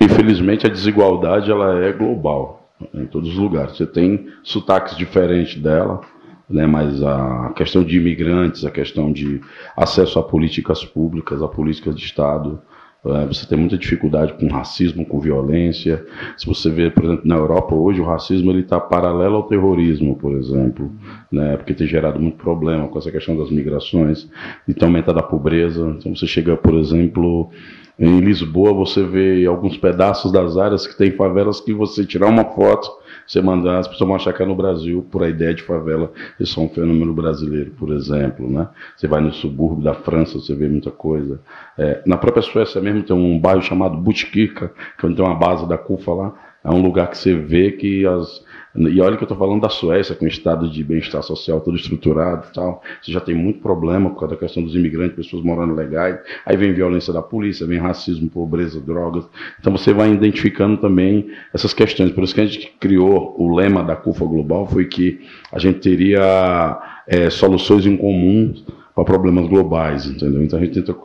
Infelizmente 0.00 0.66
a 0.66 0.70
desigualdade 0.70 1.50
ela 1.50 1.84
é 1.84 1.92
global 1.92 2.72
em 2.94 3.04
todos 3.04 3.28
os 3.28 3.36
lugares. 3.36 3.76
Você 3.76 3.86
tem 3.86 4.32
sotaques 4.42 4.96
diferentes 4.96 5.60
dela, 5.60 6.00
né, 6.48 6.66
mas 6.66 7.02
a 7.02 7.52
questão 7.54 7.84
de 7.84 7.98
imigrantes, 7.98 8.64
a 8.64 8.70
questão 8.70 9.12
de 9.12 9.42
acesso 9.76 10.18
a 10.18 10.22
políticas 10.22 10.82
públicas, 10.82 11.42
a 11.42 11.48
políticas 11.48 11.94
de 11.94 12.06
Estado, 12.06 12.62
você 13.02 13.46
tem 13.46 13.56
muita 13.56 13.78
dificuldade 13.78 14.34
com 14.34 14.48
racismo, 14.48 15.06
com 15.06 15.20
violência. 15.20 16.04
Se 16.36 16.46
você 16.46 16.68
vê, 16.68 16.90
por 16.90 17.04
exemplo, 17.04 17.26
na 17.26 17.36
Europa 17.36 17.74
hoje, 17.74 18.00
o 18.00 18.04
racismo 18.04 18.50
ele 18.50 18.60
está 18.60 18.80
paralelo 18.80 19.36
ao 19.36 19.44
terrorismo, 19.44 20.16
por 20.16 20.36
exemplo, 20.36 20.90
né? 21.30 21.56
porque 21.56 21.74
tem 21.74 21.86
gerado 21.86 22.18
muito 22.18 22.36
problema 22.36 22.88
com 22.88 22.98
essa 22.98 23.10
questão 23.10 23.36
das 23.36 23.50
migrações 23.50 24.28
e 24.66 24.74
tem 24.74 24.86
aumentado 24.86 25.18
a 25.18 25.22
pobreza. 25.22 25.94
Então 25.96 26.14
você 26.14 26.26
chega, 26.26 26.56
por 26.56 26.74
exemplo, 26.74 27.50
em 27.98 28.20
Lisboa, 28.20 28.72
você 28.72 29.04
vê 29.04 29.46
alguns 29.46 29.76
pedaços 29.76 30.32
das 30.32 30.56
áreas 30.56 30.86
que 30.86 30.96
tem 30.96 31.12
favelas 31.12 31.60
que 31.60 31.72
você 31.72 32.04
tirar 32.04 32.26
uma 32.26 32.44
foto 32.44 32.90
você 33.28 33.42
mandar, 33.42 33.78
as 33.78 33.86
pessoas 33.86 34.08
vão 34.08 34.16
achar 34.16 34.32
que 34.32 34.42
é 34.42 34.46
no 34.46 34.56
Brasil, 34.56 35.06
por 35.10 35.22
a 35.22 35.28
ideia 35.28 35.54
de 35.54 35.62
favela, 35.62 36.10
isso 36.40 36.58
é 36.58 36.62
um 36.62 36.68
fenômeno 36.68 37.12
brasileiro, 37.12 37.72
por 37.72 37.92
exemplo. 37.92 38.50
Né? 38.50 38.66
Você 38.96 39.06
vai 39.06 39.20
no 39.20 39.32
subúrbio 39.32 39.84
da 39.84 39.92
França, 39.92 40.38
você 40.38 40.54
vê 40.54 40.66
muita 40.66 40.90
coisa. 40.90 41.38
É, 41.76 42.00
na 42.06 42.16
própria 42.16 42.42
Suécia 42.42 42.80
mesmo 42.80 43.02
tem 43.02 43.14
um 43.14 43.38
bairro 43.38 43.60
chamado 43.60 43.98
Butkirka, 43.98 44.72
que 44.98 45.04
é 45.04 45.06
onde 45.06 45.16
tem 45.16 45.24
uma 45.24 45.34
base 45.34 45.68
da 45.68 45.76
CUFA 45.76 46.12
lá, 46.12 46.34
É 46.64 46.70
um 46.70 46.80
lugar 46.80 47.08
que 47.10 47.18
você 47.18 47.34
vê 47.34 47.72
que 47.72 48.06
as, 48.06 48.42
e 48.86 49.00
olha 49.00 49.16
que 49.16 49.22
eu 49.22 49.26
estou 49.26 49.36
falando 49.36 49.62
da 49.62 49.68
Suécia, 49.68 50.14
com 50.14 50.26
estado 50.26 50.70
de 50.70 50.84
bem-estar 50.84 51.22
social 51.22 51.60
todo 51.60 51.76
estruturado 51.76 52.46
e 52.48 52.52
tal. 52.54 52.82
Você 53.02 53.10
já 53.10 53.20
tem 53.20 53.34
muito 53.34 53.60
problema 53.60 54.10
causa 54.10 54.28
da 54.28 54.36
questão 54.36 54.62
dos 54.62 54.74
imigrantes, 54.74 55.16
pessoas 55.16 55.42
morando 55.42 55.74
legais. 55.74 56.18
Aí 56.46 56.56
vem 56.56 56.72
violência 56.72 57.12
da 57.12 57.22
polícia, 57.22 57.66
vem 57.66 57.78
racismo, 57.78 58.30
pobreza, 58.30 58.80
drogas. 58.80 59.26
Então 59.58 59.72
você 59.72 59.92
vai 59.92 60.12
identificando 60.12 60.76
também 60.76 61.28
essas 61.52 61.74
questões. 61.74 62.12
Por 62.12 62.22
isso 62.22 62.34
que 62.34 62.40
a 62.40 62.46
gente 62.46 62.72
criou 62.78 63.34
o 63.36 63.54
lema 63.54 63.82
da 63.82 63.96
CUFA 63.96 64.24
Global, 64.24 64.66
foi 64.66 64.84
que 64.84 65.20
a 65.50 65.58
gente 65.58 65.80
teria 65.80 66.78
é, 67.06 67.30
soluções 67.30 67.84
em 67.86 67.96
comum 67.96 68.54
para 68.98 69.04
problemas 69.04 69.46
globais, 69.46 70.06
entendeu? 70.06 70.42
Então 70.42 70.58
a 70.58 70.62
gente 70.64 70.82
tenta 70.82 70.96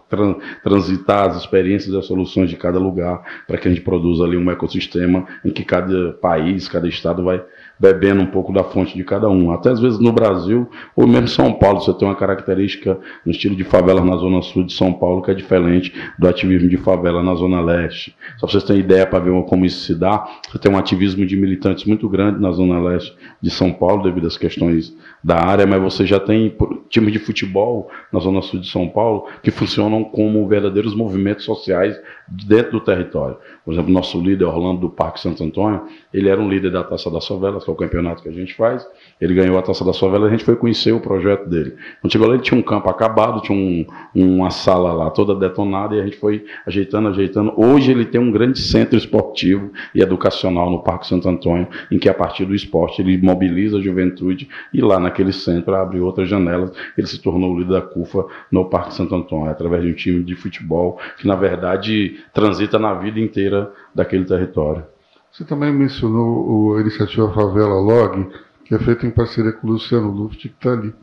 transitar 0.64 1.30
as 1.30 1.38
experiências 1.38 1.94
e 1.94 1.98
as 1.98 2.08
soluções 2.08 2.50
de 2.50 2.58
cada 2.58 2.80
lugar 2.80 3.24
para 3.46 3.56
que 3.60 3.68
a 3.68 3.72
gente 3.72 3.84
produza 3.84 4.24
ali 4.24 4.36
um 4.36 4.50
ecossistema 4.50 5.28
em 5.46 5.52
que 5.52 5.64
cada 5.64 6.14
país, 6.14 6.68
cada 6.68 6.88
estado 6.88 7.24
vai 7.24 7.44
bebendo 7.80 8.22
um 8.22 8.28
pouco 8.28 8.54
da 8.54 8.64
fonte 8.64 8.96
de 8.96 9.04
cada 9.04 9.30
um. 9.30 9.52
Até 9.52 9.70
às 9.70 9.80
vezes 9.80 10.00
no 10.00 10.12
Brasil, 10.12 10.70
ou 10.96 11.08
mesmo 11.08 11.28
São 11.28 11.54
Paulo, 11.54 11.82
você 11.82 11.94
tem 11.94 12.08
uma 12.08 12.16
característica 12.16 12.98
no 13.26 13.32
estilo 13.32 13.56
de 13.56 13.64
favela 13.64 14.04
na 14.04 14.16
zona 14.16 14.42
sul 14.42 14.64
de 14.64 14.74
São 14.74 14.94
Paulo 14.94 15.22
que 15.22 15.32
é 15.32 15.34
diferente 15.34 15.94
do 16.18 16.28
ativismo 16.28 16.70
de 16.70 16.78
favela 16.78 17.22
na 17.24 17.36
zona 17.36 17.62
leste. 17.62 18.16
Só 18.38 18.46
para 18.46 18.52
vocês 18.52 18.64
terem 18.64 18.82
ideia 18.82 19.06
para 19.06 19.20
ver 19.20 19.44
como 19.46 19.66
isso 19.66 19.86
se 19.86 19.96
dá, 19.96 20.26
você 20.50 20.60
tem 20.60 20.72
um 20.72 20.78
ativismo 20.78 21.26
de 21.26 21.36
militantes 21.36 21.86
muito 21.86 22.08
grande 22.08 22.40
na 22.40 22.52
zona 22.52 22.80
leste 22.80 23.16
de 23.42 23.50
São 23.50 23.72
Paulo, 23.72 24.04
devido 24.04 24.28
às 24.28 24.38
questões 24.38 24.96
da 25.24 25.38
área, 25.38 25.66
mas 25.66 25.82
você 25.82 26.06
já 26.06 26.20
tem 26.20 26.56
times 26.90 27.14
de 27.14 27.20
futebol 27.20 27.90
na 28.12 28.20
zona 28.20 28.42
sul 28.42 28.60
de 28.60 28.70
São 28.70 28.88
Paulo 28.88 29.28
que 29.42 29.52
funcionam 29.52 30.04
como 30.04 30.48
verdadeiros 30.48 30.94
movimentos 30.94 31.46
sociais 31.46 32.00
dentro 32.28 32.74
do 32.74 32.82
território. 32.82 33.38
Por 33.64 33.74
exemplo, 33.74 33.92
nosso 33.92 34.20
líder, 34.20 34.46
Orlando 34.46 34.82
do 34.82 34.90
Parque 34.90 35.20
Santo 35.20 35.44
Antônio, 35.44 35.84
ele 36.14 36.30
era 36.30 36.42
um 36.42 36.50
líder 36.50 36.72
da 36.72 36.84
Taça 36.84 37.10
das 37.10 37.26
Favelas, 37.26 37.63
que 37.64 37.72
o 37.72 37.76
campeonato 37.76 38.22
que 38.22 38.30
a 38.30 38.32
gente 38.32 38.54
faz. 38.54 38.86
Ele 39.20 39.34
ganhou 39.34 39.58
a 39.58 39.62
Taça 39.62 39.84
das 39.86 40.00
Favelas, 40.00 40.28
a 40.28 40.32
gente 40.32 40.44
foi 40.44 40.56
conhecer 40.56 40.92
o 40.92 41.00
projeto 41.00 41.48
dele. 41.50 41.76
Lá, 42.04 42.34
ele 42.34 42.40
tinha 42.40 42.60
um 42.60 42.64
campo 42.64 42.90
acabado, 42.90 43.42
tinha 43.42 43.58
um, 43.58 43.86
uma 44.14 44.50
sala 44.50 44.92
lá 44.94 45.10
toda 45.10 45.36
detonada, 45.36 45.96
e 45.96 46.02
a 46.02 46.04
gente 46.04 46.18
foi 46.18 46.46
ajeitando, 46.66 47.10
ajeitando. 47.10 47.54
Hoje 47.58 47.92
ele 47.92 48.06
tem 48.06 48.20
um 48.20 48.32
grande 48.32 48.60
centro 48.60 48.98
esportivo 48.98 49.72
e 49.94 50.02
educacional 50.02 50.70
no 50.70 50.84
Parque 50.84 51.08
Santo 51.08 51.28
Antônio, 51.28 51.68
em 51.92 51.98
que 51.98 52.10
a 52.10 52.14
partir 52.14 52.46
do 52.46 52.56
esporte 52.56 53.02
ele 53.02 53.18
mobiliza 53.18 53.78
a 53.78 53.82
juventude 53.82 54.48
e 54.74 54.82
lá 54.82 55.00
naquele 55.00 55.32
centro 55.32 55.76
abre 55.76 56.00
outras 56.00 56.30
janelas. 56.30 56.72
Ele 56.98 57.08
se 57.08 57.22
tornou 57.22 57.54
o 57.54 57.60
líder 57.60 57.74
da 57.74 57.82
CUFA 57.82 58.26
no 58.52 58.66
Parque 58.66 58.94
Santo 58.94 59.16
Antônio, 59.16 59.50
através 59.50 59.84
de 59.84 59.90
um 59.90 59.94
time 59.94 60.24
de 60.24 60.36
futebol 60.36 61.00
que, 61.18 61.28
na 61.28 61.36
verdade, 61.36 62.20
transita 62.34 62.78
na 62.80 62.94
vida 62.94 63.20
inteira 63.20 63.72
daquele 63.94 64.26
território. 64.26 64.93
Você 65.34 65.44
também 65.44 65.74
mencionou 65.74 66.78
a 66.78 66.82
iniciativa 66.82 67.34
Favela 67.34 67.80
Log, 67.80 68.30
que 68.66 68.76
é 68.76 68.78
feita 68.78 69.08
em 69.08 69.10
parceria 69.10 69.52
com 69.52 69.68
o 69.68 69.72
Luciano 69.72 70.12
Luft, 70.12 70.38
que 70.40 70.48
está 70.48 70.74
ali. 70.74 70.94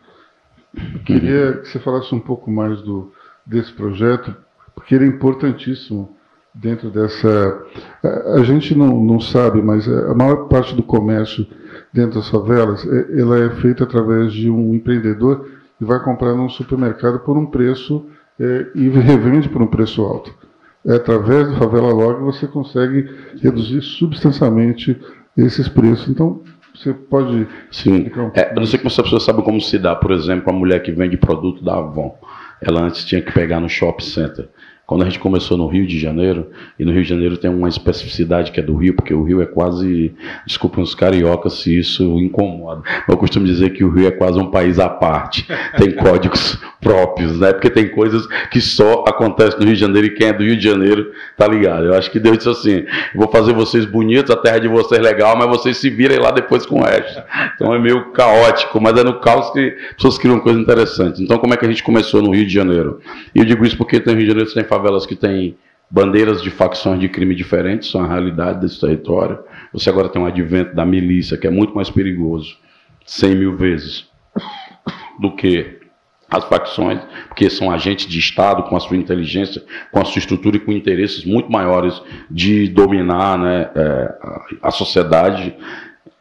Eu 0.95 1.01
queria 1.01 1.55
que 1.55 1.69
você 1.69 1.81
falasse 1.81 2.15
um 2.15 2.21
pouco 2.21 2.49
mais 2.49 2.81
do, 2.81 3.13
desse 3.45 3.73
projeto, 3.73 4.33
porque 4.73 4.95
ele 4.95 5.05
é 5.05 5.09
importantíssimo 5.09 6.17
dentro 6.55 6.91
dessa. 6.91 7.61
A 8.37 8.45
gente 8.45 8.73
não, 8.73 9.03
não 9.03 9.19
sabe, 9.19 9.61
mas 9.61 9.89
a 9.89 10.15
maior 10.15 10.47
parte 10.47 10.77
do 10.77 10.83
comércio 10.85 11.45
dentro 11.93 12.21
das 12.21 12.29
favelas 12.29 12.87
é, 12.87 13.21
ela 13.21 13.37
é 13.37 13.51
feita 13.57 13.83
através 13.83 14.33
de 14.33 14.49
um 14.49 14.73
empreendedor 14.73 15.45
que 15.77 15.85
vai 15.85 15.99
comprar 16.05 16.35
num 16.35 16.49
supermercado 16.49 17.19
por 17.19 17.37
um 17.37 17.47
preço 17.47 18.07
é, 18.39 18.71
e 18.77 18.89
revende 18.91 19.49
por 19.49 19.61
um 19.61 19.67
preço 19.67 20.03
alto. 20.03 20.33
É, 20.87 20.95
através 20.95 21.49
do 21.49 21.57
Favela 21.57 21.93
Log 21.93 22.23
você 22.23 22.47
consegue 22.47 23.09
reduzir 23.43 23.83
substancialmente 23.83 24.99
esses 25.37 25.69
preços. 25.69 26.09
Então, 26.09 26.43
você 26.75 26.95
pode 26.95 27.47
Sim. 27.71 28.11
Um 28.17 28.31
é, 28.35 28.51
eu 28.51 28.57
não 28.57 28.67
sei 28.67 28.79
como 28.79 28.89
as 28.89 28.97
pessoas 28.97 29.23
sabem 29.23 29.45
como 29.45 29.61
se 29.61 29.79
dá, 29.79 29.95
por 29.95 30.13
exemplo, 30.13 30.51
a 30.51 30.57
mulher 30.57 30.83
que 30.83 30.93
vende 30.93 31.17
produto 31.17 31.63
da 31.63 31.77
Avon. 31.77 32.17
Ela 32.63 32.83
antes 32.83 33.05
tinha 33.05 33.21
que 33.21 33.33
pegar 33.33 33.61
no 33.61 33.69
shopping 33.69 34.05
center. 34.05 34.49
Quando 34.91 35.03
a 35.03 35.05
gente 35.05 35.21
começou 35.21 35.57
no 35.57 35.69
Rio 35.69 35.87
de 35.87 36.01
Janeiro, 36.01 36.49
e 36.77 36.85
no 36.85 36.91
Rio 36.91 37.05
de 37.05 37.09
Janeiro 37.09 37.37
tem 37.37 37.49
uma 37.49 37.69
especificidade 37.69 38.51
que 38.51 38.59
é 38.59 38.63
do 38.63 38.75
Rio, 38.75 38.93
porque 38.93 39.15
o 39.15 39.23
Rio 39.23 39.41
é 39.41 39.47
quase, 39.47 40.13
desculpem 40.45 40.83
os 40.83 40.97
cariocas 40.97 41.53
se 41.61 41.79
isso 41.79 42.19
incomoda, 42.19 42.83
eu 43.09 43.17
costumo 43.17 43.47
dizer 43.47 43.71
que 43.71 43.85
o 43.85 43.91
Rio 43.93 44.09
é 44.09 44.11
quase 44.11 44.41
um 44.41 44.51
país 44.51 44.81
à 44.81 44.89
parte, 44.89 45.47
tem 45.79 45.93
códigos 45.93 46.59
próprios, 46.83 47.39
né? 47.39 47.53
Porque 47.53 47.71
tem 47.71 47.89
coisas 47.89 48.27
que 48.51 48.61
só 48.61 49.05
acontecem 49.07 49.61
no 49.61 49.67
Rio 49.67 49.75
de 49.75 49.81
Janeiro 49.81 50.09
e 50.09 50.11
quem 50.11 50.27
é 50.27 50.33
do 50.33 50.43
Rio 50.43 50.57
de 50.57 50.65
Janeiro 50.65 51.13
tá 51.37 51.47
ligado. 51.47 51.85
Eu 51.85 51.95
acho 51.95 52.11
que 52.11 52.19
Deus 52.19 52.39
disse 52.39 52.49
assim: 52.49 52.85
vou 53.15 53.29
fazer 53.29 53.53
vocês 53.53 53.85
bonitos, 53.85 54.31
a 54.31 54.37
terra 54.37 54.59
de 54.59 54.67
vocês 54.67 55.01
legal, 55.01 55.37
mas 55.37 55.47
vocês 55.47 55.77
se 55.77 55.89
virem 55.89 56.19
lá 56.19 56.33
depois 56.33 56.67
com 56.67 56.81
o 56.81 56.83
resto. 56.83 57.23
Então 57.55 57.73
é 57.73 57.79
meio 57.79 58.11
caótico, 58.11 58.81
mas 58.81 58.99
é 58.99 59.05
no 59.05 59.21
caos 59.21 59.51
que 59.51 59.77
pessoas 59.95 60.19
criam 60.19 60.41
coisas 60.41 60.61
interessantes. 60.61 61.21
Então, 61.21 61.39
como 61.39 61.55
é 61.55 61.57
que 61.57 61.65
a 61.65 61.69
gente 61.69 61.85
começou 61.85 62.21
no 62.21 62.35
Rio 62.35 62.47
de 62.47 62.53
Janeiro? 62.53 63.01
E 63.35 63.39
eu 63.39 63.45
digo 63.45 63.65
isso 63.65 63.77
porque 63.77 64.01
tem 64.01 64.15
Rio 64.15 64.25
de 64.25 64.29
Janeiro, 64.31 64.53
tem 64.53 64.65
favelas 64.81 65.05
que 65.05 65.15
têm 65.15 65.57
bandeiras 65.91 66.41
de 66.43 66.51
facções 66.51 67.01
de 67.01 67.09
crime 67.09 67.35
diferentes, 67.35 67.91
são 67.91 68.03
a 68.03 68.07
realidade 68.07 68.61
desse 68.61 68.81
território. 68.81 69.39
Você 69.73 69.91
agora 69.91 70.09
tem 70.09 70.23
um 70.23 70.27
advento 70.27 70.75
da 70.75 70.87
milícia, 70.87 71.37
que 71.37 71.47
é 71.47 71.51
muito 71.51 71.75
mais 71.75 71.91
perigoso, 71.91 72.57
100 73.05 73.35
mil 73.35 73.57
vezes, 73.57 74.09
do 75.21 75.35
que 75.35 75.79
as 76.31 76.45
facções, 76.45 77.01
porque 77.27 77.51
são 77.51 77.71
agentes 77.71 78.07
de 78.07 78.19
Estado 78.19 78.63
com 78.63 78.77
a 78.77 78.81
sua 78.81 78.97
inteligência, 78.97 79.63
com 79.91 80.01
a 80.01 80.05
sua 80.05 80.21
estrutura 80.21 80.57
e 80.57 80.61
com 80.61 80.71
interesses 80.71 81.25
muito 81.25 81.51
maiores 81.51 82.01
de 82.31 82.69
dominar 82.69 83.37
né, 83.37 83.69
é, 83.75 84.15
a 84.63 84.71
sociedade 84.71 85.57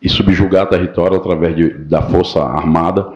e 0.01 0.10
subjugar 0.10 0.68
território 0.68 1.16
através 1.16 1.55
de, 1.55 1.70
da 1.70 2.01
força 2.01 2.41
armada. 2.41 3.14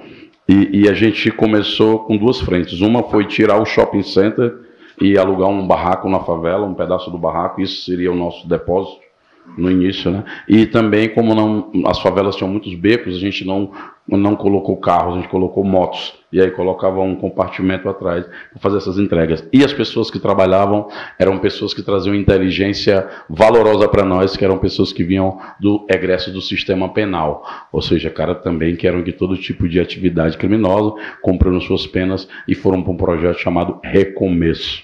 E, 0.48 0.84
e, 0.84 0.89
a 0.89 0.94
gente 0.94 1.32
começou 1.32 2.00
com 2.00 2.16
duas 2.16 2.39
frentes. 2.41 2.80
Uma 2.82 3.02
foi 3.04 3.26
tirar 3.26 3.60
o 3.60 3.66
shopping 3.66 4.04
center 4.04 4.62
e 5.00 5.18
alugar 5.18 5.50
um 5.50 5.66
barraco 5.66 6.10
na 6.10 6.20
favela, 6.20 6.66
um 6.66 6.74
pedaço 6.74 7.10
do 7.10 7.18
barraco, 7.18 7.62
isso 7.62 7.86
seria 7.86 8.12
o 8.12 8.16
nosso 8.16 8.48
depósito 8.48 9.04
no 9.58 9.70
início, 9.70 10.10
né? 10.10 10.24
E 10.48 10.66
também, 10.66 11.10
como 11.10 11.36
não, 11.36 11.70
as 11.86 12.00
favelas 12.00 12.36
tinham 12.36 12.50
muitos 12.50 12.74
becos, 12.76 13.16
a 13.16 13.20
gente 13.20 13.46
não, 13.46 13.72
não 14.08 14.36
colocou 14.36 14.78
carros, 14.78 15.14
a 15.14 15.18
gente 15.18 15.30
colocou 15.30 15.64
motos. 15.64 16.14
E 16.32 16.41
aí 16.41 16.50
colocava 16.50 17.00
um 17.02 17.16
compartimento 17.16 17.88
atrás 17.88 18.26
para 18.26 18.60
fazer 18.60 18.78
essas 18.78 18.98
entregas. 18.98 19.48
E 19.54 19.64
as 19.64 19.72
pessoas 19.72 20.10
que 20.10 20.20
trabalhavam 20.20 20.88
eram 21.20 21.38
pessoas 21.38 21.74
que 21.74 21.84
traziam 21.84 22.16
inteligência 22.16 23.08
valorosa 23.30 23.88
para 23.88 24.04
nós, 24.04 24.36
que 24.36 24.44
eram 24.44 24.58
pessoas 24.58 24.91
que 24.91 25.04
vinham 25.04 25.38
do 25.60 25.86
egresso 25.89 26.32
do 26.32 26.41
sistema 26.41 26.89
penal. 26.89 27.44
Ou 27.72 27.82
seja, 27.82 28.10
cara 28.10 28.34
também 28.34 28.76
que 28.76 28.88
eram 28.88 29.04
de 29.04 29.12
todo 29.12 29.38
tipo 29.38 29.70
de 29.70 29.80
atividade 29.80 30.38
criminosa, 30.38 30.96
cumpriram 31.22 31.62
suas 31.62 31.86
penas 31.86 32.28
e 32.48 32.56
foram 32.56 32.82
para 32.82 32.94
um 32.94 32.98
projeto 32.98 33.38
chamado 33.38 33.80
Recomeço 33.84 34.83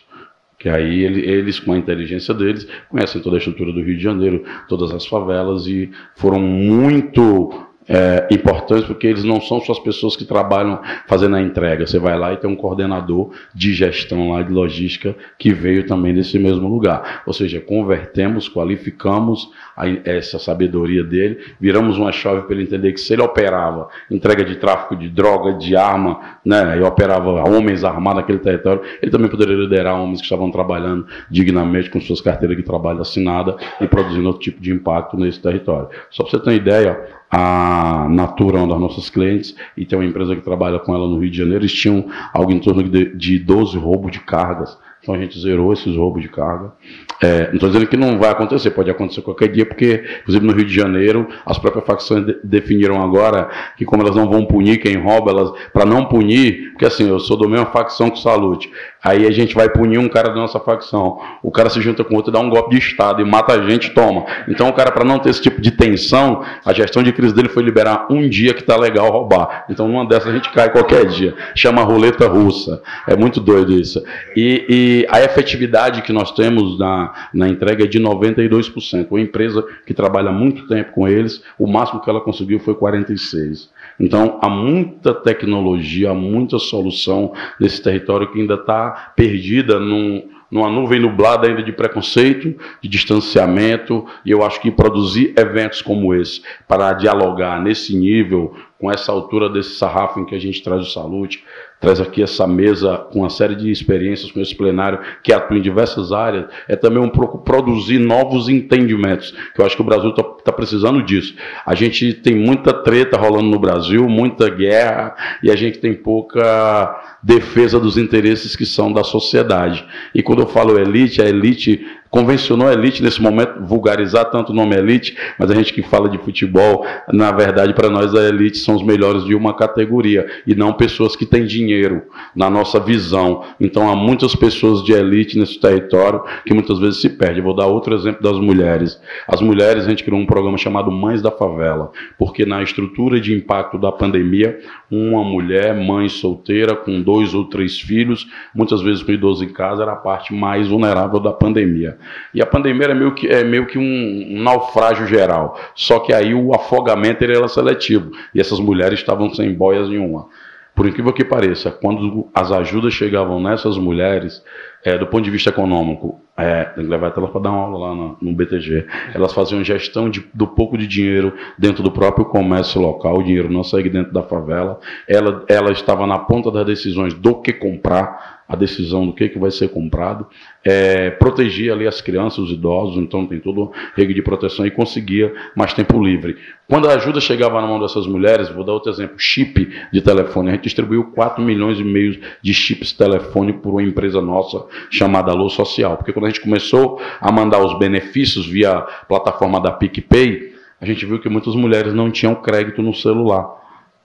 que 0.60 0.68
aí 0.68 1.03
eles, 1.03 1.60
com 1.60 1.72
a 1.72 1.78
inteligência 1.78 2.34
deles, 2.34 2.68
conhecem 2.89 3.22
toda 3.22 3.38
a 3.38 3.39
estrutura 3.39 3.72
do 3.72 3.82
Rio 3.82 3.95
de 3.95 4.03
Janeiro, 4.03 4.43
todas 4.68 4.91
as 4.91 5.05
favelas 5.05 5.66
e 5.66 5.89
foram 6.16 6.39
muito 6.39 7.68
é, 7.89 8.27
importantes 8.29 8.85
porque 8.85 9.07
eles 9.07 9.23
não 9.23 9.41
são 9.41 9.59
só 9.59 9.71
as 9.71 9.79
pessoas 9.79 10.15
que 10.15 10.23
trabalham 10.23 10.79
fazendo 11.07 11.35
a 11.35 11.41
entrega. 11.41 11.87
Você 11.87 11.97
vai 11.97 12.17
lá 12.17 12.31
e 12.31 12.37
tem 12.37 12.49
um 12.49 12.55
coordenador 12.55 13.31
de 13.53 13.73
gestão 13.73 14.31
lá 14.31 14.43
de 14.43 14.53
logística 14.53 15.15
que 15.39 15.51
veio 15.51 15.87
também 15.87 16.13
desse 16.13 16.37
mesmo 16.37 16.67
lugar. 16.67 17.23
Ou 17.25 17.33
seja, 17.33 17.59
convertemos, 17.59 18.47
qualificamos 18.47 19.49
a, 19.75 19.87
essa 20.05 20.37
sabedoria 20.37 21.03
dele, 21.03 21.39
viramos 21.59 21.97
uma 21.97 22.11
chave 22.11 22.43
para 22.43 22.53
ele 22.53 22.63
entender 22.63 22.93
que 22.93 22.99
se 22.99 23.13
ele 23.13 23.23
operava 23.23 23.89
entrega 24.11 24.45
de 24.45 24.55
tráfico 24.57 24.95
de 24.95 25.09
droga, 25.09 25.53
de 25.53 25.75
arma, 25.75 26.19
né, 26.45 26.77
e 26.77 26.81
operava 26.81 27.49
homens 27.49 27.83
armados 27.83 28.21
naquele 28.21 28.39
território, 28.39 28.81
ele 29.01 29.11
também 29.11 29.29
poderia 29.29 29.55
liderar 29.55 29.99
homens 29.99 30.19
que 30.19 30.25
estavam 30.25 30.51
trabalhando 30.51 31.07
dignamente 31.29 31.89
com 31.89 31.99
suas 31.99 32.21
carteiras 32.21 32.55
de 32.55 32.63
trabalho 32.63 33.01
assinada 33.01 33.55
e 33.81 33.87
produzindo 33.87 34.27
outro 34.27 34.41
tipo 34.41 34.61
de 34.61 34.71
impacto 34.71 35.17
nesse 35.17 35.41
território. 35.41 35.89
Só 36.11 36.23
para 36.23 36.31
você 36.31 36.39
ter 36.39 36.49
uma 36.49 36.55
ideia, 36.55 37.18
a 37.32 38.07
Natura 38.09 38.57
uma 38.57 38.67
das 38.67 38.80
nossas 38.80 39.09
clientes 39.09 39.55
e 39.77 39.86
tem 39.86 39.97
uma 39.97 40.05
empresa 40.05 40.36
que 40.36 40.41
trabalha 40.41 40.80
com 40.80 40.93
ela 40.93 41.07
no 41.07 41.19
Rio 41.19 41.30
de 41.30 41.38
Janeiro, 41.38 41.61
eles 41.61 41.73
tinham 41.73 42.05
algo 42.34 42.51
em 42.51 42.59
torno 42.59 42.84
de, 42.84 43.15
de 43.15 43.39
12 43.39 43.77
roubos 43.77 44.11
de 44.11 44.19
cargas 44.19 44.77
então 45.01 45.15
a 45.15 45.17
gente 45.17 45.39
zerou 45.39 45.71
esses 45.71 45.95
roubos 45.95 46.21
de 46.21 46.27
carga. 46.27 46.73
É, 47.21 47.47
não 47.47 47.55
estou 47.55 47.69
dizendo 47.69 47.88
que 47.88 47.95
não 47.95 48.19
vai 48.19 48.30
acontecer, 48.30 48.71
pode 48.71 48.89
acontecer 48.89 49.21
qualquer 49.21 49.47
dia, 49.47 49.65
porque, 49.65 50.03
inclusive 50.21 50.45
no 50.45 50.53
Rio 50.53 50.65
de 50.65 50.73
Janeiro, 50.73 51.27
as 51.45 51.57
próprias 51.57 51.86
facções 51.86 52.25
de, 52.25 52.38
definiram 52.43 53.01
agora 53.01 53.49
que, 53.77 53.86
como 53.86 54.03
elas 54.03 54.15
não 54.15 54.30
vão 54.30 54.45
punir 54.45 54.77
quem 54.77 54.97
rouba, 54.97 55.32
elas, 55.32 55.51
para 55.71 55.86
não 55.86 56.05
punir, 56.05 56.71
porque 56.71 56.86
assim, 56.86 57.07
eu 57.07 57.19
sou 57.19 57.38
do 57.38 57.47
mesmo 57.49 57.67
facção 57.67 58.09
que 58.09 58.19
Salute. 58.19 58.69
Aí 59.04 59.26
a 59.26 59.32
gente 59.32 59.56
vai 59.56 59.70
punir 59.70 59.97
um 59.97 60.10
cara 60.10 60.30
da 60.30 60.36
nossa 60.36 60.60
facção. 60.60 61.20
O 61.41 61.50
cara 61.52 61.70
se 61.70 61.80
junta 61.82 62.04
com 62.04 62.16
outro, 62.16 62.32
dá 62.32 62.39
um 62.39 62.50
golpe 62.50 62.72
de 62.72 62.78
Estado 62.78 63.22
e 63.22 63.26
mata 63.26 63.54
a 63.54 63.70
gente 63.70 63.91
toma. 63.91 64.26
Então 64.47 64.68
o 64.68 64.74
cara, 64.74 64.91
para 64.91 65.06
não 65.06 65.20
ter 65.20 65.30
esse 65.30 65.41
tipo 65.41 65.62
de 65.62 65.72
tensão, 65.72 66.43
a 66.66 66.74
gestão 66.74 67.02
de 67.02 67.14
crise 67.14 67.34
dele 67.34 67.47
foi 67.50 67.64
liberar 67.64 68.08
um 68.10 68.28
dia 68.28 68.54
que 68.54 68.64
tá 68.64 68.76
legal 68.76 69.10
roubar. 69.10 69.66
Então 69.70 69.88
numa 69.88 70.06
dessas 70.06 70.28
a 70.28 70.34
gente 70.34 70.52
cai 70.52 70.70
qualquer 70.70 71.06
dia. 71.06 71.34
Chama 71.56 71.82
roleta 71.82 72.28
russa. 72.28 72.82
É 73.08 73.16
muito 73.16 73.39
doido 73.39 73.72
isso. 73.74 74.04
E, 74.36 74.66
e 74.70 75.08
a 75.10 75.24
efetividade 75.24 76.02
que 76.02 76.12
nós 76.12 76.32
temos 76.34 76.78
na, 76.78 77.14
na 77.34 77.47
entrega 77.47 77.86
é 77.86 77.88
de 77.88 78.00
92%. 78.00 79.08
Uma 79.10 79.22
empresa 79.22 79.66
que 79.86 79.93
trabalha 79.93 80.32
muito 80.32 80.68
tempo 80.68 80.91
com 80.91 81.08
eles, 81.08 81.41
o 81.58 81.68
máximo 81.68 82.02
que 82.02 82.10
ela 82.10 82.20
conseguiu 82.20 82.60
foi 82.60 82.76
46%. 82.76 83.70
Então, 84.00 84.39
há 84.41 84.50
muita 84.50 85.14
tecnologia, 85.14 86.12
há 86.12 86.14
muita 86.14 86.58
solução 86.58 87.34
nesse 87.60 87.84
território 87.84 88.32
que 88.32 88.39
ainda 88.39 88.54
está 88.54 89.12
perdida 89.16 89.80
num, 89.80 90.30
numa 90.50 90.70
nuvem 90.70 91.00
nublada 91.00 91.47
ainda 91.47 91.62
de 91.62 91.72
preconceito, 91.72 92.56
de 92.82 92.88
distanciamento, 92.88 94.06
e 94.26 94.32
eu 94.32 94.43
acho 94.43 94.62
que 94.62 94.72
produzir 94.72 95.34
eventos 95.38 95.82
como 95.82 96.14
esse, 96.14 96.41
para 96.68 96.93
dialogar 96.93 97.62
nesse 97.62 97.95
nível, 97.95 98.56
com 98.80 98.89
essa 98.89 99.11
altura 99.11 99.49
desse 99.49 99.75
sarrafo 99.75 100.19
em 100.19 100.25
que 100.25 100.34
a 100.34 100.39
gente 100.39 100.63
traz 100.63 100.82
o 100.82 100.91
salute, 100.91 101.43
traz 101.82 101.99
aqui 101.99 102.23
essa 102.23 102.47
mesa 102.47 102.97
com 102.97 103.19
uma 103.19 103.30
série 103.30 103.55
de 103.55 103.69
experiências 103.69 104.32
com 104.32 104.39
esse 104.39 104.55
plenário 104.55 104.99
que 105.23 105.34
atua 105.34 105.57
em 105.57 105.61
diversas 105.61 106.11
áreas, 106.11 106.45
é 106.67 106.75
também 106.75 107.01
um 107.01 107.09
pouco 107.09 107.39
produzir 107.39 107.99
novos 107.99 108.49
entendimentos, 108.49 109.32
que 109.53 109.61
eu 109.61 109.65
acho 109.65 109.75
que 109.75 109.82
o 109.82 109.86
Brasil 109.86 110.09
está 110.09 110.23
tá 110.23 110.51
precisando 110.51 111.03
disso. 111.03 111.36
A 111.65 111.75
gente 111.75 112.13
tem 112.13 112.36
muita 112.36 112.73
treta 112.73 113.17
rolando 113.17 113.49
no 113.49 113.59
Brasil, 113.59 114.07
muita 114.07 114.49
guerra, 114.49 115.15
e 115.43 115.51
a 115.51 115.55
gente 115.55 115.80
tem 115.80 115.93
pouca 115.93 117.17
defesa 117.21 117.80
dos 117.80 117.97
interesses 117.97 118.55
que 118.55 118.65
são 118.65 118.91
da 118.91 119.03
sociedade. 119.03 119.86
E 120.15 120.23
quando 120.23 120.41
eu 120.41 120.47
falo 120.47 120.80
elite, 120.80 121.21
a 121.21 121.27
elite 121.27 121.86
convencionou 122.09 122.67
a 122.67 122.73
elite 122.73 123.03
nesse 123.03 123.21
momento, 123.21 123.63
vulgarizar 123.63 124.25
tanto 124.25 124.51
o 124.51 124.55
nome 124.55 124.75
elite, 124.75 125.15
mas 125.38 125.51
a 125.51 125.55
gente 125.55 125.71
que 125.71 125.84
fala 125.84 126.09
de 126.09 126.17
futebol, 126.17 126.86
na 127.13 127.32
verdade, 127.32 127.73
para 127.73 127.89
nós 127.89 128.15
a 128.15 128.27
elite 128.27 128.57
são 128.70 128.76
os 128.76 128.84
melhores 128.84 129.26
de 129.26 129.34
uma 129.34 129.55
categoria 129.55 130.28
e 130.45 130.53
não 130.53 130.74
pessoas 130.74 131.15
que 131.15 131.26
têm 131.26 131.43
dinheiro, 131.43 132.03
na 132.36 132.51
nossa 132.51 132.80
visão. 132.80 133.43
Então 133.59 133.89
há 133.89 133.95
muitas 133.95 134.36
pessoas 134.36 134.84
de 134.84 134.93
elite 134.93 135.39
nesse 135.39 135.59
território 135.59 136.22
que 136.45 136.53
muitas 136.53 136.78
vezes 136.78 137.01
se 137.01 137.09
perdem. 137.09 137.41
vou 137.41 137.55
dar 137.55 137.65
outro 137.65 137.95
exemplo 137.95 138.22
das 138.22 138.38
mulheres. 138.38 139.01
As 139.28 139.41
mulheres, 139.41 139.86
a 139.86 139.89
gente 139.89 140.03
criou 140.03 140.20
um 140.20 140.26
programa 140.26 140.55
chamado 140.55 140.91
Mães 140.91 141.20
da 141.20 141.32
Favela, 141.32 141.91
porque 142.17 142.45
na 142.45 142.61
estrutura 142.61 143.20
de 143.20 143.34
impacto 143.34 143.80
da 143.80 143.91
pandemia, 143.91 144.59
uma 144.91 145.24
mulher, 145.24 145.76
mãe 145.76 146.07
solteira, 146.07 146.76
com 146.76 147.01
dois 147.01 147.34
ou 147.34 147.45
três 147.45 147.80
filhos, 147.80 148.28
muitas 148.53 148.82
vezes 148.82 149.01
com 149.01 149.11
idoso 149.11 149.43
em 149.43 149.49
casa, 149.49 149.82
era 149.82 149.93
a 149.93 149.95
parte 149.95 150.32
mais 150.32 150.67
vulnerável 150.67 151.20
da 151.20 151.32
pandemia. 151.32 151.97
E 152.36 152.41
a 152.41 152.45
pandemia 152.45 152.88
é 152.88 152.93
meio 152.93 153.15
que, 153.15 153.28
é 153.28 153.43
meio 153.43 153.65
que 153.65 153.80
um, 153.80 154.28
um 154.30 154.43
naufrágio 154.43 155.07
geral. 155.07 155.59
Só 155.74 155.99
que 155.99 156.13
aí 156.13 156.36
o 156.36 156.53
afogamento 156.53 157.24
era 157.24 157.47
seletivo. 157.47 158.11
E 158.34 158.39
essas 158.39 158.59
mulheres 158.60 158.99
estavam 158.99 159.34
sem 159.34 159.53
boias 159.53 159.89
nenhuma. 159.89 160.28
Por 160.76 160.88
incrível 160.88 161.12
que 161.12 161.26
pareça, 161.26 161.72
quando 161.72 162.30
as 162.34 162.51
ajudas 162.51 162.93
chegavam 162.93 163.41
nessas 163.41 163.78
mulheres, 163.78 164.41
é, 164.82 164.97
do 164.97 165.07
ponto 165.07 165.24
de 165.26 165.30
vista 165.30 165.49
econômico, 165.49 166.22
é, 166.38 166.64
tem 166.64 166.86
que 166.86 166.89
levar 166.89 167.07
até 167.07 167.20
elas 167.20 167.32
para 167.32 167.41
dar 167.41 167.51
uma 167.51 167.64
aula 167.64 167.89
lá 167.89 167.95
no, 167.95 168.18
no 168.22 168.34
BTG. 168.34 168.88
Elas 169.14 169.34
faziam 169.34 169.62
gestão 169.62 170.10
de, 170.10 170.26
do 170.34 170.47
pouco 170.47 170.78
de 170.78 170.88
dinheiro 170.88 171.34
dentro 171.57 171.84
do 171.84 171.91
próprio 171.91 172.24
comércio 172.26 172.80
local, 172.80 173.18
o 173.18 173.24
dinheiro 173.24 173.51
não 173.51 173.62
saía 173.62 173.89
dentro 173.89 174.14
da 174.14 174.24
favela. 174.24 174.80
Ela, 175.05 175.43
ela 175.49 175.72
estava 175.72 176.07
na 176.07 176.18
ponta 176.18 176.49
das 176.49 176.66
decisões 176.66 177.14
do 177.14 177.41
que 177.41 177.51
comprar, 177.51 178.38
a 178.50 178.56
decisão 178.56 179.06
do 179.06 179.14
que, 179.14 179.30
que 179.30 179.38
vai 179.38 179.52
ser 179.52 179.70
comprado, 179.70 180.26
é, 180.66 181.12
protegia 181.12 181.72
ali 181.72 181.86
as 181.86 182.02
crianças, 182.02 182.39
os 182.39 182.52
idosos, 182.52 182.97
então 182.97 183.28
tem 183.28 183.39
todo 183.39 183.66
o 183.66 183.72
rede 183.95 184.12
de 184.12 184.24
proteção 184.24 184.66
e 184.66 184.72
conseguia 184.72 185.32
mais 185.56 185.72
tempo 185.72 186.04
livre. 186.04 186.36
Quando 186.68 186.89
a 186.89 186.95
ajuda 186.95 187.22
chegava 187.22 187.62
na 187.62 187.68
mão 187.68 187.80
dessas 187.80 188.08
mulheres, 188.08 188.50
vou 188.50 188.64
dar 188.64 188.74
outro 188.74 188.91
exemplo, 188.91 189.20
chip 189.20 189.72
de 189.93 190.02
telefone, 190.02 190.50
a 190.50 190.54
gente 190.54 190.64
distribuiu 190.64 191.12
4 191.12 191.43
milhões 191.43 191.80
e 191.80 191.84
meio 191.84 192.20
de 192.41 192.54
chips 192.54 192.91
telefônicos 192.91 193.62
por 193.62 193.70
uma 193.70 193.84
empresa 193.84 194.20
nossa 194.20 194.66
chamada 194.89 195.32
Alô 195.32 195.47
Social, 195.47 195.95
porque 195.95 196.12
quando 196.12 196.26
a 196.26 196.30
gente 196.30 196.41
começou 196.41 197.00
a 197.22 197.32
mandar 197.32 197.64
os 197.64 197.78
benefícios 197.78 198.47
via 198.47 198.82
plataforma 199.08 199.62
da 199.62 199.72
PicPay, 199.72 200.54
a 200.82 200.86
gente 200.88 201.06
viu 201.06 201.20
que 201.20 201.30
muitas 201.30 201.54
mulheres 201.54 201.93
não 201.93 202.10
tinham 202.10 202.34
crédito 202.34 202.82
no 202.82 202.95
celular. 202.95 203.59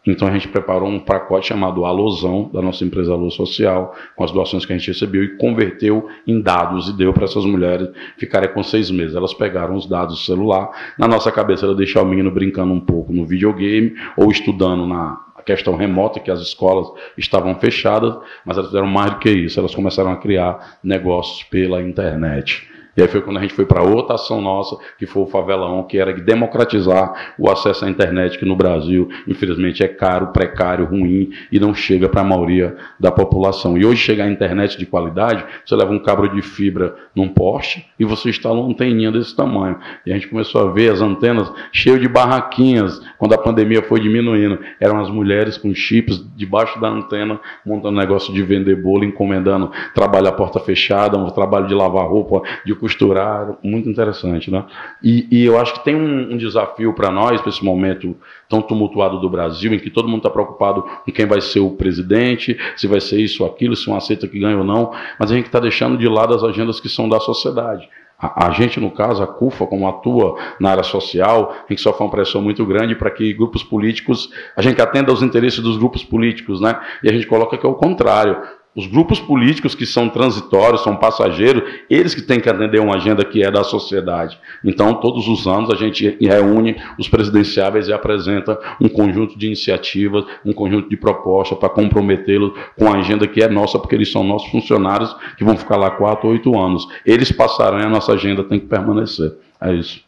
Então 0.06 0.28
a 0.28 0.30
gente 0.30 0.48
preparou 0.48 0.88
um 0.88 1.00
pacote 1.00 1.48
chamado 1.48 1.84
Alosão, 1.84 2.50
da 2.52 2.60
nossa 2.60 2.84
empresa 2.84 3.12
Alô 3.12 3.30
Social, 3.30 3.94
com 4.14 4.22
as 4.24 4.30
doações 4.30 4.66
que 4.66 4.72
a 4.72 4.76
gente 4.76 4.88
recebeu 4.88 5.24
e 5.24 5.36
converteu 5.36 6.08
em 6.26 6.40
dados 6.40 6.88
e 6.88 6.92
deu 6.92 7.12
para 7.12 7.24
essas 7.24 7.44
mulheres 7.44 7.88
ficarem 8.18 8.52
com 8.52 8.62
seis 8.62 8.90
meses. 8.90 9.16
Elas 9.16 9.32
pegaram 9.32 9.74
os 9.74 9.86
dados 9.86 10.16
do 10.16 10.20
celular, 10.20 10.70
na 10.98 11.08
nossa 11.08 11.32
cabeça 11.32 11.64
era 11.64 11.74
deixar 11.74 12.02
o 12.02 12.06
menino 12.06 12.30
brincando 12.30 12.72
um 12.72 12.80
pouco 12.80 13.12
no 13.12 13.24
videogame 13.24 13.94
ou 14.16 14.30
estudando 14.30 14.86
na 14.86 15.24
questão 15.44 15.76
remota, 15.76 16.20
que 16.20 16.30
as 16.30 16.40
escolas 16.40 16.88
estavam 17.18 17.54
fechadas, 17.56 18.16
mas 18.44 18.56
elas 18.56 18.70
fizeram 18.70 18.86
mais 18.86 19.12
do 19.12 19.18
que 19.18 19.30
isso, 19.30 19.60
elas 19.60 19.74
começaram 19.74 20.10
a 20.10 20.16
criar 20.16 20.78
negócios 20.82 21.42
pela 21.44 21.82
internet. 21.82 22.73
E 22.96 23.02
aí 23.02 23.08
foi 23.08 23.20
quando 23.20 23.38
a 23.38 23.42
gente 23.42 23.54
foi 23.54 23.66
para 23.66 23.82
outra 23.82 24.14
ação 24.14 24.40
nossa, 24.40 24.76
que 24.98 25.06
foi 25.06 25.22
o 25.22 25.26
Favela 25.26 25.70
1, 25.80 25.84
que 25.84 25.98
era 25.98 26.12
de 26.12 26.22
democratizar 26.22 27.34
o 27.38 27.50
acesso 27.50 27.84
à 27.84 27.90
internet, 27.90 28.38
que 28.38 28.44
no 28.44 28.54
Brasil, 28.54 29.08
infelizmente, 29.26 29.82
é 29.82 29.88
caro, 29.88 30.28
precário, 30.28 30.84
ruim 30.84 31.30
e 31.50 31.58
não 31.58 31.74
chega 31.74 32.08
para 32.08 32.20
a 32.20 32.24
maioria 32.24 32.76
da 32.98 33.10
população. 33.10 33.76
E 33.76 33.84
hoje 33.84 34.00
chegar 34.00 34.24
a 34.24 34.30
internet 34.30 34.78
de 34.78 34.86
qualidade, 34.86 35.44
você 35.64 35.74
leva 35.74 35.92
um 35.92 35.98
cabo 35.98 36.28
de 36.28 36.42
fibra 36.42 36.94
num 37.14 37.28
poste 37.28 37.86
e 37.98 38.04
você 38.04 38.30
instala 38.30 38.60
uma 38.60 38.70
anteninha 38.70 39.10
desse 39.10 39.34
tamanho. 39.34 39.78
E 40.06 40.12
a 40.12 40.14
gente 40.14 40.28
começou 40.28 40.68
a 40.68 40.72
ver 40.72 40.92
as 40.92 41.00
antenas 41.00 41.52
cheias 41.72 42.00
de 42.00 42.08
barraquinhas, 42.08 43.00
quando 43.18 43.34
a 43.34 43.38
pandemia 43.38 43.82
foi 43.82 44.00
diminuindo. 44.00 44.58
Eram 44.80 45.00
as 45.00 45.10
mulheres 45.10 45.56
com 45.56 45.74
chips 45.74 46.24
debaixo 46.36 46.80
da 46.80 46.88
antena, 46.88 47.40
montando 47.66 47.98
negócio 47.98 48.32
de 48.32 48.42
vender 48.42 48.76
bolo, 48.76 49.04
encomendando 49.04 49.70
trabalho 49.94 50.28
à 50.28 50.32
porta 50.32 50.60
fechada, 50.60 51.18
um 51.18 51.30
trabalho 51.30 51.66
de 51.66 51.74
lavar 51.74 52.06
roupa, 52.06 52.42
de 52.64 52.74
costurar, 52.84 53.56
muito 53.62 53.88
interessante, 53.88 54.50
né? 54.50 54.62
E, 55.02 55.26
e 55.30 55.42
eu 55.42 55.58
acho 55.58 55.72
que 55.72 55.82
tem 55.82 55.96
um, 55.96 56.34
um 56.34 56.36
desafio 56.36 56.92
para 56.92 57.10
nós, 57.10 57.40
para 57.40 57.48
esse 57.48 57.64
momento 57.64 58.14
tão 58.46 58.60
tumultuado 58.60 59.18
do 59.18 59.30
Brasil, 59.30 59.72
em 59.72 59.78
que 59.78 59.88
todo 59.88 60.06
mundo 60.06 60.18
está 60.18 60.28
preocupado 60.28 60.82
com 60.82 61.10
quem 61.10 61.24
vai 61.24 61.40
ser 61.40 61.60
o 61.60 61.70
presidente, 61.70 62.58
se 62.76 62.86
vai 62.86 63.00
ser 63.00 63.18
isso 63.18 63.42
ou 63.42 63.48
aquilo, 63.48 63.74
se 63.74 63.88
um 63.88 63.96
aceita 63.96 64.28
que 64.28 64.38
ganha 64.38 64.58
ou 64.58 64.64
não, 64.64 64.92
mas 65.18 65.32
a 65.32 65.34
gente 65.34 65.46
está 65.46 65.58
deixando 65.58 65.96
de 65.96 66.06
lado 66.06 66.34
as 66.34 66.44
agendas 66.44 66.78
que 66.78 66.90
são 66.90 67.08
da 67.08 67.18
sociedade. 67.20 67.88
A, 68.18 68.48
a, 68.48 68.50
gente, 68.50 68.78
no 68.78 68.90
caso, 68.90 69.22
a 69.22 69.26
CUFA, 69.26 69.66
como 69.66 69.88
atua 69.88 70.36
na 70.60 70.70
área 70.72 70.84
social, 70.84 71.54
tem 71.66 71.74
que 71.74 71.82
sofrer 71.82 72.04
uma 72.04 72.10
pressão 72.10 72.42
muito 72.42 72.66
grande 72.66 72.94
para 72.94 73.10
que 73.10 73.32
grupos 73.32 73.62
políticos, 73.62 74.28
a 74.54 74.60
gente 74.60 74.82
atenda 74.82 75.10
aos 75.10 75.22
interesses 75.22 75.60
dos 75.60 75.78
grupos 75.78 76.04
políticos, 76.04 76.60
né? 76.60 76.78
E 77.02 77.08
a 77.08 77.12
gente 77.14 77.26
coloca 77.26 77.56
que 77.56 77.64
é 77.64 77.68
o 77.68 77.74
contrário. 77.74 78.42
Os 78.76 78.88
grupos 78.88 79.20
políticos 79.20 79.72
que 79.74 79.86
são 79.86 80.08
transitórios, 80.08 80.82
são 80.82 80.96
passageiros, 80.96 81.62
eles 81.88 82.12
que 82.12 82.22
têm 82.22 82.40
que 82.40 82.48
atender 82.48 82.80
uma 82.80 82.96
agenda 82.96 83.24
que 83.24 83.40
é 83.40 83.48
da 83.48 83.62
sociedade. 83.62 84.36
Então, 84.64 84.94
todos 84.94 85.28
os 85.28 85.46
anos, 85.46 85.70
a 85.70 85.76
gente 85.76 86.16
reúne 86.20 86.76
os 86.98 87.08
presidenciáveis 87.08 87.86
e 87.86 87.92
apresenta 87.92 88.58
um 88.80 88.88
conjunto 88.88 89.38
de 89.38 89.46
iniciativas, 89.46 90.24
um 90.44 90.52
conjunto 90.52 90.88
de 90.88 90.96
propostas 90.96 91.56
para 91.56 91.68
comprometê-los 91.68 92.52
com 92.76 92.88
a 92.88 92.96
agenda 92.96 93.28
que 93.28 93.42
é 93.42 93.48
nossa, 93.48 93.78
porque 93.78 93.94
eles 93.94 94.10
são 94.10 94.24
nossos 94.24 94.50
funcionários 94.50 95.14
que 95.36 95.44
vão 95.44 95.56
ficar 95.56 95.76
lá 95.76 95.92
quatro, 95.92 96.28
oito 96.28 96.58
anos. 96.58 96.88
Eles 97.06 97.30
passarão 97.30 97.78
e 97.78 97.84
a 97.84 97.88
nossa 97.88 98.12
agenda 98.12 98.42
tem 98.42 98.58
que 98.58 98.66
permanecer. 98.66 99.36
É 99.60 99.72
isso. 99.72 100.02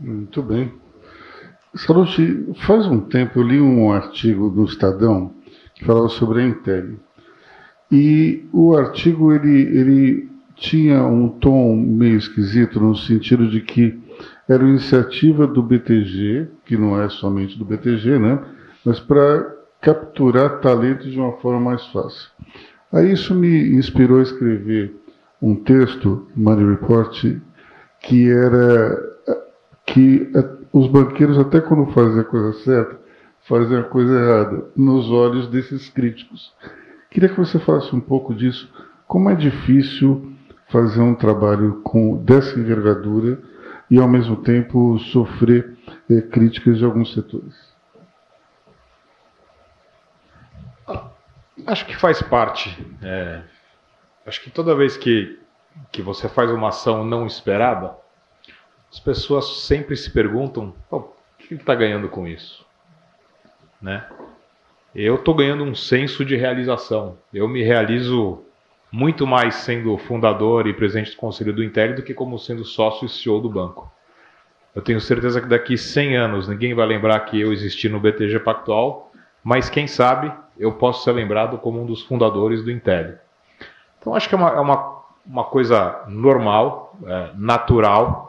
Muito 0.00 0.42
bem. 0.42 0.72
Saluti, 1.74 2.46
faz 2.66 2.86
um 2.86 3.00
tempo 3.00 3.40
eu 3.40 3.42
li 3.42 3.60
um 3.60 3.92
artigo 3.92 4.48
do 4.48 4.64
Estadão 4.64 5.34
que 5.74 5.84
falava 5.84 6.08
sobre 6.08 6.40
a 6.40 6.46
Intel. 6.46 6.94
E 7.90 8.44
o 8.52 8.76
artigo 8.76 9.32
ele, 9.32 9.62
ele 9.62 10.28
tinha 10.56 11.04
um 11.04 11.28
tom 11.28 11.76
meio 11.76 12.16
esquisito 12.16 12.80
no 12.80 12.96
sentido 12.96 13.48
de 13.48 13.60
que 13.60 13.98
era 14.48 14.62
uma 14.62 14.70
iniciativa 14.70 15.46
do 15.46 15.62
BTG, 15.62 16.48
que 16.64 16.76
não 16.76 17.00
é 17.00 17.08
somente 17.08 17.58
do 17.58 17.64
BTG, 17.64 18.18
né? 18.18 18.38
Mas 18.84 18.98
para 19.00 19.54
capturar 19.80 20.60
talentos 20.60 21.10
de 21.10 21.18
uma 21.18 21.32
forma 21.38 21.60
mais 21.60 21.84
fácil. 21.88 22.30
Aí 22.92 23.12
isso 23.12 23.34
me 23.34 23.76
inspirou 23.76 24.20
a 24.20 24.22
escrever 24.22 24.94
um 25.40 25.54
texto, 25.54 26.26
Money 26.34 26.70
Report, 26.70 27.24
que 28.00 28.30
era 28.30 28.98
que 29.84 30.30
os 30.72 30.88
banqueiros, 30.88 31.38
até 31.38 31.60
quando 31.60 31.92
fazem 31.92 32.20
a 32.20 32.24
coisa 32.24 32.52
certa, 32.60 32.98
fazem 33.48 33.78
a 33.78 33.84
coisa 33.84 34.12
errada, 34.14 34.64
nos 34.76 35.10
olhos 35.10 35.48
desses 35.48 35.88
críticos. 35.88 36.52
Queria 37.16 37.30
que 37.30 37.40
você 37.40 37.58
falasse 37.58 37.96
um 37.96 38.00
pouco 38.00 38.34
disso. 38.34 38.70
Como 39.06 39.30
é 39.30 39.34
difícil 39.34 40.36
fazer 40.68 41.00
um 41.00 41.14
trabalho 41.14 41.80
com 41.80 42.22
dessa 42.22 42.60
envergadura 42.60 43.40
e, 43.90 43.98
ao 43.98 44.06
mesmo 44.06 44.36
tempo, 44.42 44.98
sofrer 44.98 45.78
é, 46.10 46.20
críticas 46.20 46.76
de 46.76 46.84
alguns 46.84 47.14
setores? 47.14 47.74
Acho 51.66 51.86
que 51.86 51.96
faz 51.96 52.20
parte. 52.20 52.86
É, 53.00 53.42
acho 54.26 54.42
que 54.42 54.50
toda 54.50 54.76
vez 54.76 54.98
que, 54.98 55.40
que 55.90 56.02
você 56.02 56.28
faz 56.28 56.50
uma 56.50 56.68
ação 56.68 57.02
não 57.02 57.26
esperada, 57.26 57.96
as 58.92 59.00
pessoas 59.00 59.62
sempre 59.62 59.96
se 59.96 60.10
perguntam: 60.10 60.74
o 60.90 61.00
que 61.38 61.54
ele 61.54 61.62
está 61.62 61.74
ganhando 61.74 62.10
com 62.10 62.28
isso? 62.28 62.66
Né? 63.80 64.06
Eu 64.98 65.16
estou 65.16 65.34
ganhando 65.34 65.62
um 65.62 65.74
senso 65.74 66.24
de 66.24 66.36
realização. 66.36 67.18
Eu 67.32 67.46
me 67.46 67.62
realizo 67.62 68.42
muito 68.90 69.26
mais 69.26 69.56
sendo 69.56 69.98
fundador 69.98 70.66
e 70.66 70.72
presidente 70.72 71.10
do 71.10 71.18
conselho 71.18 71.52
do 71.52 71.62
Intel 71.62 71.96
do 71.96 72.02
que 72.02 72.14
como 72.14 72.38
sendo 72.38 72.64
sócio 72.64 73.04
e 73.04 73.08
CEO 73.10 73.38
do 73.38 73.50
banco. 73.50 73.92
Eu 74.74 74.80
tenho 74.80 74.98
certeza 74.98 75.38
que 75.38 75.48
daqui 75.48 75.76
100 75.76 76.16
anos 76.16 76.48
ninguém 76.48 76.72
vai 76.72 76.86
lembrar 76.86 77.20
que 77.20 77.38
eu 77.38 77.52
existi 77.52 77.90
no 77.90 78.00
BTG 78.00 78.38
Pactual, 78.40 79.12
mas 79.44 79.68
quem 79.68 79.86
sabe 79.86 80.32
eu 80.58 80.72
posso 80.72 81.04
ser 81.04 81.12
lembrado 81.12 81.58
como 81.58 81.78
um 81.78 81.84
dos 81.84 82.00
fundadores 82.00 82.64
do 82.64 82.70
Intel. 82.70 83.16
Então 84.00 84.14
acho 84.14 84.26
que 84.26 84.34
é 84.34 84.38
uma, 84.38 84.48
é 84.48 84.60
uma, 84.60 85.02
uma 85.26 85.44
coisa 85.44 86.04
normal, 86.08 86.96
é, 87.04 87.32
natural. 87.36 88.25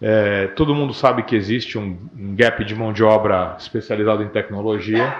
É, 0.00 0.48
todo 0.48 0.74
mundo 0.74 0.92
sabe 0.92 1.22
que 1.22 1.34
existe 1.34 1.78
um, 1.78 1.98
um 2.16 2.36
gap 2.36 2.62
de 2.64 2.74
mão 2.74 2.92
de 2.92 3.02
obra 3.02 3.56
especializado 3.58 4.22
em 4.22 4.28
tecnologia. 4.28 5.14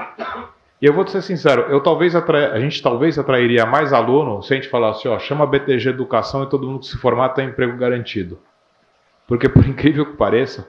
E 0.81 0.85
eu 0.85 0.93
vou 0.93 1.05
te 1.05 1.11
ser 1.11 1.23
sincero, 1.23 1.63
eu 1.71 1.81
talvez 1.81 2.15
a 2.15 2.61
gente 2.61 2.83
talvez 2.83 3.19
atrairia 3.19 3.65
mais 3.65 3.95
aluno 3.95 4.43
se 4.43 4.53
a 4.53 4.57
gente 4.57 4.69
falasse, 4.69 5.09
ó, 5.09 5.19
chama 5.19 5.47
BTG 5.47 5.89
Educação 5.89 6.43
e 6.43 6.49
todo 6.51 6.67
mundo 6.67 6.81
que 6.81 6.87
se 6.87 6.99
formar 6.99 7.31
tem 7.31 7.49
emprego 7.49 7.79
garantido. 7.79 8.39
Porque, 9.27 9.49
por 9.49 9.65
incrível 9.67 10.05
que 10.05 10.17
pareça, 10.17 10.69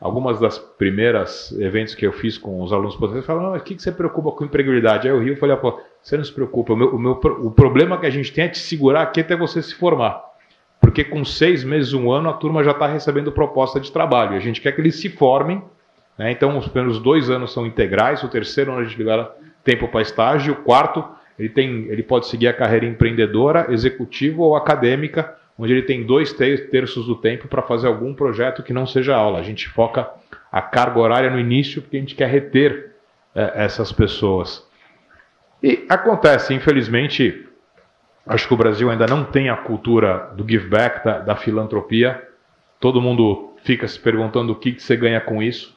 algumas 0.00 0.38
das 0.38 0.58
primeiras 0.58 1.50
eventos 1.58 1.96
que 1.96 2.06
eu 2.06 2.12
fiz 2.12 2.38
com 2.38 2.62
os 2.62 2.72
alunos 2.72 2.94
potenciais 2.94 3.26
falaram, 3.26 3.56
o 3.56 3.60
que, 3.60 3.74
que 3.74 3.82
você 3.82 3.90
preocupa 3.90 4.30
com 4.30 4.44
empregabilidade? 4.44 5.08
Aí 5.08 5.14
eu 5.14 5.20
rio 5.20 5.32
e 5.32 5.36
falei, 5.36 5.56
pô, 5.56 5.80
você 6.00 6.16
não 6.16 6.24
se 6.24 6.32
preocupa, 6.32 6.72
o, 6.72 6.76
meu, 6.76 6.94
o, 6.94 6.98
meu, 6.98 7.12
o 7.42 7.50
problema 7.50 7.98
que 7.98 8.06
a 8.06 8.10
gente 8.10 8.32
tem 8.32 8.44
é 8.44 8.48
te 8.48 8.58
segurar 8.58 9.02
aqui 9.02 9.20
até 9.20 9.36
você 9.36 9.60
se 9.60 9.74
formar. 9.74 10.27
Porque 10.80 11.04
com 11.04 11.24
seis 11.24 11.64
meses, 11.64 11.92
um 11.92 12.10
ano, 12.10 12.30
a 12.30 12.32
turma 12.32 12.62
já 12.62 12.70
está 12.70 12.86
recebendo 12.86 13.32
proposta 13.32 13.80
de 13.80 13.90
trabalho. 13.90 14.36
A 14.36 14.40
gente 14.40 14.60
quer 14.60 14.72
que 14.72 14.80
eles 14.80 14.96
se 15.00 15.08
formem, 15.08 15.62
né? 16.16 16.30
então 16.30 16.56
os 16.56 16.68
primeiros 16.68 17.00
dois 17.00 17.28
anos 17.30 17.52
são 17.52 17.66
integrais, 17.66 18.22
o 18.22 18.28
terceiro 18.28 18.72
ano 18.72 18.80
a 18.80 18.84
gente 18.84 18.96
libera 18.96 19.30
tempo 19.64 19.88
para 19.88 20.02
estágio, 20.02 20.54
o 20.54 20.56
quarto 20.56 21.04
ele, 21.38 21.48
tem, 21.48 21.86
ele 21.88 22.02
pode 22.02 22.26
seguir 22.26 22.48
a 22.48 22.52
carreira 22.52 22.86
empreendedora, 22.86 23.66
executiva 23.70 24.42
ou 24.42 24.56
acadêmica, 24.56 25.36
onde 25.58 25.72
ele 25.72 25.82
tem 25.82 26.04
dois 26.04 26.32
terços 26.32 27.06
do 27.06 27.16
tempo 27.16 27.48
para 27.48 27.62
fazer 27.62 27.86
algum 27.86 28.14
projeto 28.14 28.62
que 28.62 28.72
não 28.72 28.86
seja 28.86 29.16
aula. 29.16 29.38
A 29.38 29.42
gente 29.42 29.68
foca 29.68 30.08
a 30.50 30.62
carga 30.62 30.98
horária 30.98 31.30
no 31.30 31.38
início 31.38 31.82
porque 31.82 31.96
a 31.96 32.00
gente 32.00 32.14
quer 32.14 32.28
reter 32.28 32.92
é, 33.34 33.64
essas 33.64 33.92
pessoas. 33.92 34.66
E 35.62 35.84
acontece, 35.88 36.54
infelizmente, 36.54 37.47
acho 38.28 38.46
que 38.46 38.54
o 38.54 38.56
Brasil 38.56 38.90
ainda 38.90 39.06
não 39.06 39.24
tem 39.24 39.48
a 39.48 39.56
cultura 39.56 40.30
do 40.36 40.48
give 40.48 40.68
back, 40.68 41.04
da, 41.04 41.18
da 41.18 41.36
filantropia. 41.36 42.22
Todo 42.78 43.00
mundo 43.00 43.54
fica 43.64 43.88
se 43.88 43.98
perguntando 43.98 44.52
o 44.52 44.56
que, 44.56 44.72
que 44.72 44.82
você 44.82 44.96
ganha 44.96 45.20
com 45.20 45.42
isso. 45.42 45.76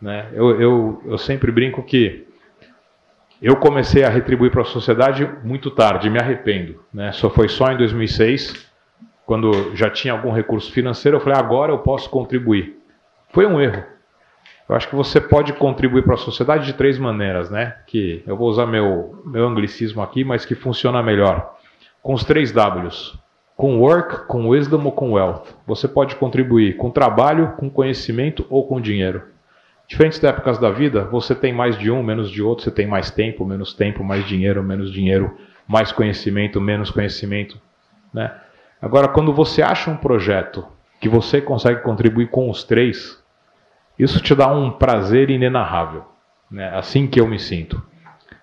Né? 0.00 0.28
Eu, 0.32 0.60
eu, 0.60 1.02
eu 1.06 1.18
sempre 1.18 1.52
brinco 1.52 1.82
que 1.82 2.26
eu 3.40 3.56
comecei 3.56 4.04
a 4.04 4.08
retribuir 4.08 4.50
para 4.50 4.62
a 4.62 4.66
sociedade 4.66 5.28
muito 5.42 5.70
tarde, 5.70 6.10
me 6.10 6.18
arrependo. 6.18 6.84
Né? 6.92 7.12
Só 7.12 7.30
foi 7.30 7.48
só 7.48 7.70
em 7.72 7.76
2006 7.76 8.70
quando 9.24 9.74
já 9.74 9.88
tinha 9.88 10.12
algum 10.12 10.30
recurso 10.30 10.70
financeiro, 10.72 11.16
eu 11.16 11.20
falei, 11.20 11.38
agora 11.38 11.72
eu 11.72 11.78
posso 11.78 12.10
contribuir. 12.10 12.78
Foi 13.30 13.46
um 13.46 13.60
erro. 13.60 13.82
Eu 14.68 14.76
acho 14.76 14.88
que 14.88 14.94
você 14.94 15.20
pode 15.20 15.52
contribuir 15.54 16.02
para 16.02 16.14
a 16.14 16.18
sociedade 16.18 16.66
de 16.66 16.72
três 16.74 16.98
maneiras, 16.98 17.50
né? 17.50 17.76
Que 17.86 18.22
eu 18.26 18.36
vou 18.36 18.48
usar 18.48 18.66
meu, 18.66 19.22
meu 19.24 19.46
anglicismo 19.46 20.02
aqui, 20.02 20.24
mas 20.24 20.44
que 20.44 20.54
funciona 20.54 21.02
melhor. 21.02 21.56
Com 22.02 22.14
os 22.14 22.24
três 22.24 22.52
Ws. 22.52 23.16
Com 23.56 23.78
work, 23.78 24.26
com 24.26 24.48
wisdom 24.48 24.82
ou 24.84 24.92
com 24.92 25.12
wealth. 25.12 25.44
Você 25.66 25.86
pode 25.86 26.16
contribuir 26.16 26.76
com 26.76 26.90
trabalho, 26.90 27.52
com 27.56 27.70
conhecimento 27.70 28.44
ou 28.50 28.66
com 28.66 28.80
dinheiro. 28.80 29.22
Diferentes 29.86 30.22
épocas 30.24 30.58
da 30.58 30.70
vida, 30.70 31.04
você 31.04 31.34
tem 31.34 31.52
mais 31.52 31.78
de 31.78 31.90
um, 31.90 32.02
menos 32.02 32.30
de 32.30 32.42
outro, 32.42 32.64
você 32.64 32.70
tem 32.70 32.86
mais 32.86 33.10
tempo, 33.10 33.44
menos 33.44 33.74
tempo, 33.74 34.02
mais 34.02 34.26
dinheiro, 34.26 34.62
menos 34.62 34.90
dinheiro, 34.90 35.36
mais 35.68 35.92
conhecimento, 35.92 36.60
menos 36.60 36.90
conhecimento, 36.90 37.60
né? 38.12 38.34
Agora, 38.80 39.06
quando 39.06 39.32
você 39.32 39.62
acha 39.62 39.90
um 39.90 39.96
projeto 39.96 40.66
que 41.00 41.08
você 41.08 41.40
consegue 41.40 41.82
contribuir 41.82 42.30
com 42.30 42.50
os 42.50 42.64
três, 42.64 43.22
isso 43.96 44.20
te 44.20 44.34
dá 44.34 44.52
um 44.52 44.72
prazer 44.72 45.30
inenarrável. 45.30 46.04
Né? 46.50 46.68
Assim 46.74 47.06
que 47.06 47.20
eu 47.20 47.28
me 47.28 47.38
sinto. 47.38 47.80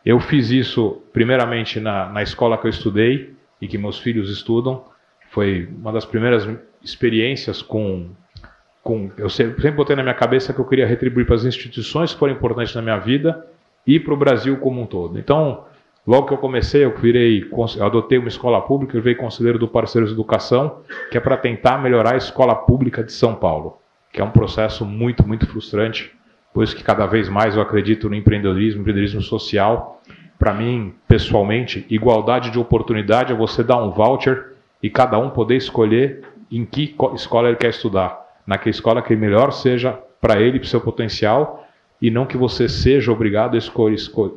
Eu 0.05 0.19
fiz 0.19 0.49
isso 0.49 1.01
primeiramente 1.11 1.79
na, 1.79 2.07
na 2.07 2.23
escola 2.23 2.57
que 2.57 2.65
eu 2.65 2.69
estudei 2.69 3.35
e 3.61 3.67
que 3.67 3.77
meus 3.77 3.99
filhos 3.99 4.29
estudam. 4.29 4.83
Foi 5.31 5.69
uma 5.77 5.91
das 5.91 6.05
primeiras 6.05 6.47
experiências 6.83 7.61
com. 7.61 8.09
com 8.83 9.11
eu 9.17 9.29
sempre, 9.29 9.71
botei 9.71 9.95
na 9.95 10.03
minha 10.03 10.15
cabeça 10.15 10.53
que 10.53 10.59
eu 10.59 10.65
queria 10.65 10.87
retribuir 10.87 11.25
para 11.25 11.35
as 11.35 11.45
instituições 11.45 12.13
que 12.13 12.19
foram 12.19 12.33
importantes 12.33 12.73
na 12.75 12.81
minha 12.81 12.97
vida 12.97 13.45
e 13.85 13.99
para 13.99 14.13
o 14.13 14.17
Brasil 14.17 14.57
como 14.57 14.81
um 14.81 14.85
todo. 14.85 15.19
Então, 15.19 15.65
Logo 16.09 16.25
que 16.25 16.33
eu 16.33 16.39
comecei, 16.39 16.83
eu 16.83 16.97
virei, 16.97 17.47
adotei 17.79 18.17
uma 18.17 18.29
escola 18.29 18.59
pública, 18.61 18.97
eu 18.97 19.01
virei 19.01 19.13
conselheiro 19.13 19.59
do 19.59 19.67
Parceiros 19.67 20.11
Educação, 20.11 20.79
que 21.11 21.17
é 21.17 21.21
para 21.21 21.37
tentar 21.37 21.77
melhorar 21.77 22.15
a 22.15 22.17
escola 22.17 22.55
pública 22.55 23.03
de 23.03 23.11
São 23.11 23.35
Paulo, 23.35 23.77
que 24.11 24.19
é 24.19 24.23
um 24.23 24.31
processo 24.31 24.83
muito, 24.83 25.27
muito 25.27 25.45
frustrante, 25.45 26.11
pois 26.51 26.73
que 26.73 26.83
cada 26.83 27.05
vez 27.05 27.29
mais 27.29 27.55
eu 27.55 27.61
acredito 27.61 28.09
no 28.09 28.15
empreendedorismo, 28.15 28.81
empreendedorismo 28.81 29.21
social. 29.21 30.01
Para 30.39 30.53
mim, 30.53 30.95
pessoalmente, 31.05 31.85
igualdade 31.89 32.49
de 32.49 32.57
oportunidade 32.57 33.33
é 33.33 33.35
você 33.35 33.61
dar 33.61 33.83
um 33.83 33.91
voucher 33.91 34.53
e 34.81 34.89
cada 34.89 35.19
um 35.19 35.29
poder 35.29 35.57
escolher 35.57 36.23
em 36.49 36.65
que 36.65 36.95
escola 37.13 37.49
ele 37.49 37.57
quer 37.57 37.69
estudar, 37.69 38.17
naquela 38.47 38.71
escola 38.71 39.01
que 39.01 39.13
melhor 39.17 39.51
seja 39.51 39.99
para 40.21 40.39
ele, 40.39 40.57
para 40.57 40.65
o 40.65 40.69
seu 40.69 40.79
potencial 40.79 41.67
e 42.01 42.09
não 42.09 42.25
que 42.25 42.37
você 42.37 42.69
seja 42.69 43.11
obrigado 43.11 43.55
a 43.55 43.57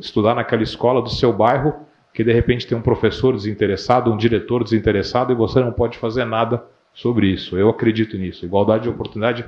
estudar 0.01 0.35
naquela 0.35 0.65
escola 0.65 1.01
do 1.01 1.09
seu 1.09 1.33
bairro, 1.33 1.75
que 2.13 2.25
de 2.25 2.33
repente 2.33 2.67
tem 2.67 2.77
um 2.77 2.83
professor 2.83 3.35
desinteressado, 3.35 4.13
um 4.13 4.17
diretor 4.17 4.65
desinteressado 4.65 5.33
e 5.33 5.37
você 5.37 5.61
não 5.61 5.73
pode 5.73 5.99
fazer 5.99 6.25
nada 6.25 6.65
sobre 6.93 7.29
isso. 7.29 7.57
Eu 7.57 7.69
acredito 7.69 8.19
nisso. 8.19 8.45
Igualdade 8.45 8.83
de 8.83 8.89
oportunidade, 8.89 9.45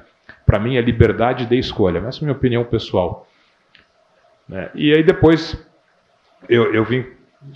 para 0.47 0.61
mim, 0.61 0.77
é 0.77 0.81
liberdade 0.81 1.47
de 1.47 1.59
escolha. 1.59 1.99
Essa 1.99 2.21
é 2.21 2.23
a 2.23 2.25
minha 2.27 2.37
opinião 2.37 2.65
pessoal. 2.65 3.27
É, 4.51 4.71
e 4.75 4.95
aí 4.95 5.03
depois 5.03 5.61
eu, 6.49 6.75
eu 6.75 6.85
vim 6.85 7.07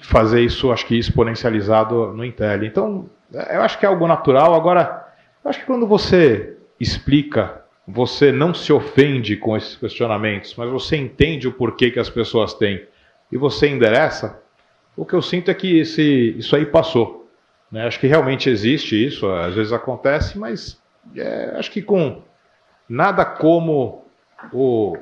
fazer 0.03 0.43
isso, 0.43 0.70
acho 0.70 0.86
que 0.86 0.99
exponencializado 0.99 2.12
no 2.12 2.24
Intel. 2.24 2.64
Então, 2.64 3.09
eu 3.32 3.62
acho 3.62 3.78
que 3.78 3.86
é 3.86 3.89
algo 3.89 4.07
natural. 4.07 4.55
Agora, 4.55 5.07
eu 5.45 5.51
acho 5.51 5.61
que 5.61 5.66
quando 5.66 5.86
você 5.86 6.57
explica 6.78 7.62
você 7.91 8.30
não 8.30 8.53
se 8.53 8.70
ofende 8.70 9.34
com 9.34 9.57
esses 9.57 9.74
questionamentos, 9.74 10.55
mas 10.57 10.68
você 10.68 10.95
entende 10.95 11.49
o 11.49 11.53
porquê 11.53 11.91
que 11.91 11.99
as 11.99 12.11
pessoas 12.11 12.53
têm 12.53 12.86
e 13.32 13.39
você 13.39 13.66
endereça, 13.66 14.43
o 14.95 15.07
que 15.07 15.14
eu 15.14 15.22
sinto 15.22 15.51
é 15.51 15.55
que 15.55 15.78
esse, 15.78 16.34
isso 16.36 16.55
aí 16.55 16.66
passou. 16.66 17.30
Né? 17.72 17.86
Acho 17.86 17.99
que 17.99 18.07
realmente 18.07 18.51
existe 18.51 18.95
isso, 18.95 19.26
às 19.30 19.55
vezes 19.55 19.72
acontece, 19.72 20.39
mas 20.39 20.78
é, 21.16 21.55
acho 21.57 21.70
que 21.70 21.80
com 21.80 22.22
nada 22.86 23.24
como 23.24 24.05
o, 24.53 24.95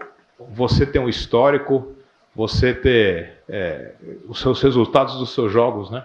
você 0.51 0.87
ter 0.87 1.01
um 1.01 1.09
histórico, 1.09 1.95
você 2.37 2.74
ter 2.74 3.39
é, 3.49 3.93
os 4.28 4.39
seus 4.41 4.61
resultados 4.61 5.18
dos 5.18 5.32
seus 5.32 5.51
jogos, 5.51 5.91
né? 5.91 6.05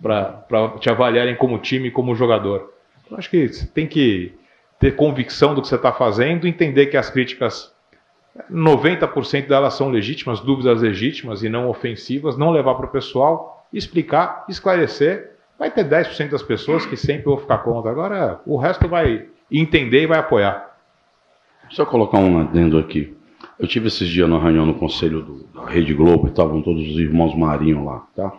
Para 0.00 0.78
te 0.78 0.88
avaliarem 0.88 1.34
como 1.34 1.58
time, 1.58 1.90
como 1.90 2.14
jogador. 2.14 2.72
Então, 3.04 3.18
acho 3.18 3.28
que 3.28 3.48
você 3.48 3.66
tem 3.66 3.88
que 3.88 4.32
ter 4.78 4.94
convicção 4.94 5.54
do 5.54 5.60
que 5.60 5.66
você 5.66 5.74
está 5.74 5.92
fazendo, 5.92 6.46
entender 6.46 6.86
que 6.86 6.96
as 6.96 7.10
críticas, 7.10 7.74
90% 8.50 9.48
delas 9.48 9.74
são 9.74 9.90
legítimas, 9.90 10.38
dúvidas 10.38 10.80
legítimas 10.80 11.42
e 11.42 11.48
não 11.48 11.68
ofensivas, 11.68 12.38
não 12.38 12.50
levar 12.50 12.76
para 12.76 12.86
o 12.86 12.90
pessoal, 12.90 13.66
explicar, 13.72 14.44
esclarecer. 14.48 15.32
Vai 15.58 15.70
ter 15.70 15.84
10% 15.84 16.30
das 16.30 16.42
pessoas 16.42 16.86
que 16.86 16.96
sempre 16.96 17.24
vão 17.24 17.38
ficar 17.38 17.58
contra. 17.58 17.90
Agora, 17.90 18.40
o 18.46 18.56
resto 18.56 18.88
vai 18.88 19.26
entender 19.50 20.02
e 20.02 20.06
vai 20.06 20.20
apoiar. 20.20 20.76
Deixa 21.64 21.82
eu 21.82 21.86
colocar 21.86 22.18
um 22.18 22.40
adendo 22.40 22.78
aqui. 22.78 23.16
Eu 23.62 23.68
tive 23.68 23.86
esses 23.86 24.08
dias 24.08 24.28
na 24.28 24.40
reunião 24.40 24.66
no 24.66 24.74
conselho 24.74 25.22
do, 25.22 25.46
da 25.54 25.64
Rede 25.70 25.94
Globo 25.94 26.26
e 26.26 26.30
estavam 26.30 26.60
todos 26.60 26.82
os 26.82 26.98
irmãos 26.98 27.32
Marinho 27.32 27.84
lá, 27.84 28.04
tá? 28.16 28.32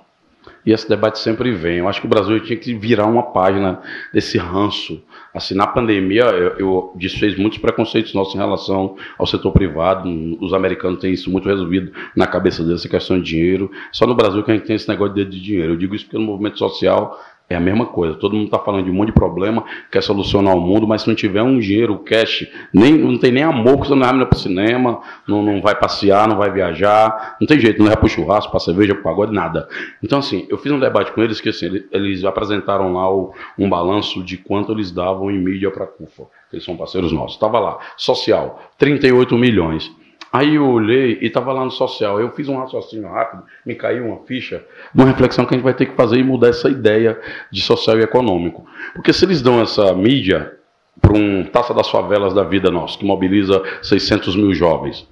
E 0.65 0.73
esse 0.73 0.87
debate 0.89 1.17
sempre 1.17 1.53
vem. 1.53 1.77
Eu 1.77 1.87
acho 1.87 2.01
que 2.01 2.05
o 2.05 2.09
Brasil 2.09 2.37
tinha 2.41 2.59
que 2.59 2.73
virar 2.73 3.05
uma 3.05 3.23
página 3.23 3.81
desse 4.13 4.37
ranço. 4.37 5.01
Assim, 5.33 5.55
na 5.55 5.65
pandemia, 5.65 6.23
eu, 6.25 6.57
eu 6.57 6.93
desfez 6.97 7.37
muitos 7.37 7.57
preconceitos 7.57 8.13
nossos 8.13 8.35
em 8.35 8.37
relação 8.37 8.97
ao 9.17 9.25
setor 9.25 9.53
privado. 9.53 10.09
Os 10.41 10.53
americanos 10.53 10.99
têm 10.99 11.13
isso 11.13 11.31
muito 11.31 11.47
resolvido 11.47 11.93
na 12.13 12.27
cabeça 12.27 12.61
deles, 12.61 12.81
essa 12.81 12.89
questão 12.89 13.17
de 13.17 13.23
dinheiro. 13.23 13.71
Só 13.93 14.05
no 14.05 14.15
Brasil 14.15 14.43
que 14.43 14.51
a 14.51 14.55
gente 14.55 14.65
tem 14.65 14.75
esse 14.75 14.89
negócio 14.89 15.15
de, 15.15 15.23
de 15.23 15.39
dinheiro. 15.39 15.71
Eu 15.71 15.77
digo 15.77 15.95
isso 15.95 16.03
porque 16.03 16.17
no 16.17 16.25
movimento 16.25 16.59
social 16.59 17.17
É 17.53 17.57
a 17.57 17.59
mesma 17.59 17.85
coisa. 17.85 18.15
Todo 18.15 18.35
mundo 18.35 18.45
está 18.45 18.57
falando 18.57 18.85
de 18.85 18.91
um 18.91 18.93
monte 18.93 19.07
de 19.07 19.13
problema, 19.13 19.63
quer 19.91 20.01
solucionar 20.01 20.55
o 20.55 20.61
mundo, 20.61 20.87
mas 20.87 21.03
se 21.03 21.07
não 21.07 21.15
tiver 21.15 21.43
um 21.43 21.59
dinheiro, 21.59 21.99
cash, 21.99 22.47
nem, 22.73 22.97
não 22.97 23.17
tem 23.17 23.31
nem 23.31 23.43
amor, 23.43 23.77
porque 23.77 23.89
você 23.89 23.95
não 23.95 24.01
vai 24.01 24.25
para 24.25 24.35
o 24.35 24.39
cinema, 24.39 25.01
não, 25.27 25.43
não 25.43 25.61
vai 25.61 25.75
passear, 25.75 26.27
não 26.27 26.37
vai 26.37 26.51
viajar, 26.51 27.37
não 27.39 27.47
tem 27.47 27.59
jeito, 27.59 27.79
não 27.79 27.87
vai 27.87 27.95
para 27.95 28.05
o 28.05 28.09
churrasco, 28.09 28.49
para 28.49 28.59
cerveja, 28.59 28.95
para 28.95 29.03
pagode, 29.03 29.31
nada. 29.31 29.67
Então, 30.01 30.19
assim, 30.19 30.47
eu 30.49 30.57
fiz 30.57 30.71
um 30.71 30.79
debate 30.79 31.11
com 31.11 31.21
eles 31.21 31.39
que 31.39 31.49
assim, 31.49 31.83
eles 31.91 32.25
apresentaram 32.25 32.93
lá 32.93 33.11
o, 33.13 33.33
um 33.57 33.69
balanço 33.69 34.23
de 34.23 34.37
quanto 34.37 34.71
eles 34.71 34.91
davam 34.91 35.29
em 35.29 35.37
mídia 35.37 35.69
para 35.69 35.83
a 35.83 35.87
CUFA. 35.87 36.23
Eles 36.51 36.65
são 36.65 36.75
parceiros 36.75 37.11
nossos. 37.11 37.35
Estava 37.35 37.59
lá, 37.59 37.77
social, 37.97 38.61
38 38.77 39.37
milhões. 39.37 39.91
Aí 40.33 40.55
eu 40.55 40.67
olhei 40.67 41.19
e 41.21 41.27
estava 41.27 41.53
lá 41.53 41.63
no 41.63 41.69
social. 41.69 42.19
Eu 42.19 42.31
fiz 42.31 42.49
um 42.49 42.57
raciocínio 42.57 43.07
rápido, 43.07 43.43
me 43.63 43.75
caiu 43.75 44.07
uma 44.07 44.17
ficha 44.25 44.65
uma 44.93 45.05
reflexão 45.05 45.45
que 45.45 45.53
a 45.53 45.57
gente 45.57 45.63
vai 45.63 45.75
ter 45.75 45.85
que 45.85 45.95
fazer 45.95 46.17
e 46.17 46.23
mudar 46.23 46.47
essa 46.47 46.69
ideia 46.69 47.21
de 47.51 47.61
social 47.61 47.99
e 47.99 48.01
econômico. 48.01 48.65
Porque 48.95 49.13
se 49.13 49.23
eles 49.25 49.43
dão 49.43 49.61
essa 49.61 49.93
mídia 49.93 50.53
para 50.99 51.13
um 51.13 51.43
Taça 51.43 51.71
das 51.71 51.87
Favelas 51.87 52.33
da 52.33 52.43
vida 52.43 52.71
nosso, 52.71 52.97
que 52.97 53.05
mobiliza 53.05 53.61
600 53.83 54.35
mil 54.35 54.55
jovens, 54.55 55.07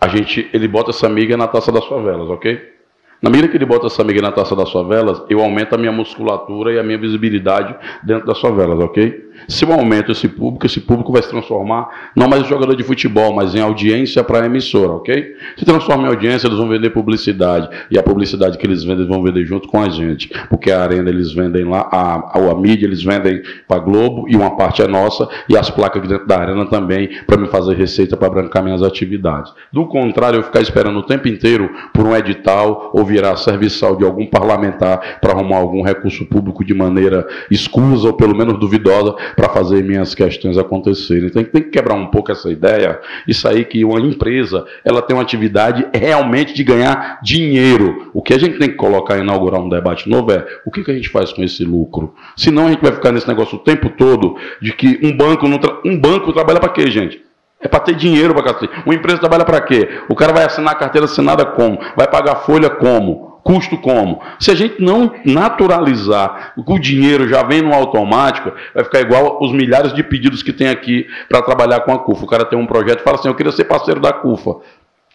a 0.00 0.08
gente, 0.08 0.48
ele 0.54 0.68
bota 0.68 0.88
essa 0.88 1.08
mídia 1.08 1.36
na 1.36 1.46
Taça 1.46 1.70
das 1.70 1.84
Favelas, 1.84 2.30
ok? 2.30 2.72
Na 3.20 3.30
medida 3.30 3.48
que 3.48 3.56
ele 3.56 3.64
bota 3.64 3.86
essa 3.86 4.02
mídia 4.04 4.22
na 4.22 4.32
Taça 4.32 4.56
das 4.56 4.70
Favelas, 4.70 5.22
eu 5.28 5.40
aumento 5.40 5.74
a 5.74 5.78
minha 5.78 5.92
musculatura 5.92 6.72
e 6.72 6.78
a 6.78 6.82
minha 6.82 6.98
visibilidade 6.98 7.74
dentro 8.02 8.26
das 8.26 8.38
favelas, 8.38 8.78
ok? 8.78 9.32
Se 9.48 9.64
eu 9.64 9.72
aumento 9.72 10.12
esse 10.12 10.28
público, 10.28 10.66
esse 10.66 10.80
público 10.80 11.12
vai 11.12 11.22
se 11.22 11.28
transformar 11.28 11.88
não 12.16 12.28
mais 12.28 12.42
em 12.42 12.46
jogador 12.46 12.74
de 12.74 12.82
futebol, 12.82 13.34
mas 13.34 13.54
em 13.54 13.60
audiência 13.60 14.22
para 14.24 14.42
a 14.42 14.46
emissora, 14.46 14.92
ok? 14.92 15.34
Se 15.56 15.64
transforma 15.64 16.04
em 16.04 16.06
audiência, 16.06 16.46
eles 16.46 16.58
vão 16.58 16.68
vender 16.68 16.90
publicidade. 16.90 17.68
E 17.90 17.98
a 17.98 18.02
publicidade 18.02 18.56
que 18.58 18.66
eles 18.66 18.82
vendem, 18.82 19.00
eles 19.00 19.08
vão 19.08 19.22
vender 19.22 19.44
junto 19.44 19.68
com 19.68 19.80
a 19.80 19.88
gente. 19.88 20.30
Porque 20.48 20.70
a 20.70 20.82
arena 20.82 21.08
eles 21.08 21.32
vendem 21.32 21.64
lá, 21.64 21.88
a, 21.90 22.38
a, 22.38 22.50
a 22.50 22.54
mídia 22.54 22.86
eles 22.86 23.02
vendem 23.02 23.42
para 23.66 23.80
Globo 23.80 24.26
e 24.28 24.36
uma 24.36 24.56
parte 24.56 24.82
é 24.82 24.88
nossa, 24.88 25.28
e 25.48 25.56
as 25.56 25.70
placas 25.70 26.06
dentro 26.06 26.26
da 26.26 26.38
arena 26.38 26.66
também, 26.66 27.10
para 27.26 27.36
me 27.36 27.48
fazer 27.48 27.74
receita 27.74 28.16
para 28.16 28.30
brancar 28.30 28.62
minhas 28.62 28.82
atividades. 28.82 29.52
Do 29.72 29.86
contrário, 29.86 30.38
eu 30.38 30.42
ficar 30.42 30.60
esperando 30.60 30.98
o 30.98 31.02
tempo 31.02 31.28
inteiro 31.28 31.70
por 31.92 32.06
um 32.06 32.16
edital 32.16 32.90
ou 32.92 33.04
virar 33.04 33.36
serviçal 33.36 33.96
de 33.96 34.04
algum 34.04 34.26
parlamentar 34.26 35.20
para 35.20 35.32
arrumar 35.32 35.58
algum 35.58 35.82
recurso 35.82 36.24
público 36.26 36.64
de 36.64 36.74
maneira 36.74 37.26
escusa 37.50 38.08
ou 38.08 38.14
pelo 38.14 38.34
menos 38.36 38.58
duvidosa 38.58 39.14
para 39.36 39.48
fazer 39.48 39.82
minhas 39.82 40.14
questões 40.14 40.56
acontecerem. 40.58 41.28
Tem, 41.28 41.44
tem 41.44 41.62
que 41.62 41.70
quebrar 41.70 41.94
um 41.94 42.06
pouco 42.06 42.32
essa 42.32 42.50
ideia 42.50 43.00
e 43.26 43.34
sair 43.34 43.64
que 43.66 43.84
uma 43.84 44.00
empresa 44.00 44.64
ela 44.84 45.02
tem 45.02 45.16
uma 45.16 45.22
atividade 45.22 45.86
realmente 45.94 46.54
de 46.54 46.64
ganhar 46.64 47.20
dinheiro. 47.22 48.10
O 48.12 48.22
que 48.22 48.34
a 48.34 48.38
gente 48.38 48.58
tem 48.58 48.68
que 48.68 48.76
colocar, 48.76 49.18
inaugurar 49.18 49.60
um 49.60 49.68
debate 49.68 50.08
novo 50.08 50.32
é 50.32 50.44
o 50.64 50.70
que, 50.70 50.84
que 50.84 50.90
a 50.90 50.94
gente 50.94 51.08
faz 51.08 51.32
com 51.32 51.42
esse 51.42 51.64
lucro? 51.64 52.14
Senão 52.36 52.66
a 52.66 52.70
gente 52.70 52.82
vai 52.82 52.92
ficar 52.92 53.12
nesse 53.12 53.28
negócio 53.28 53.56
o 53.56 53.60
tempo 53.60 53.90
todo 53.90 54.36
de 54.60 54.72
que 54.72 54.98
um 55.02 55.16
banco, 55.16 55.46
um 55.84 55.98
banco 55.98 56.32
trabalha 56.32 56.60
para 56.60 56.70
quê, 56.70 56.90
gente? 56.90 57.22
É 57.60 57.68
para 57.68 57.80
ter 57.80 57.94
dinheiro 57.94 58.34
para 58.34 58.52
cacete. 58.52 58.72
Uma 58.84 58.94
empresa 58.94 59.18
trabalha 59.18 59.44
para 59.44 59.60
quê? 59.62 59.88
O 60.08 60.14
cara 60.14 60.32
vai 60.32 60.44
assinar 60.44 60.74
a 60.74 60.76
carteira 60.76 61.06
assinada 61.06 61.46
como? 61.46 61.80
Vai 61.96 62.06
pagar 62.06 62.36
folha 62.36 62.68
como? 62.68 63.33
Custo 63.44 63.76
como? 63.76 64.22
Se 64.40 64.50
a 64.50 64.54
gente 64.54 64.82
não 64.82 65.12
naturalizar 65.22 66.54
o 66.56 66.78
dinheiro 66.78 67.28
já 67.28 67.42
vem 67.42 67.60
no 67.60 67.74
automático, 67.74 68.50
vai 68.74 68.82
ficar 68.82 69.00
igual 69.02 69.38
os 69.42 69.52
milhares 69.52 69.92
de 69.92 70.02
pedidos 70.02 70.42
que 70.42 70.50
tem 70.50 70.70
aqui 70.70 71.06
para 71.28 71.42
trabalhar 71.42 71.80
com 71.80 71.92
a 71.92 71.98
CUFA. 71.98 72.24
O 72.24 72.26
cara 72.26 72.46
tem 72.46 72.58
um 72.58 72.66
projeto 72.66 73.00
e 73.00 73.04
fala 73.04 73.18
assim: 73.18 73.28
Eu 73.28 73.34
queria 73.34 73.52
ser 73.52 73.64
parceiro 73.64 74.00
da 74.00 74.14
CUFA. 74.14 74.56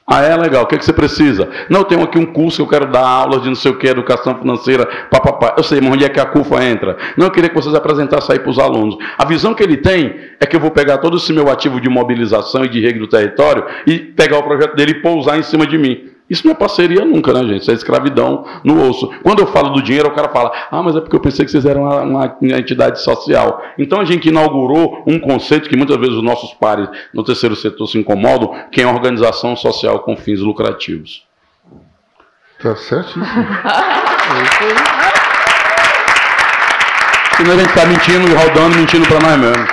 Ah, 0.06 0.22
é 0.22 0.36
legal. 0.36 0.64
O 0.64 0.68
que, 0.68 0.76
é 0.76 0.78
que 0.78 0.86
você 0.86 0.94
precisa? 0.94 1.50
Não, 1.70 1.82
eu 1.82 1.86
tenho 1.86 2.04
aqui 2.04 2.18
um 2.20 2.26
curso 2.26 2.58
que 2.58 2.62
eu 2.64 2.68
quero 2.68 2.92
dar 2.92 3.06
aulas 3.06 3.42
de 3.42 3.48
não 3.48 3.56
sei 3.56 3.72
o 3.72 3.78
que, 3.78 3.88
educação 3.88 4.36
financeira, 4.36 4.86
papapá. 5.10 5.56
Eu 5.58 5.64
sei, 5.64 5.82
mas 5.82 5.92
onde 5.92 6.04
é 6.04 6.10
que 6.10 6.20
a 6.20 6.26
CUFA 6.26 6.64
entra? 6.64 6.98
Não, 7.18 7.28
eu 7.28 7.32
queria 7.32 7.50
que 7.50 7.56
vocês 7.56 7.74
apresentassem 7.74 8.34
aí 8.34 8.40
para 8.40 8.50
os 8.50 8.60
alunos. 8.60 8.96
A 9.18 9.26
visão 9.26 9.56
que 9.56 9.64
ele 9.64 9.78
tem 9.78 10.16
é 10.40 10.46
que 10.46 10.56
eu 10.56 10.60
vou 10.60 10.72
pegar 10.72 11.00
todo 11.00 11.18
esse 11.18 11.34
meu 11.34 11.50
ativo 11.50 11.80
de 11.82 11.90
mobilização 11.90 12.66
e 12.66 12.70
de 12.70 12.80
rede 12.80 13.00
do 13.00 13.08
território 13.08 13.66
e 13.86 14.00
pegar 14.00 14.40
o 14.40 14.44
projeto 14.44 14.76
dele 14.76 14.92
e 14.92 15.02
pousar 15.02 15.38
em 15.38 15.44
cima 15.44 15.66
de 15.66 15.78
mim. 15.78 16.10
Isso 16.30 16.46
não 16.46 16.54
é 16.54 16.56
parceria 16.56 17.04
nunca, 17.04 17.34
né, 17.34 17.44
gente? 17.44 17.62
Isso 17.62 17.72
é 17.72 17.74
escravidão 17.74 18.46
no 18.64 18.88
osso. 18.88 19.10
Quando 19.24 19.40
eu 19.40 19.48
falo 19.48 19.70
do 19.70 19.82
dinheiro, 19.82 20.10
o 20.10 20.14
cara 20.14 20.30
fala: 20.30 20.52
ah, 20.70 20.84
mas 20.84 20.96
é 20.96 21.02
porque 21.02 21.16
eu 21.16 21.20
pensei 21.20 21.44
que 21.44 21.52
vocês 21.52 21.66
eram 21.66 21.84
uma, 21.84 22.02
uma, 22.02 22.38
uma 22.42 22.60
entidade 22.60 23.02
social. 23.02 23.64
Então 23.78 24.00
a 24.00 24.06
gente 24.06 24.30
inaugurou 24.30 25.04
um 25.08 25.20
conceito 25.20 25.68
que 25.68 25.76
muitas 25.76 25.98
vezes 25.98 26.16
os 26.16 26.24
nossos 26.24 26.54
pares 26.54 26.88
no 27.14 27.24
terceiro 27.24 27.56
setor 27.56 27.88
se 27.88 27.98
incomodam, 27.98 28.54
que 28.72 28.82
é 28.82 28.84
a 28.84 28.92
organização 28.92 29.56
social 29.56 30.00
com 30.00 30.16
fins 30.16 30.40
lucrativos. 30.40 31.28
Tá 32.62 32.76
certíssimo. 32.76 33.26
Senão 37.38 37.54
a 37.54 37.58
gente 37.58 37.70
está 37.70 37.86
mentindo 37.86 38.28
e 38.28 38.34
rodando, 38.34 38.78
mentindo 38.78 39.08
para 39.08 39.22
nós 39.22 39.40
mesmos. 39.40 39.70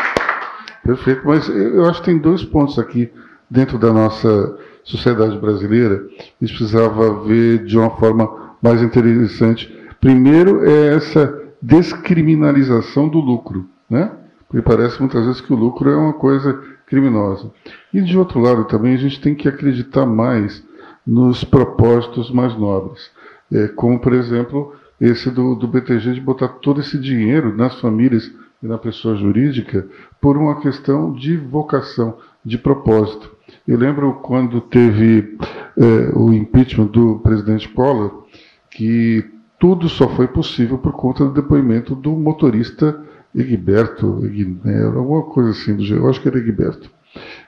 Perfeito, 0.84 1.22
mas 1.24 1.48
eu 1.48 1.84
acho 1.86 1.98
que 1.98 2.06
tem 2.06 2.16
dois 2.16 2.44
pontos 2.44 2.78
aqui 2.78 3.12
dentro 3.50 3.76
da 3.76 3.92
nossa 3.92 4.56
sociedade 4.86 5.36
brasileira, 5.38 6.06
a 6.16 6.44
gente 6.44 6.56
precisava 6.56 7.24
ver 7.24 7.64
de 7.64 7.76
uma 7.76 7.90
forma 7.90 8.54
mais 8.62 8.80
interessante. 8.80 9.68
Primeiro 10.00 10.64
é 10.64 10.94
essa 10.94 11.42
descriminalização 11.60 13.08
do 13.08 13.18
lucro, 13.18 13.68
né? 13.90 14.12
Porque 14.48 14.62
parece 14.62 15.00
muitas 15.00 15.26
vezes 15.26 15.40
que 15.40 15.52
o 15.52 15.56
lucro 15.56 15.90
é 15.90 15.96
uma 15.96 16.12
coisa 16.12 16.62
criminosa. 16.86 17.50
E 17.92 18.00
de 18.00 18.16
outro 18.16 18.38
lado 18.38 18.64
também 18.64 18.94
a 18.94 18.98
gente 18.98 19.20
tem 19.20 19.34
que 19.34 19.48
acreditar 19.48 20.06
mais 20.06 20.64
nos 21.04 21.42
propósitos 21.42 22.30
mais 22.30 22.56
nobres, 22.56 23.10
é, 23.52 23.68
como 23.68 23.98
por 23.98 24.12
exemplo 24.12 24.74
esse 25.00 25.30
do, 25.30 25.54
do 25.54 25.66
BTG 25.66 26.14
de 26.14 26.20
botar 26.20 26.48
todo 26.48 26.80
esse 26.80 26.98
dinheiro 26.98 27.54
nas 27.56 27.78
famílias 27.80 28.32
e 28.62 28.66
na 28.66 28.78
pessoa 28.78 29.16
jurídica 29.16 29.86
por 30.20 30.36
uma 30.36 30.60
questão 30.60 31.12
de 31.12 31.36
vocação, 31.36 32.18
de 32.44 32.56
propósito. 32.56 33.35
Eu 33.66 33.78
lembro 33.78 34.14
quando 34.22 34.60
teve 34.60 35.36
é, 35.76 36.12
o 36.14 36.32
impeachment 36.32 36.86
do 36.86 37.18
presidente 37.18 37.68
Collor, 37.68 38.24
que 38.70 39.24
tudo 39.58 39.88
só 39.88 40.08
foi 40.08 40.28
possível 40.28 40.78
por 40.78 40.92
conta 40.92 41.24
do 41.24 41.32
depoimento 41.32 41.94
do 41.94 42.12
motorista 42.12 43.02
Egberto, 43.34 44.24
Egnero, 44.24 44.98
alguma 44.98 45.22
coisa 45.22 45.50
assim 45.50 45.76
do 45.76 45.84
jeito, 45.84 46.02
eu 46.02 46.08
acho 46.08 46.20
que 46.20 46.28
era 46.28 46.38
Egberto. 46.38 46.90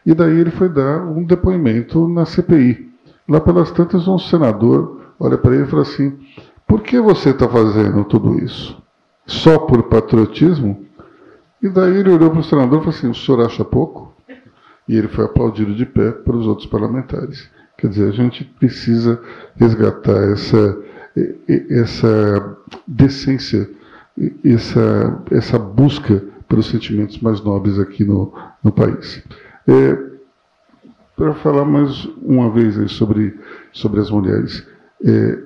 E 0.04 0.14
daí 0.14 0.38
ele 0.38 0.50
foi 0.50 0.68
dar 0.68 1.02
um 1.04 1.24
depoimento 1.24 2.08
na 2.08 2.24
CPI. 2.24 2.88
Lá 3.28 3.40
pelas 3.40 3.70
tantas, 3.70 4.08
um 4.08 4.18
senador 4.18 5.00
olha 5.20 5.36
para 5.36 5.54
ele 5.54 5.64
e 5.64 5.66
fala 5.66 5.82
assim: 5.82 6.18
por 6.66 6.82
que 6.82 7.00
você 7.00 7.30
está 7.30 7.48
fazendo 7.48 8.04
tudo 8.04 8.38
isso? 8.42 8.80
Só 9.26 9.58
por 9.58 9.84
patriotismo? 9.84 10.86
E 11.62 11.68
daí 11.68 11.98
ele 11.98 12.10
olhou 12.10 12.30
para 12.30 12.40
o 12.40 12.44
senador 12.44 12.78
e 12.80 12.84
falou 12.84 12.96
assim: 12.96 13.10
o 13.10 13.14
senhor 13.14 13.44
acha 13.44 13.64
pouco? 13.64 14.07
E 14.88 14.96
ele 14.96 15.08
foi 15.08 15.24
aplaudido 15.24 15.74
de 15.74 15.84
pé 15.84 16.10
pelos 16.10 16.46
outros 16.46 16.66
parlamentares. 16.66 17.48
Quer 17.76 17.88
dizer, 17.88 18.08
a 18.08 18.12
gente 18.12 18.44
precisa 18.44 19.20
resgatar 19.56 20.32
essa, 20.32 20.78
essa 21.70 22.58
decência, 22.86 23.70
essa, 24.44 25.22
essa 25.30 25.58
busca 25.58 26.24
pelos 26.48 26.66
sentimentos 26.66 27.20
mais 27.20 27.40
nobres 27.42 27.78
aqui 27.78 28.04
no, 28.04 28.32
no 28.64 28.72
país. 28.72 29.22
É, 29.66 29.96
Para 31.16 31.34
falar 31.34 31.64
mais 31.64 32.04
uma 32.22 32.50
vez 32.50 32.90
sobre, 32.92 33.38
sobre 33.72 34.00
as 34.00 34.10
mulheres, 34.10 34.66
é, 35.04 35.38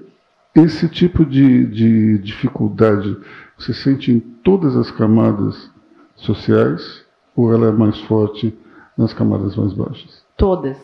esse 0.55 0.89
tipo 0.89 1.25
de, 1.25 1.67
de 1.67 2.19
dificuldade 2.19 3.17
você 3.59 3.73
sente 3.73 4.11
em 4.11 4.21
todas 4.21 4.77
as 4.77 4.91
camadas 4.91 5.71
sociais 6.17 7.05
ou 7.35 7.53
ela 7.53 7.69
é 7.69 7.73
mais 7.73 7.99
forte 8.01 8.57
nas 8.97 9.13
camadas 9.13 9.57
mais 9.57 9.73
baixas? 9.73 10.23
Todas. 10.37 10.79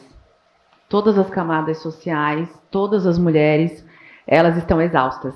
Todas 0.89 1.19
as 1.19 1.29
camadas 1.29 1.79
sociais, 1.79 2.49
todas 2.71 3.07
as 3.07 3.19
mulheres, 3.19 3.85
elas 4.27 4.57
estão 4.57 4.81
exaustas. 4.81 5.35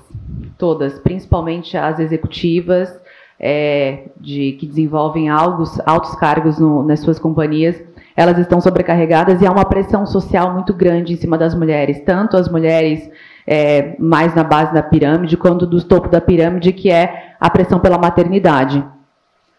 Todas, 0.57 0.99
principalmente 0.99 1.77
as 1.77 1.99
executivas, 1.99 2.99
é, 3.39 4.05
de, 4.19 4.53
que 4.53 4.65
desenvolvem 4.65 5.29
altos, 5.29 5.79
altos 5.85 6.15
cargos 6.15 6.59
no, 6.59 6.83
nas 6.83 7.01
suas 7.01 7.19
companhias, 7.19 7.81
elas 8.15 8.37
estão 8.37 8.61
sobrecarregadas 8.61 9.41
e 9.41 9.45
há 9.45 9.51
uma 9.51 9.65
pressão 9.65 10.05
social 10.05 10.53
muito 10.53 10.73
grande 10.73 11.13
em 11.13 11.17
cima 11.17 11.37
das 11.37 11.55
mulheres, 11.55 12.01
tanto 12.05 12.37
as 12.37 12.47
mulheres 12.47 13.09
é, 13.45 13.95
mais 13.99 14.33
na 14.35 14.43
base 14.43 14.73
da 14.73 14.83
pirâmide, 14.83 15.35
quanto 15.35 15.65
do 15.65 15.83
topo 15.83 16.09
da 16.09 16.21
pirâmide, 16.21 16.71
que 16.71 16.91
é 16.91 17.33
a 17.39 17.49
pressão 17.49 17.79
pela 17.79 17.97
maternidade. 17.97 18.83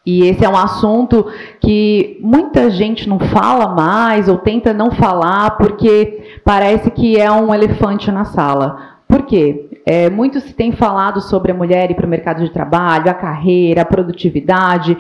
E 0.07 0.29
esse 0.29 0.45
é 0.45 0.49
um 0.49 0.57
assunto 0.57 1.27
que 1.61 2.19
muita 2.21 2.71
gente 2.71 3.09
não 3.09 3.19
fala 3.19 3.69
mais 3.69 4.29
ou 4.29 4.37
tenta 4.37 4.75
não 4.75 4.91
falar 4.91 5.57
porque 5.57 6.41
parece 6.45 6.91
que 6.91 7.19
é 7.19 7.31
um 7.33 7.55
elefante 7.55 8.11
na 8.13 8.25
sala. 8.25 8.99
Por 9.09 9.23
quê? 9.23 9.71
É, 9.87 10.11
muito 10.11 10.41
se 10.41 10.53
tem 10.53 10.73
falado 10.73 11.21
sobre 11.21 11.53
a 11.53 11.55
mulher 11.55 11.91
ir 11.91 11.95
para 11.95 12.07
o 12.07 12.09
mercado 12.09 12.43
de 12.43 12.51
trabalho, 12.51 13.11
a 13.11 13.15
carreira, 13.15 13.83
a 13.83 13.87
produtividade, 13.87 14.97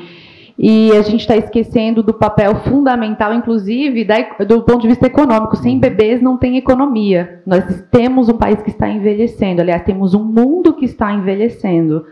e 0.58 0.92
a 0.92 1.02
gente 1.02 1.20
está 1.20 1.36
esquecendo 1.36 2.02
do 2.02 2.14
papel 2.14 2.54
fundamental, 2.62 3.34
inclusive 3.34 4.04
da, 4.04 4.16
do 4.46 4.62
ponto 4.62 4.82
de 4.82 4.88
vista 4.88 5.06
econômico. 5.06 5.56
Sem 5.56 5.78
bebês 5.78 6.22
não 6.22 6.36
tem 6.36 6.56
economia. 6.56 7.42
Nós 7.44 7.64
temos 7.90 8.28
um 8.28 8.38
país 8.38 8.62
que 8.62 8.70
está 8.70 8.88
envelhecendo, 8.88 9.60
aliás, 9.60 9.82
temos 9.82 10.14
um 10.14 10.22
mundo 10.22 10.74
que 10.74 10.84
está 10.84 11.12
envelhecendo. 11.12 12.06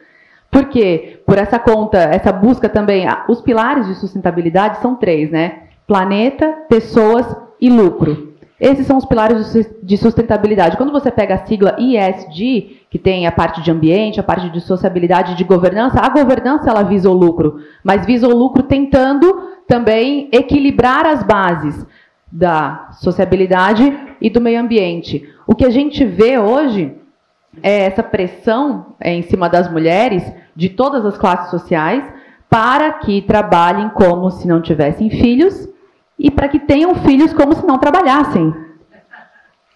Por 0.53 0.67
quê? 0.67 1.23
Por 1.27 1.39
essa 1.39 1.59
conta, 1.59 1.97
essa 1.97 2.31
busca 2.31 2.69
também. 2.69 3.07
Os 3.27 3.41
pilares 3.41 3.87
de 3.87 3.95
sustentabilidade 3.95 4.83
são 4.83 4.95
três, 4.95 5.31
né? 5.31 5.63
Planeta, 5.87 6.47
pessoas 6.69 7.27
e 7.59 7.71
lucro. 7.71 8.35
Esses 8.61 8.87
são 8.87 8.99
os 8.99 9.07
pilares 9.07 9.57
de 9.83 9.97
sustentabilidade. 9.97 10.77
Quando 10.77 10.93
você 10.93 11.11
pega 11.11 11.35
a 11.37 11.47
sigla 11.47 11.75
ESG, 11.79 12.83
que 12.91 12.99
tem 12.99 13.27
a 13.27 13.33
parte 13.33 13.63
de 13.63 13.71
ambiente, 13.71 14.21
a 14.21 14.23
parte 14.23 14.51
de 14.51 14.61
sociabilidade, 14.61 15.37
de 15.37 15.43
governança, 15.43 16.01
a 16.01 16.09
governança 16.11 16.69
ela 16.69 16.83
visa 16.83 17.09
o 17.09 17.15
lucro, 17.15 17.59
mas 17.83 18.05
visa 18.05 18.29
o 18.29 18.37
lucro 18.37 18.63
tentando 18.63 19.49
também 19.67 20.29
equilibrar 20.31 21.07
as 21.07 21.23
bases 21.23 21.85
da 22.31 22.89
sociabilidade 22.93 23.99
e 24.21 24.29
do 24.29 24.41
meio 24.41 24.61
ambiente. 24.61 25.27
O 25.47 25.55
que 25.55 25.65
a 25.65 25.71
gente 25.71 26.05
vê 26.05 26.39
hoje 26.39 26.95
é 27.63 27.85
essa 27.87 28.03
pressão 28.03 28.95
é, 29.01 29.13
em 29.13 29.23
cima 29.23 29.49
das 29.49 29.71
mulheres 29.71 30.23
de 30.55 30.69
todas 30.69 31.05
as 31.05 31.17
classes 31.17 31.51
sociais 31.51 32.05
para 32.49 32.93
que 32.93 33.23
trabalhem 33.23 33.89
como 33.91 34.31
se 34.31 34.47
não 34.47 34.61
tivessem 34.61 35.09
filhos 35.09 35.69
e 36.19 36.31
para 36.31 36.49
que 36.49 36.59
tenham 36.59 36.95
filhos 36.97 37.33
como 37.33 37.55
se 37.55 37.67
não 37.67 37.79
trabalhassem. 37.79 38.55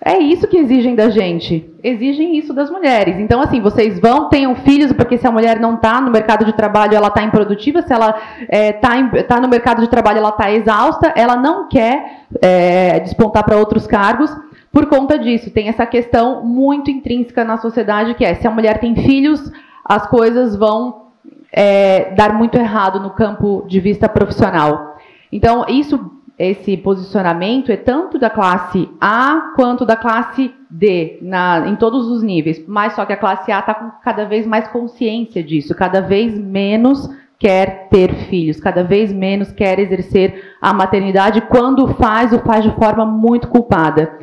É 0.04 0.18
isso 0.18 0.46
que 0.46 0.58
exigem 0.58 0.94
da 0.94 1.08
gente. 1.08 1.68
Exigem 1.82 2.36
isso 2.36 2.52
das 2.52 2.70
mulheres. 2.70 3.18
Então, 3.18 3.40
assim, 3.40 3.60
vocês 3.60 3.98
vão, 3.98 4.28
tenham 4.28 4.54
filhos, 4.54 4.92
porque 4.92 5.18
se 5.18 5.26
a 5.26 5.32
mulher 5.32 5.58
não 5.58 5.74
está 5.74 6.00
no 6.00 6.12
mercado 6.12 6.44
de 6.44 6.52
trabalho, 6.52 6.94
ela 6.94 7.08
está 7.08 7.24
improdutiva. 7.24 7.82
Se 7.82 7.92
ela 7.92 8.14
está 8.48 8.96
é, 8.96 9.22
tá 9.22 9.40
no 9.40 9.48
mercado 9.48 9.80
de 9.80 9.88
trabalho, 9.88 10.18
ela 10.18 10.28
está 10.28 10.52
exausta. 10.52 11.12
Ela 11.16 11.34
não 11.34 11.68
quer 11.68 12.20
é, 12.40 13.00
despontar 13.00 13.42
para 13.42 13.56
outros 13.56 13.86
cargos. 13.86 14.30
Por 14.70 14.86
conta 14.86 15.18
disso, 15.18 15.50
tem 15.50 15.68
essa 15.68 15.86
questão 15.86 16.44
muito 16.44 16.88
intrínseca 16.88 17.42
na 17.42 17.56
sociedade, 17.56 18.14
que 18.14 18.24
é, 18.24 18.34
se 18.34 18.46
a 18.46 18.50
mulher 18.50 18.78
tem 18.78 18.94
filhos, 18.94 19.50
as 19.88 20.06
coisas 20.06 20.56
vão 20.56 21.06
é, 21.52 22.14
dar 22.14 22.34
muito 22.34 22.56
errado 22.56 23.00
no 23.00 23.10
campo 23.10 23.64
de 23.68 23.80
vista 23.80 24.08
profissional. 24.08 24.96
Então, 25.30 25.64
isso 25.68 26.12
esse 26.38 26.76
posicionamento 26.76 27.72
é 27.72 27.76
tanto 27.78 28.18
da 28.18 28.28
classe 28.28 28.90
A 29.00 29.52
quanto 29.56 29.86
da 29.86 29.96
classe 29.96 30.54
D, 30.68 31.18
na, 31.22 31.66
em 31.66 31.76
todos 31.76 32.08
os 32.08 32.22
níveis. 32.22 32.62
Mas 32.66 32.94
só 32.94 33.06
que 33.06 33.12
a 33.12 33.16
classe 33.16 33.50
A 33.50 33.60
está 33.60 33.72
com 33.74 33.90
cada 34.02 34.26
vez 34.26 34.46
mais 34.46 34.68
consciência 34.68 35.42
disso, 35.42 35.74
cada 35.74 36.02
vez 36.02 36.38
menos 36.38 37.08
quer 37.38 37.88
ter 37.88 38.14
filhos, 38.28 38.60
cada 38.60 38.82
vez 38.82 39.12
menos 39.12 39.50
quer 39.52 39.78
exercer 39.78 40.56
a 40.60 40.74
maternidade. 40.74 41.40
Quando 41.42 41.94
faz, 41.94 42.32
o 42.32 42.38
faz 42.40 42.62
de 42.62 42.70
forma 42.72 43.06
muito 43.06 43.48
culpada. 43.48 44.18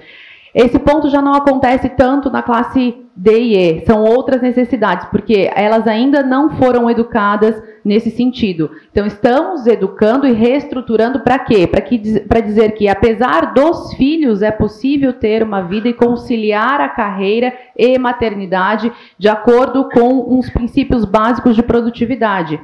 Esse 0.53 0.78
ponto 0.78 1.09
já 1.09 1.22
não 1.22 1.34
acontece 1.34 1.89
tanto 1.89 2.30
na 2.30 2.43
classe 2.43 3.03
D 3.16 3.39
e 3.39 3.55
E, 3.55 3.86
são 3.86 4.03
outras 4.03 4.41
necessidades, 4.41 5.07
porque 5.07 5.51
elas 5.55 5.88
ainda 5.88 6.24
não 6.24 6.57
foram 6.57 6.89
educadas 6.89 7.61
nesse 7.86 8.09
sentido. 8.09 8.72
Então, 8.91 9.05
estamos 9.05 9.68
educando 9.68 10.26
e 10.26 10.32
reestruturando 10.32 11.20
para 11.20 11.38
quê? 11.38 11.68
Para 11.68 12.39
dizer 12.39 12.72
que, 12.72 12.88
apesar 12.88 13.53
dos 13.53 13.93
filhos, 13.93 14.41
é 14.41 14.49
possível 14.49 15.14
ter 15.14 15.43
uma 15.43 15.61
vida 15.61 15.88
e 15.88 15.93
conciliar 15.93 16.82
a 16.82 16.89
carreira 16.89 17.53
e 17.78 17.97
maternidade 17.99 18.91
de 19.18 19.30
acordo 19.30 19.89
com 19.89 20.36
uns 20.36 20.49
princípios 20.49 21.05
básicos 21.05 21.55
de 21.55 21.61
produtividade. 21.61 22.59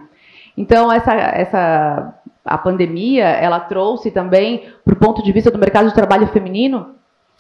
Então, 0.58 0.92
essa, 0.92 1.14
essa 1.14 2.16
a 2.44 2.58
pandemia, 2.58 3.26
ela 3.26 3.60
trouxe 3.60 4.10
também, 4.10 4.64
o 4.84 4.96
ponto 4.96 5.22
de 5.22 5.32
vista 5.32 5.52
do 5.52 5.60
mercado 5.60 5.88
de 5.88 5.94
trabalho 5.94 6.28
feminino, 6.28 6.96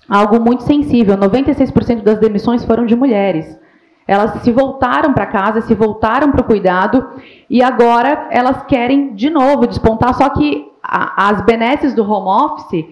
algo 0.10 0.40
muito 0.40 0.64
sensível. 0.64 1.18
96% 1.18 2.02
das 2.02 2.20
demissões 2.20 2.66
foram 2.66 2.86
de 2.86 2.96
mulheres. 2.96 3.60
Elas 4.08 4.42
se 4.42 4.52
voltaram 4.52 5.14
para 5.14 5.28
casa, 5.28 5.62
se 5.62 5.76
voltaram 5.76 6.32
para 6.32 6.42
o 6.42 6.46
cuidado 6.46 7.08
e 7.48 7.62
agora 7.62 8.28
elas 8.32 8.64
querem 8.64 9.14
de 9.14 9.30
novo 9.30 9.68
despontar. 9.68 10.16
Só 10.16 10.30
que 10.30 10.66
as 10.82 11.42
benesses 11.42 11.94
do 11.94 12.10
home 12.10 12.28
office 12.28 12.86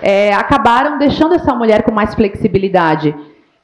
é, 0.00 0.32
acabaram 0.32 0.98
deixando 0.98 1.34
essa 1.34 1.52
mulher 1.54 1.82
com 1.82 1.90
mais 1.90 2.14
flexibilidade. 2.14 3.14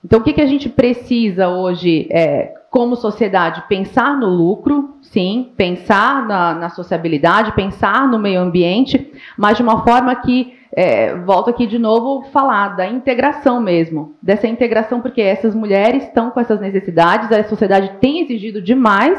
Então, 0.04 0.20
o 0.20 0.22
que, 0.22 0.32
que 0.32 0.40
a 0.40 0.46
gente 0.46 0.68
precisa 0.68 1.48
hoje, 1.48 2.08
é, 2.10 2.54
como 2.70 2.96
sociedade? 2.96 3.64
Pensar 3.68 4.16
no 4.16 4.28
lucro, 4.28 4.96
sim, 5.02 5.52
pensar 5.56 6.26
na, 6.26 6.54
na 6.54 6.70
sociabilidade, 6.70 7.52
pensar 7.52 8.08
no 8.08 8.18
meio 8.18 8.40
ambiente, 8.40 9.12
mas 9.36 9.56
de 9.56 9.62
uma 9.62 9.84
forma 9.84 10.14
que 10.16 10.54
é, 10.72 11.14
volto 11.14 11.50
aqui 11.50 11.66
de 11.66 11.78
novo 11.78 12.24
falar 12.30 12.76
da 12.76 12.86
integração 12.86 13.60
mesmo, 13.60 14.14
dessa 14.22 14.46
integração, 14.46 15.00
porque 15.00 15.20
essas 15.20 15.54
mulheres 15.54 16.04
estão 16.04 16.30
com 16.30 16.40
essas 16.40 16.60
necessidades, 16.60 17.30
a 17.32 17.44
sociedade 17.44 17.92
tem 18.00 18.20
exigido 18.20 18.60
demais 18.60 19.18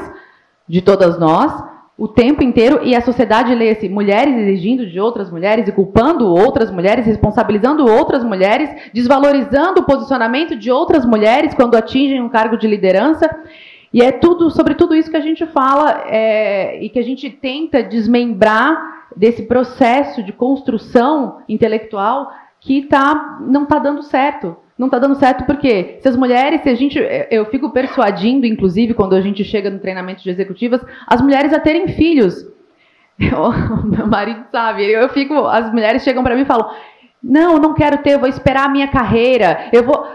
de 0.67 0.81
todas 0.81 1.19
nós 1.19 1.51
o 1.97 2.07
tempo 2.07 2.43
inteiro 2.43 2.81
e 2.83 2.95
a 2.95 3.01
sociedade 3.01 3.55
lê-se 3.55 3.89
mulheres 3.89 4.37
exigindo 4.37 4.85
de 4.85 4.99
outras 4.99 5.31
mulheres 5.31 5.67
e 5.67 5.71
culpando 5.71 6.27
outras 6.27 6.69
mulheres, 6.69 7.07
responsabilizando 7.07 7.87
outras 7.87 8.23
mulheres, 8.23 8.69
desvalorizando 8.93 9.81
o 9.81 9.83
posicionamento 9.83 10.55
de 10.55 10.69
outras 10.69 11.03
mulheres 11.03 11.55
quando 11.55 11.75
atingem 11.75 12.21
um 12.21 12.29
cargo 12.29 12.55
de 12.55 12.67
liderança. 12.67 13.27
E 13.91 14.03
é 14.03 14.11
tudo 14.11 14.51
sobre 14.51 14.75
tudo 14.75 14.93
isso 14.93 15.09
que 15.09 15.17
a 15.17 15.21
gente 15.21 15.43
fala 15.47 16.03
é, 16.07 16.79
e 16.83 16.89
que 16.89 16.99
a 16.99 17.03
gente 17.03 17.31
tenta 17.31 17.81
desmembrar 17.81 18.96
desse 19.17 19.43
processo 19.43 20.23
de 20.23 20.31
construção 20.31 21.39
intelectual 21.49 22.31
que 22.59 22.83
tá, 22.83 23.39
não 23.41 23.63
está 23.63 23.79
dando 23.79 24.03
certo. 24.03 24.55
Não 24.77 24.87
está 24.87 24.99
dando 24.99 25.15
certo 25.15 25.43
porque 25.45 25.97
se 26.01 26.07
as 26.07 26.15
mulheres, 26.15 26.61
se 26.61 26.69
a 26.69 26.75
gente, 26.75 26.99
eu 27.31 27.45
fico 27.47 27.71
persuadindo, 27.71 28.45
inclusive, 28.45 28.93
quando 28.93 29.15
a 29.15 29.21
gente 29.21 29.43
chega 29.43 29.69
no 29.71 29.79
treinamento 29.79 30.21
de 30.21 30.29
executivas, 30.29 30.81
as 31.07 31.19
mulheres 31.19 31.51
a 31.51 31.59
terem 31.59 31.87
filhos. 31.89 32.45
Eu, 33.19 33.51
meu 33.83 34.05
marido 34.05 34.43
sabe, 34.51 34.91
eu 34.91 35.09
fico, 35.09 35.33
as 35.47 35.73
mulheres 35.73 36.03
chegam 36.03 36.23
para 36.23 36.35
mim 36.35 36.43
e 36.43 36.45
falam: 36.45 36.69
"Não, 37.23 37.57
não 37.57 37.73
quero 37.73 37.97
ter, 37.97 38.11
eu 38.11 38.19
vou 38.19 38.29
esperar 38.29 38.65
a 38.65 38.69
minha 38.69 38.87
carreira. 38.89 39.69
Eu 39.73 39.83
vou 39.83 40.05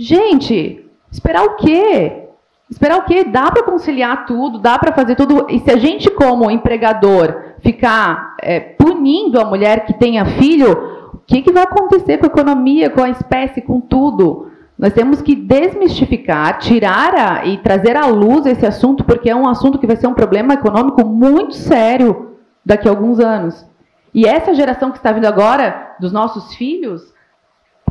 Gente, 0.00 0.82
esperar 1.12 1.44
o 1.44 1.56
quê? 1.56 2.22
Esperar 2.70 2.96
o 2.96 3.02
quê? 3.02 3.22
Dá 3.22 3.50
para 3.50 3.64
conciliar 3.64 4.24
tudo, 4.24 4.58
dá 4.58 4.78
para 4.78 4.94
fazer 4.94 5.14
tudo. 5.14 5.46
E 5.50 5.58
se 5.58 5.70
a 5.70 5.76
gente, 5.76 6.08
como 6.08 6.50
empregador, 6.50 7.54
ficar 7.60 8.29
é, 8.42 8.60
punindo 8.60 9.40
a 9.40 9.44
mulher 9.44 9.86
que 9.86 9.94
tenha 9.94 10.24
filho, 10.24 10.72
o 11.14 11.18
que, 11.26 11.42
que 11.42 11.52
vai 11.52 11.64
acontecer 11.64 12.18
com 12.18 12.26
a 12.26 12.28
economia, 12.28 12.90
com 12.90 13.02
a 13.02 13.10
espécie, 13.10 13.60
com 13.60 13.80
tudo? 13.80 14.50
Nós 14.78 14.92
temos 14.92 15.20
que 15.20 15.34
desmistificar, 15.34 16.58
tirar 16.58 17.14
a, 17.14 17.46
e 17.46 17.58
trazer 17.58 17.96
à 17.96 18.06
luz 18.06 18.46
esse 18.46 18.66
assunto, 18.66 19.04
porque 19.04 19.28
é 19.28 19.36
um 19.36 19.46
assunto 19.46 19.78
que 19.78 19.86
vai 19.86 19.96
ser 19.96 20.06
um 20.06 20.14
problema 20.14 20.54
econômico 20.54 21.04
muito 21.04 21.54
sério 21.54 22.30
daqui 22.64 22.88
a 22.88 22.90
alguns 22.90 23.20
anos. 23.20 23.66
E 24.14 24.26
essa 24.26 24.54
geração 24.54 24.90
que 24.90 24.96
está 24.96 25.12
vindo 25.12 25.26
agora, 25.26 25.96
dos 26.00 26.12
nossos 26.12 26.54
filhos, 26.54 27.12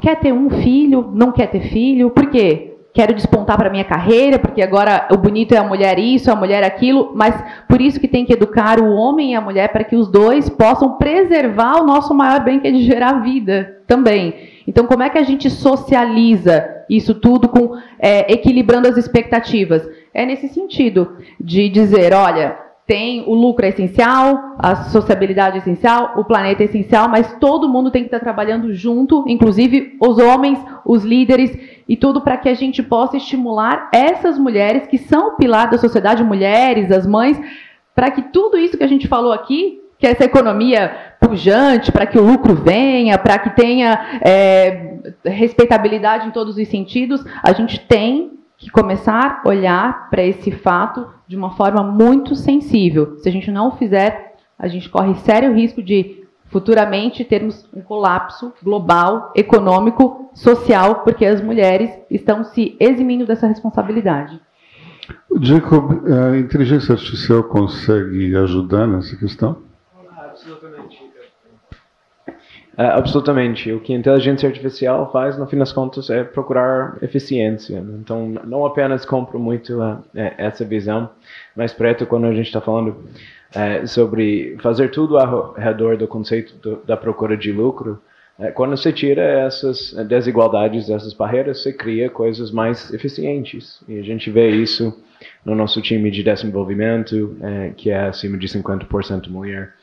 quer 0.02 0.20
ter 0.20 0.34
um 0.34 0.50
filho, 0.50 1.12
não 1.14 1.32
quer 1.32 1.48
ter 1.48 1.62
filho, 1.62 2.10
por 2.10 2.30
quê? 2.30 2.69
Quero 2.94 3.14
despontar 3.14 3.58
para 3.58 3.70
minha 3.70 3.84
carreira, 3.84 4.40
porque 4.40 4.62
agora 4.62 5.08
o 5.12 5.18
bonito 5.18 5.54
é 5.54 5.58
a 5.58 5.64
mulher 5.64 6.00
isso, 6.00 6.32
a 6.32 6.36
mulher 6.36 6.64
aquilo, 6.64 7.12
mas 7.16 7.36
por 7.68 7.82
isso 7.82 8.00
que 8.00 8.08
tem 8.08 8.26
que 8.26 8.34
educar 8.34 8.80
o 8.80 8.94
homem 8.94 9.32
e 9.32 9.36
a 9.36 9.42
mulher 9.42 9.72
para 9.72 9.84
que 9.84 9.96
os 9.96 10.08
dois 10.08 10.50
possam 10.50 10.98
preservar 10.98 11.82
o 11.82 11.86
nosso 11.86 12.14
maior 12.14 12.44
bem 12.44 12.60
que 12.60 12.68
é 12.68 12.72
de 12.72 12.84
gerar 12.84 13.22
vida 13.22 13.78
também. 13.88 14.36
Então, 14.68 14.86
como 14.86 15.04
é 15.04 15.10
que 15.10 15.18
a 15.18 15.24
gente 15.24 15.50
socializa 15.50 16.68
isso 16.90 17.16
tudo 17.16 17.48
com 17.48 17.76
é, 17.98 18.32
equilibrando 18.32 18.88
as 18.88 18.98
expectativas? 18.98 19.88
É 20.14 20.26
nesse 20.26 20.48
sentido 20.50 21.18
de 21.40 21.70
dizer, 21.70 22.14
olha, 22.14 22.69
tem 22.90 23.24
o 23.28 23.36
lucro 23.36 23.68
é 23.68 23.70
essencial, 23.70 24.56
a 24.58 24.76
sociabilidade 24.86 25.58
é 25.58 25.60
essencial, 25.60 26.16
o 26.18 26.26
planeta 26.26 26.64
é 26.64 26.66
essencial, 26.66 27.08
mas 27.08 27.36
todo 27.40 27.70
mundo 27.70 27.92
tem 27.92 28.02
que 28.02 28.08
estar 28.08 28.20
trabalhando 28.20 28.74
junto, 28.74 29.24
inclusive 29.28 29.96
os 30.02 30.18
homens, 30.18 30.58
os 30.84 31.04
líderes 31.04 31.56
e 31.88 31.96
tudo 31.96 32.20
para 32.20 32.36
que 32.36 32.50
a 32.50 32.56
gente 32.56 32.82
possa 32.82 33.16
estimular 33.16 33.92
essas 33.94 34.40
mulheres 34.40 34.88
que 34.88 34.98
são 34.98 35.28
o 35.28 35.32
pilar 35.36 35.70
da 35.70 35.78
sociedade, 35.78 36.24
mulheres, 36.24 36.92
as 36.92 37.06
mães, 37.06 37.40
para 37.94 38.10
que 38.10 38.24
tudo 38.24 38.58
isso 38.58 38.76
que 38.76 38.84
a 38.84 38.88
gente 38.88 39.08
falou 39.08 39.34
aqui, 39.34 39.80
que 40.00 40.08
essa 40.08 40.26
economia 40.26 40.92
pujante, 41.22 41.92
para 41.92 42.08
que 42.08 42.18
o 42.18 42.26
lucro 42.26 42.56
venha, 42.56 43.20
para 43.20 43.38
que 43.38 43.52
tenha 43.52 44.20
é, 44.20 44.96
respeitabilidade 45.24 46.28
em 46.28 46.32
todos 46.32 46.58
os 46.58 46.68
sentidos, 46.68 47.24
a 47.44 47.54
gente 47.54 47.80
tem 47.82 48.32
que 48.58 48.72
começar 48.72 49.42
a 49.46 49.48
olhar 49.48 50.10
para 50.10 50.24
esse 50.24 50.50
fato 50.50 51.19
de 51.30 51.38
uma 51.38 51.52
forma 51.52 51.84
muito 51.84 52.36
sensível. 52.36 53.20
Se 53.20 53.30
a 53.30 53.32
gente 53.32 53.52
não 53.52 53.68
o 53.68 53.78
fizer, 53.78 54.34
a 54.58 54.68
gente 54.68 54.90
corre 54.90 55.14
sério 55.14 55.54
risco 55.54 55.84
de 55.84 56.24
futuramente 56.48 57.24
termos 57.24 57.70
um 57.72 57.82
colapso 57.82 58.52
global, 58.64 59.32
econômico, 59.36 60.32
social, 60.34 61.04
porque 61.04 61.24
as 61.24 61.40
mulheres 61.40 61.92
estão 62.10 62.44
se 62.44 62.76
eximindo 62.80 63.28
dessa 63.28 63.46
responsabilidade. 63.46 64.42
Jacob, 65.40 66.02
a 66.08 66.36
inteligência 66.36 66.94
artificial 66.94 67.44
consegue 67.44 68.36
ajudar 68.36 68.88
nessa 68.88 69.16
questão? 69.16 69.58
Absolutamente. 70.18 71.10
É, 72.80 72.86
absolutamente. 72.86 73.70
O 73.74 73.82
que 73.82 73.94
a 73.94 73.98
inteligência 73.98 74.48
artificial 74.48 75.12
faz, 75.12 75.38
no 75.38 75.46
fim 75.46 75.58
das 75.58 75.74
contas, 75.74 76.10
é 76.10 76.24
procurar 76.24 76.98
eficiência. 77.02 77.84
Então, 78.00 78.30
não 78.46 78.66
apenas 78.66 79.04
compro 79.04 79.38
muito 79.38 79.82
uh, 79.82 80.02
essa 80.14 80.64
visão, 80.64 81.10
mas 81.56 81.74
preto 81.74 82.06
quando 82.06 82.26
a 82.26 82.34
gente 82.34 82.48
está 82.48 82.62
falando 82.62 82.90
uh, 82.90 83.88
sobre 83.88 84.58
fazer 84.62 84.90
tudo 84.92 85.18
ao 85.18 85.54
redor 85.54 85.98
do 85.98 86.08
conceito 86.08 86.56
do, 86.56 86.82
da 86.86 86.96
procura 86.96 87.36
de 87.36 87.52
lucro. 87.52 88.02
Uh, 88.38 88.52
quando 88.54 88.78
você 88.78 88.94
tira 88.94 89.22
essas 89.22 89.94
desigualdades, 90.08 90.90
essas 90.90 91.14
barreiras, 91.14 91.62
você 91.62 91.74
cria 91.74 92.10
coisas 92.10 92.52
mais 92.52 92.94
eficientes. 92.94 93.82
E 93.88 94.00
a 94.00 94.04
gente 94.04 94.30
vê 94.30 94.50
isso 94.50 94.94
no 95.44 95.54
nosso 95.54 95.82
time 95.82 96.10
de 96.10 96.24
desenvolvimento, 96.24 97.36
que 97.76 97.90
é 97.90 98.08
acima 98.08 98.38
de 98.38 98.48
50% 98.48 99.28
mulher. 99.28 99.74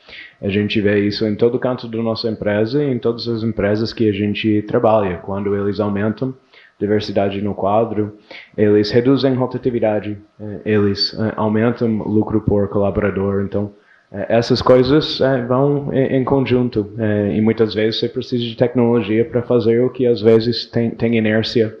A 0.41 0.49
gente 0.49 0.81
vê 0.81 0.99
isso 1.05 1.27
em 1.27 1.35
todo 1.35 1.59
canto 1.59 1.87
da 1.87 2.01
nossa 2.01 2.27
empresa 2.27 2.83
e 2.83 2.91
em 2.91 2.97
todas 2.97 3.27
as 3.27 3.43
empresas 3.43 3.93
que 3.93 4.09
a 4.09 4.11
gente 4.11 4.63
trabalha. 4.63 5.17
Quando 5.17 5.55
eles 5.55 5.79
aumentam 5.79 6.33
diversidade 6.79 7.41
no 7.41 7.55
quadro, 7.55 8.17
eles 8.55 8.91
reduzem 8.91 9.33
rotatividade, 9.33 10.17
eh, 10.39 10.61
eles 10.65 11.13
eh, 11.13 11.33
aumentam 11.35 11.87
lucro 12.03 12.41
por 12.41 12.67
colaborador. 12.69 13.43
Então, 13.43 13.71
eh, 14.11 14.27
essas 14.29 14.61
coisas 14.61 15.19
vão 15.47 15.91
em 15.93 16.23
conjunto 16.23 16.91
e 17.33 17.41
muitas 17.41 17.73
vezes 17.73 17.99
você 17.99 18.07
precisa 18.07 18.43
de 18.43 18.55
tecnologia 18.55 19.25
para 19.25 19.41
fazer 19.41 19.81
o 19.81 19.89
que 19.89 20.05
às 20.05 20.21
vezes 20.21 20.65
tem, 20.67 20.91
tem 20.91 21.17
inércia 21.17 21.75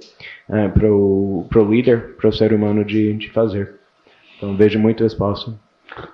para 0.73 0.91
o 0.91 1.47
líder, 1.69 2.15
para 2.17 2.29
o 2.29 2.33
ser 2.33 2.53
humano 2.53 2.83
de, 2.83 3.13
de 3.13 3.29
fazer. 3.29 3.75
Então, 4.37 4.55
vejo 4.55 4.79
muito 4.79 5.03
espaço. 5.03 5.57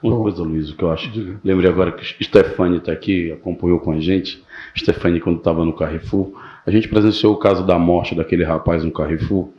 Uma 0.01 0.17
coisa, 0.17 0.41
Luiz, 0.43 0.69
o 0.69 0.77
que 0.77 0.83
eu 0.83 0.91
acho. 0.91 1.11
Lembrei 1.43 1.69
agora 1.69 1.91
que 1.91 2.23
Stefani 2.23 2.77
está 2.77 2.91
aqui, 2.91 3.31
acompanhou 3.31 3.79
com 3.79 3.91
a 3.91 3.99
gente. 3.99 4.41
Stefani, 4.77 5.19
quando 5.19 5.39
estava 5.39 5.65
no 5.65 5.73
Carrefour, 5.73 6.31
a 6.65 6.71
gente 6.71 6.87
presenciou 6.87 7.33
o 7.33 7.37
caso 7.37 7.65
da 7.65 7.77
morte 7.77 8.15
daquele 8.15 8.43
rapaz 8.43 8.83
no 8.83 8.91
Carrefour. 8.91 9.49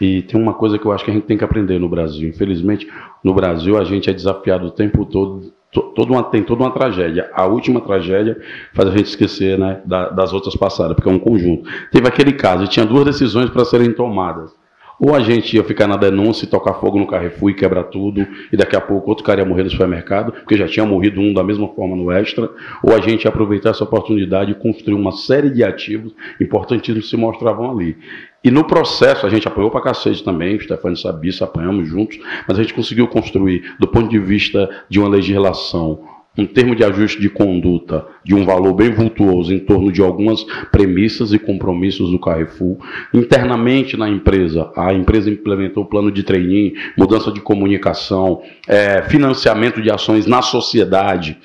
E 0.00 0.22
tem 0.22 0.40
uma 0.40 0.54
coisa 0.54 0.78
que 0.78 0.86
eu 0.86 0.92
acho 0.92 1.04
que 1.04 1.10
a 1.10 1.14
gente 1.14 1.26
tem 1.26 1.38
que 1.38 1.44
aprender 1.44 1.78
no 1.78 1.88
Brasil. 1.88 2.28
Infelizmente, 2.28 2.88
no 3.22 3.32
Brasil 3.32 3.78
a 3.78 3.84
gente 3.84 4.10
é 4.10 4.12
desafiado 4.12 4.66
o 4.66 4.70
tempo 4.70 5.04
todo. 5.04 5.52
Uma, 5.98 6.22
tem 6.24 6.42
toda 6.42 6.62
uma 6.62 6.70
tragédia. 6.70 7.30
A 7.32 7.46
última 7.46 7.80
tragédia 7.80 8.40
faz 8.72 8.88
a 8.88 8.92
gente 8.92 9.06
esquecer 9.06 9.58
né, 9.58 9.80
das 9.84 10.32
outras 10.32 10.56
passadas, 10.56 10.94
porque 10.94 11.08
é 11.08 11.12
um 11.12 11.18
conjunto. 11.18 11.68
Teve 11.90 12.06
aquele 12.08 12.32
caso, 12.32 12.66
tinha 12.68 12.86
duas 12.86 13.04
decisões 13.04 13.50
para 13.50 13.64
serem 13.64 13.92
tomadas. 13.92 14.54
Ou 14.98 15.14
a 15.14 15.20
gente 15.20 15.56
ia 15.56 15.64
ficar 15.64 15.86
na 15.86 15.96
denúncia 15.96 16.46
tocar 16.46 16.74
fogo 16.74 16.98
no 16.98 17.06
Carrefour 17.06 17.50
e 17.50 17.54
quebrar 17.54 17.84
tudo, 17.84 18.26
e 18.52 18.56
daqui 18.56 18.76
a 18.76 18.80
pouco 18.80 19.10
outro 19.10 19.24
cara 19.24 19.40
ia 19.40 19.46
morrer 19.46 19.64
no 19.64 19.70
supermercado, 19.70 20.32
porque 20.32 20.56
já 20.56 20.66
tinha 20.66 20.86
morrido 20.86 21.20
um 21.20 21.32
da 21.32 21.42
mesma 21.42 21.68
forma 21.68 21.96
no 21.96 22.10
Extra, 22.10 22.50
ou 22.82 22.94
a 22.94 23.00
gente 23.00 23.24
ia 23.24 23.28
aproveitar 23.28 23.70
essa 23.70 23.84
oportunidade 23.84 24.52
e 24.52 24.54
construir 24.54 24.94
uma 24.94 25.12
série 25.12 25.50
de 25.50 25.64
ativos 25.64 26.12
importantíssimos 26.40 27.04
que 27.04 27.10
se 27.10 27.16
mostravam 27.16 27.70
ali. 27.70 27.96
E 28.42 28.50
no 28.50 28.64
processo, 28.64 29.26
a 29.26 29.30
gente 29.30 29.48
apoiou 29.48 29.70
para 29.70 29.80
cacete 29.80 30.22
também, 30.22 30.54
o 30.54 30.60
Stefano 30.60 30.96
sabia, 30.96 31.32
apanhamos 31.40 31.88
juntos, 31.88 32.18
mas 32.46 32.58
a 32.58 32.62
gente 32.62 32.74
conseguiu 32.74 33.08
construir, 33.08 33.74
do 33.78 33.88
ponto 33.88 34.08
de 34.08 34.18
vista 34.18 34.68
de 34.88 35.00
uma 35.00 35.08
legislação, 35.08 36.13
um 36.36 36.46
termo 36.46 36.74
de 36.74 36.84
ajuste 36.84 37.20
de 37.20 37.28
conduta 37.28 38.06
de 38.24 38.34
um 38.34 38.44
valor 38.44 38.72
bem 38.72 38.90
vultuoso 38.90 39.52
em 39.52 39.58
torno 39.58 39.92
de 39.92 40.00
algumas 40.00 40.42
premissas 40.72 41.32
e 41.32 41.38
compromissos 41.38 42.10
do 42.10 42.18
Carrefour. 42.18 42.78
Internamente 43.12 43.96
na 43.96 44.08
empresa, 44.08 44.72
a 44.74 44.92
empresa 44.92 45.30
implementou 45.30 45.84
plano 45.84 46.10
de 46.10 46.22
trainee, 46.22 46.74
mudança 46.96 47.30
de 47.30 47.40
comunicação, 47.40 48.42
é, 48.66 49.02
financiamento 49.02 49.82
de 49.82 49.90
ações 49.90 50.26
na 50.26 50.40
sociedade, 50.40 51.38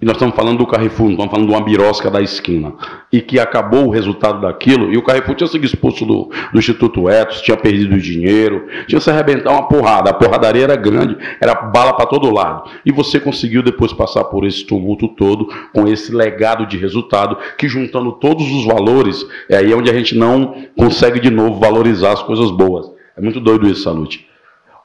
e 0.00 0.04
nós 0.04 0.14
estamos 0.14 0.36
falando 0.36 0.58
do 0.58 0.66
Carrefour, 0.66 1.06
não 1.06 1.12
estamos 1.14 1.30
falando 1.32 1.48
de 1.48 1.54
uma 1.54 1.64
birosca 1.64 2.08
da 2.08 2.22
esquina. 2.22 2.72
E 3.12 3.20
que 3.20 3.40
acabou 3.40 3.86
o 3.86 3.90
resultado 3.90 4.40
daquilo, 4.40 4.92
e 4.92 4.96
o 4.96 5.02
Carrefour 5.02 5.34
tinha 5.34 5.48
sido 5.48 5.66
expulso 5.66 6.06
do, 6.06 6.30
do 6.52 6.58
Instituto 6.58 7.10
Etos, 7.10 7.42
tinha 7.42 7.56
perdido 7.56 8.00
dinheiro, 8.00 8.68
tinha 8.86 9.00
se 9.00 9.10
arrebentar 9.10 9.50
uma 9.50 9.66
porrada. 9.66 10.10
A 10.10 10.14
porradaria 10.14 10.62
era 10.62 10.76
grande, 10.76 11.18
era 11.40 11.52
bala 11.52 11.94
para 11.94 12.06
todo 12.06 12.32
lado. 12.32 12.70
E 12.86 12.92
você 12.92 13.18
conseguiu 13.18 13.60
depois 13.60 13.92
passar 13.92 14.22
por 14.24 14.46
esse 14.46 14.64
tumulto 14.64 15.08
todo, 15.08 15.48
com 15.74 15.88
esse 15.88 16.14
legado 16.14 16.64
de 16.64 16.76
resultado, 16.76 17.36
que 17.56 17.66
juntando 17.66 18.12
todos 18.12 18.48
os 18.52 18.64
valores, 18.64 19.26
é 19.48 19.56
aí 19.56 19.74
onde 19.74 19.90
a 19.90 19.94
gente 19.94 20.16
não 20.16 20.54
consegue 20.76 21.18
de 21.18 21.30
novo 21.30 21.58
valorizar 21.58 22.12
as 22.12 22.22
coisas 22.22 22.52
boas. 22.52 22.88
É 23.16 23.20
muito 23.20 23.40
doido 23.40 23.68
isso, 23.68 23.82
Salute. 23.82 24.28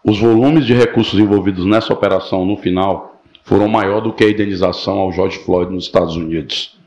Os 0.03 0.20
volumes 0.20 0.66
de 0.66 0.74
recursos 0.74 1.20
envolvidos 1.20 1.66
nessa 1.66 1.93
operação 1.93 2.45
no 2.45 2.57
final 2.57 3.12
foram 3.43 3.67
maior 3.67 4.01
do 4.01 4.13
que 4.13 4.23
a 4.23 4.29
indenização 4.29 4.97
ao 4.99 5.11
George 5.11 5.39
Floyd 5.39 5.71
nos 5.71 5.85
Estados 5.85 6.15
Unidos. 6.15 6.77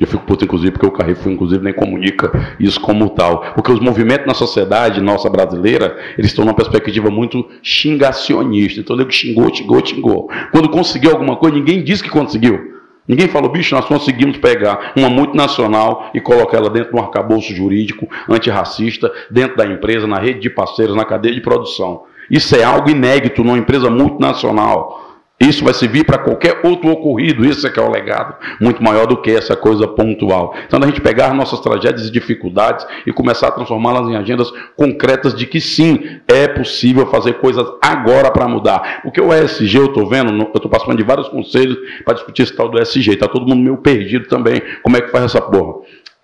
Eu 0.00 0.06
fico 0.06 0.24
puto, 0.24 0.44
inclusive, 0.44 0.72
porque 0.72 0.86
o 0.86 0.90
Carrefour, 0.90 1.32
inclusive, 1.32 1.62
nem 1.62 1.72
comunica 1.72 2.56
isso 2.58 2.80
como 2.80 3.10
tal. 3.10 3.52
Porque 3.54 3.70
os 3.70 3.78
movimentos 3.78 4.26
na 4.26 4.34
sociedade 4.34 5.00
nossa 5.00 5.30
brasileira, 5.30 5.96
eles 6.18 6.30
estão 6.30 6.44
numa 6.44 6.54
perspectiva 6.54 7.08
muito 7.08 7.46
xingacionista. 7.62 8.80
Então, 8.80 8.98
ele 8.98 9.08
xingou, 9.10 9.54
xingou, 9.54 9.86
xingou. 9.86 10.30
Quando 10.50 10.68
conseguiu 10.70 11.12
alguma 11.12 11.36
coisa, 11.36 11.56
ninguém 11.56 11.84
disse 11.84 12.02
que 12.02 12.10
conseguiu. 12.10 12.72
Ninguém 13.06 13.28
falou, 13.28 13.50
bicho, 13.50 13.74
nós 13.74 13.84
conseguimos 13.84 14.38
pegar 14.38 14.92
uma 14.96 15.10
multinacional 15.10 16.10
e 16.14 16.20
colocar 16.20 16.56
ela 16.56 16.70
dentro 16.70 16.90
de 16.90 16.96
um 16.96 17.02
arcabouço 17.02 17.54
jurídico 17.54 18.08
antirracista, 18.28 19.12
dentro 19.30 19.56
da 19.56 19.66
empresa, 19.66 20.06
na 20.06 20.18
rede 20.18 20.40
de 20.40 20.50
parceiros, 20.50 20.96
na 20.96 21.04
cadeia 21.04 21.34
de 21.34 21.40
produção. 21.40 22.04
Isso 22.30 22.56
é 22.56 22.64
algo 22.64 22.88
inédito 22.88 23.44
numa 23.44 23.58
empresa 23.58 23.90
multinacional. 23.90 25.11
Isso 25.42 25.64
vai 25.64 25.74
servir 25.74 26.04
para 26.04 26.18
qualquer 26.18 26.60
outro 26.64 26.90
ocorrido. 26.90 27.44
Isso 27.44 27.66
é 27.66 27.70
que 27.70 27.78
é 27.78 27.82
o 27.82 27.90
legado, 27.90 28.36
muito 28.60 28.82
maior 28.82 29.06
do 29.06 29.20
que 29.20 29.30
essa 29.30 29.56
coisa 29.56 29.86
pontual. 29.88 30.54
Então, 30.66 30.78
a 30.82 30.86
gente 30.86 31.00
pegar 31.00 31.34
nossas 31.34 31.60
tragédias 31.60 32.06
e 32.06 32.10
dificuldades 32.10 32.86
e 33.06 33.12
começar 33.12 33.48
a 33.48 33.50
transformá-las 33.50 34.08
em 34.08 34.16
agendas 34.16 34.52
concretas 34.76 35.34
de 35.34 35.46
que 35.46 35.60
sim, 35.60 36.20
é 36.28 36.46
possível 36.46 37.06
fazer 37.06 37.34
coisas 37.34 37.66
agora 37.82 38.30
para 38.30 38.46
mudar. 38.46 39.00
Porque 39.02 39.20
o 39.20 39.32
ESG, 39.32 39.76
eu 39.76 39.86
estou 39.86 40.08
vendo, 40.08 40.32
eu 40.32 40.52
estou 40.54 40.70
participando 40.70 40.98
de 40.98 41.04
vários 41.04 41.28
conselhos 41.28 41.76
para 42.04 42.14
discutir 42.14 42.42
esse 42.42 42.54
tal 42.54 42.68
do 42.68 42.80
ESG. 42.80 43.12
Está 43.12 43.28
todo 43.28 43.46
mundo 43.46 43.62
meio 43.62 43.76
perdido 43.76 44.28
também. 44.28 44.62
Como 44.82 44.96
é 44.96 45.00
que 45.00 45.10
faz 45.10 45.24
essa 45.24 45.40
porra? 45.40 45.82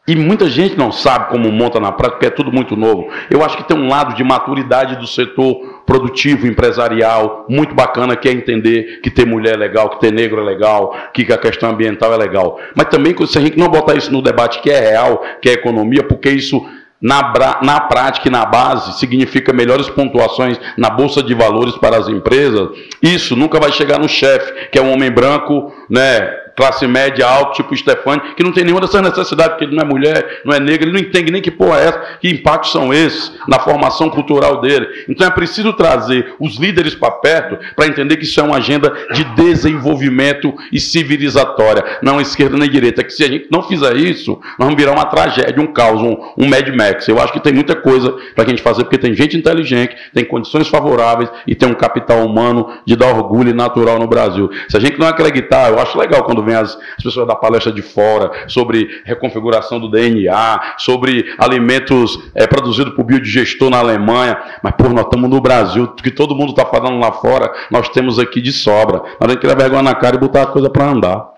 E 0.08 0.16
muita 0.16 0.48
gente 0.48 0.74
não 0.74 0.90
sabe 0.90 1.28
como 1.28 1.52
monta 1.52 1.78
na 1.78 1.92
prática, 1.92 2.16
porque 2.16 2.26
é 2.26 2.30
tudo 2.30 2.50
muito 2.50 2.74
novo. 2.74 3.10
Eu 3.30 3.44
acho 3.44 3.58
que 3.58 3.68
tem 3.68 3.76
um 3.76 3.88
lado 3.88 4.14
de 4.14 4.24
maturidade 4.24 4.96
do 4.96 5.06
setor 5.06 5.82
produtivo, 5.84 6.46
empresarial, 6.46 7.44
muito 7.46 7.74
bacana, 7.74 8.16
que 8.16 8.26
é 8.26 8.32
entender 8.32 9.00
que 9.02 9.10
ter 9.10 9.26
mulher 9.26 9.52
é 9.52 9.58
legal, 9.58 9.90
que 9.90 10.00
ter 10.00 10.10
negro 10.10 10.40
é 10.40 10.44
legal, 10.44 10.96
que 11.12 11.30
a 11.30 11.36
questão 11.36 11.68
ambiental 11.68 12.14
é 12.14 12.16
legal. 12.16 12.58
Mas 12.74 12.88
também, 12.88 13.14
se 13.26 13.36
a 13.36 13.40
gente 13.42 13.58
não 13.58 13.68
botar 13.68 13.96
isso 13.96 14.10
no 14.10 14.22
debate 14.22 14.62
que 14.62 14.70
é 14.70 14.80
real, 14.80 15.22
que 15.42 15.50
é 15.50 15.52
economia, 15.52 16.02
porque 16.02 16.30
isso 16.30 16.66
na, 17.00 17.60
na 17.62 17.80
prática 17.80 18.28
e 18.28 18.32
na 18.32 18.46
base 18.46 18.98
significa 18.98 19.52
melhores 19.52 19.90
pontuações 19.90 20.58
na 20.76 20.88
bolsa 20.88 21.22
de 21.22 21.34
valores 21.34 21.76
para 21.76 21.98
as 21.98 22.08
empresas, 22.08 22.70
isso 23.02 23.36
nunca 23.36 23.60
vai 23.60 23.70
chegar 23.72 23.98
no 23.98 24.08
chefe, 24.08 24.68
que 24.70 24.78
é 24.78 24.82
um 24.82 24.92
homem 24.92 25.10
branco, 25.10 25.70
né, 25.88 26.47
classe 26.58 26.88
média 26.88 27.24
alta, 27.24 27.52
tipo 27.52 27.76
Stefani, 27.76 28.34
que 28.34 28.42
não 28.42 28.50
tem 28.50 28.64
nenhuma 28.64 28.80
dessas 28.80 29.00
necessidades, 29.00 29.52
porque 29.52 29.64
ele 29.64 29.76
não 29.76 29.82
é 29.84 29.86
mulher, 29.86 30.40
não 30.44 30.52
é 30.52 30.58
negro, 30.58 30.88
ele 30.88 30.92
não 30.92 30.98
entende 30.98 31.30
nem 31.30 31.40
que 31.40 31.52
porra 31.52 31.78
é 31.78 31.84
essa, 31.84 31.98
que 32.20 32.28
impactos 32.28 32.72
são 32.72 32.92
esses 32.92 33.32
na 33.46 33.60
formação 33.60 34.10
cultural 34.10 34.60
dele. 34.60 34.88
Então 35.08 35.24
é 35.24 35.30
preciso 35.30 35.72
trazer 35.72 36.34
os 36.40 36.56
líderes 36.56 36.96
para 36.96 37.12
perto 37.12 37.56
para 37.76 37.86
entender 37.86 38.16
que 38.16 38.24
isso 38.24 38.40
é 38.40 38.42
uma 38.42 38.56
agenda 38.56 38.92
de 39.12 39.22
desenvolvimento 39.36 40.52
e 40.72 40.80
civilizatória, 40.80 41.84
não 42.02 42.20
esquerda 42.20 42.56
nem 42.56 42.68
direita. 42.68 43.04
Que 43.04 43.12
se 43.12 43.22
a 43.22 43.28
gente 43.28 43.46
não 43.52 43.62
fizer 43.62 43.94
isso, 43.96 44.32
nós 44.58 44.66
vamos 44.66 44.74
virar 44.74 44.90
uma 44.90 45.04
tragédia, 45.04 45.62
um 45.62 45.68
caos, 45.68 46.02
um, 46.02 46.16
um 46.36 46.48
Mad 46.48 46.68
Max. 46.74 47.06
Eu 47.06 47.20
acho 47.20 47.32
que 47.32 47.40
tem 47.40 47.52
muita 47.52 47.76
coisa 47.76 48.10
para 48.34 48.42
a 48.42 48.48
gente 48.48 48.62
fazer, 48.62 48.82
porque 48.82 48.98
tem 48.98 49.14
gente 49.14 49.36
inteligente, 49.36 49.94
tem 50.12 50.24
condições 50.24 50.66
favoráveis 50.66 51.30
e 51.46 51.54
tem 51.54 51.68
um 51.68 51.74
capital 51.74 52.26
humano 52.26 52.68
de 52.84 52.96
dar 52.96 53.14
orgulho 53.14 53.54
natural 53.54 54.00
no 54.00 54.08
Brasil. 54.08 54.50
Se 54.68 54.76
a 54.76 54.80
gente 54.80 54.98
não 54.98 55.06
acreditar, 55.06 55.70
eu 55.70 55.78
acho 55.78 55.96
legal 55.96 56.24
quando 56.24 56.47
vem 56.48 56.56
as, 56.56 56.76
as 56.96 57.04
pessoas 57.04 57.26
da 57.26 57.36
palestra 57.36 57.72
de 57.72 57.82
fora, 57.82 58.30
sobre 58.48 59.02
reconfiguração 59.04 59.78
do 59.78 59.88
DNA, 59.88 60.74
sobre 60.78 61.34
alimentos 61.38 62.18
é, 62.34 62.46
produzidos 62.46 62.94
por 62.94 63.04
biodigestor 63.04 63.70
na 63.70 63.78
Alemanha. 63.78 64.38
Mas, 64.62 64.74
pô, 64.74 64.88
nós 64.88 65.04
estamos 65.04 65.28
no 65.28 65.40
Brasil, 65.40 65.84
o 65.84 65.94
que 65.94 66.10
todo 66.10 66.34
mundo 66.34 66.50
está 66.50 66.64
falando 66.64 66.98
lá 66.98 67.12
fora, 67.12 67.52
nós 67.70 67.88
temos 67.90 68.18
aqui 68.18 68.40
de 68.40 68.52
sobra. 68.52 68.98
Nós 68.98 69.18
temos 69.20 69.34
que 69.34 69.40
tirar 69.42 69.56
vergonha 69.56 69.82
na 69.82 69.94
cara 69.94 70.16
e 70.16 70.18
botar 70.18 70.42
a 70.42 70.46
coisa 70.46 70.70
para 70.70 70.86
andar. 70.86 71.28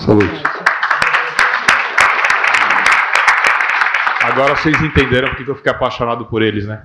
Saúde. 0.00 0.42
Agora 4.22 4.56
vocês 4.56 4.80
entenderam 4.82 5.28
porque 5.28 5.48
eu 5.48 5.54
fiquei 5.54 5.70
apaixonado 5.70 6.26
por 6.26 6.42
eles, 6.42 6.66
né? 6.66 6.82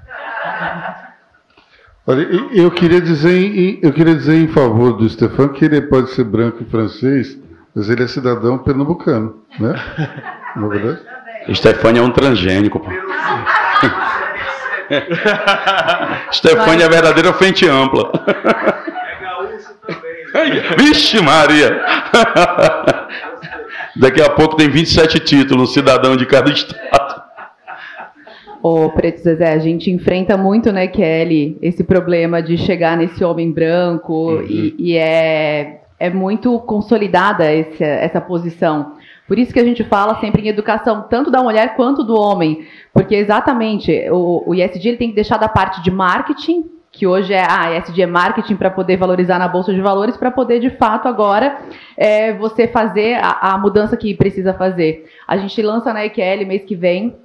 Olha, 2.06 2.22
eu 2.54 2.70
queria 2.72 3.00
dizer, 3.02 3.80
eu 3.82 3.94
queria 3.94 4.16
dizer 4.16 4.36
em 4.36 4.48
favor 4.48 4.94
do 4.94 5.08
Stefan 5.10 5.50
que 5.50 5.66
ele 5.66 5.82
pode 5.82 6.12
ser 6.12 6.24
branco 6.24 6.62
e 6.62 6.66
francês, 6.66 7.38
mas 7.76 7.90
ele 7.90 8.04
é 8.04 8.08
cidadão 8.08 8.58
pernambucano, 8.58 9.36
né? 9.60 9.74
Não 10.56 10.72
é 10.72 10.78
verdade? 10.78 11.02
Estefânia 11.48 12.00
é 12.02 12.04
um 12.04 12.12
transgênico. 12.12 12.80
Pô. 12.80 12.90
Estefânia 16.32 16.84
é 16.84 16.86
a 16.86 16.90
verdadeira 16.90 17.34
frente 17.34 17.68
ampla. 17.68 18.12
É 18.28 19.24
gaúcho 19.24 19.74
também. 19.86 20.62
Vixe, 20.78 21.22
Maria! 21.22 21.82
Daqui 23.96 24.22
a 24.22 24.30
pouco 24.30 24.56
tem 24.56 24.70
27 24.70 25.20
títulos, 25.20 25.74
cidadão 25.74 26.16
de 26.16 26.26
cada 26.26 26.50
estado. 26.52 27.22
Ô, 28.64 28.90
Preto 28.90 29.22
Zezé, 29.22 29.54
a 29.54 29.60
gente 29.60 29.90
enfrenta 29.90 30.38
muito, 30.38 30.72
né, 30.72 30.88
Kelly, 30.88 31.58
esse 31.62 31.84
problema 31.84 32.44
de 32.44 32.58
chegar 32.58 32.96
nesse 32.96 33.24
homem 33.24 33.52
branco 33.52 34.34
uhum. 34.34 34.46
e, 34.48 34.76
e, 34.78 34.98
é, 34.98 35.81
é 36.02 36.10
muito 36.10 36.60
consolidada 36.62 37.54
esse, 37.54 37.84
essa 37.84 38.20
posição. 38.20 38.94
Por 39.28 39.38
isso 39.38 39.54
que 39.54 39.60
a 39.60 39.64
gente 39.64 39.84
fala 39.84 40.20
sempre 40.20 40.42
em 40.42 40.48
educação, 40.48 41.06
tanto 41.08 41.30
da 41.30 41.44
mulher 41.44 41.76
quanto 41.76 42.04
do 42.04 42.20
homem. 42.20 42.66
Porque 42.92 43.14
exatamente, 43.14 44.10
o, 44.10 44.44
o 44.48 44.56
ISD 44.56 44.90
ele 44.90 44.98
tem 44.98 45.10
que 45.10 45.16
deixar 45.16 45.38
da 45.38 45.48
parte 45.48 45.80
de 45.84 45.92
marketing, 45.92 46.66
que 46.92 47.06
hoje 47.06 47.34
é 47.34 47.42
a 47.42 47.70
ah, 47.70 47.94
é 47.98 48.06
marketing 48.08 48.56
para 48.56 48.72
poder 48.72 48.98
valorizar 48.98 49.38
na 49.38 49.48
Bolsa 49.48 49.72
de 49.72 49.80
Valores, 49.80 50.18
para 50.18 50.32
poder, 50.32 50.60
de 50.60 50.72
fato, 50.72 51.08
agora 51.08 51.60
é, 51.96 52.34
você 52.34 52.68
fazer 52.68 53.20
a, 53.22 53.54
a 53.54 53.58
mudança 53.60 53.96
que 53.96 54.16
precisa 54.16 54.56
fazer. 54.56 55.06
A 55.28 55.38
gente 55.38 55.62
lança 55.62 55.94
na 55.94 56.04
EQL 56.04 56.48
mês 56.48 56.64
que 56.66 56.76
vem 56.76 57.16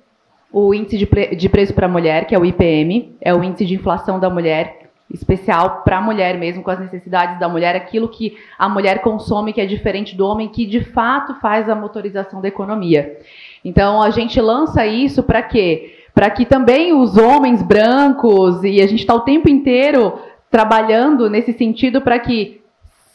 o 0.52 0.74
índice 0.74 0.98
de, 0.98 1.06
pre 1.06 1.34
de 1.34 1.48
preço 1.48 1.72
para 1.72 1.86
a 1.86 1.88
mulher, 1.88 2.26
que 2.26 2.34
é 2.34 2.38
o 2.38 2.44
IPM, 2.44 3.16
é 3.22 3.34
o 3.34 3.42
índice 3.42 3.64
de 3.64 3.74
inflação 3.74 4.20
da 4.20 4.28
mulher, 4.28 4.85
especial 5.12 5.82
para 5.84 5.98
a 5.98 6.00
mulher 6.00 6.36
mesmo, 6.36 6.62
com 6.62 6.70
as 6.70 6.80
necessidades 6.80 7.38
da 7.38 7.48
mulher, 7.48 7.76
aquilo 7.76 8.08
que 8.08 8.36
a 8.58 8.68
mulher 8.68 9.00
consome 9.00 9.52
que 9.52 9.60
é 9.60 9.66
diferente 9.66 10.16
do 10.16 10.26
homem, 10.26 10.48
que 10.48 10.66
de 10.66 10.82
fato 10.82 11.34
faz 11.40 11.68
a 11.68 11.74
motorização 11.74 12.40
da 12.40 12.48
economia. 12.48 13.18
Então 13.64 14.02
a 14.02 14.10
gente 14.10 14.40
lança 14.40 14.84
isso 14.84 15.22
para 15.22 15.42
quê? 15.42 15.94
Para 16.12 16.30
que 16.30 16.44
também 16.44 16.92
os 16.92 17.16
homens 17.16 17.62
brancos, 17.62 18.64
e 18.64 18.80
a 18.80 18.86
gente 18.86 19.00
está 19.00 19.14
o 19.14 19.20
tempo 19.20 19.48
inteiro 19.48 20.18
trabalhando 20.50 21.30
nesse 21.30 21.52
sentido 21.52 22.00
para 22.00 22.18
que 22.18 22.60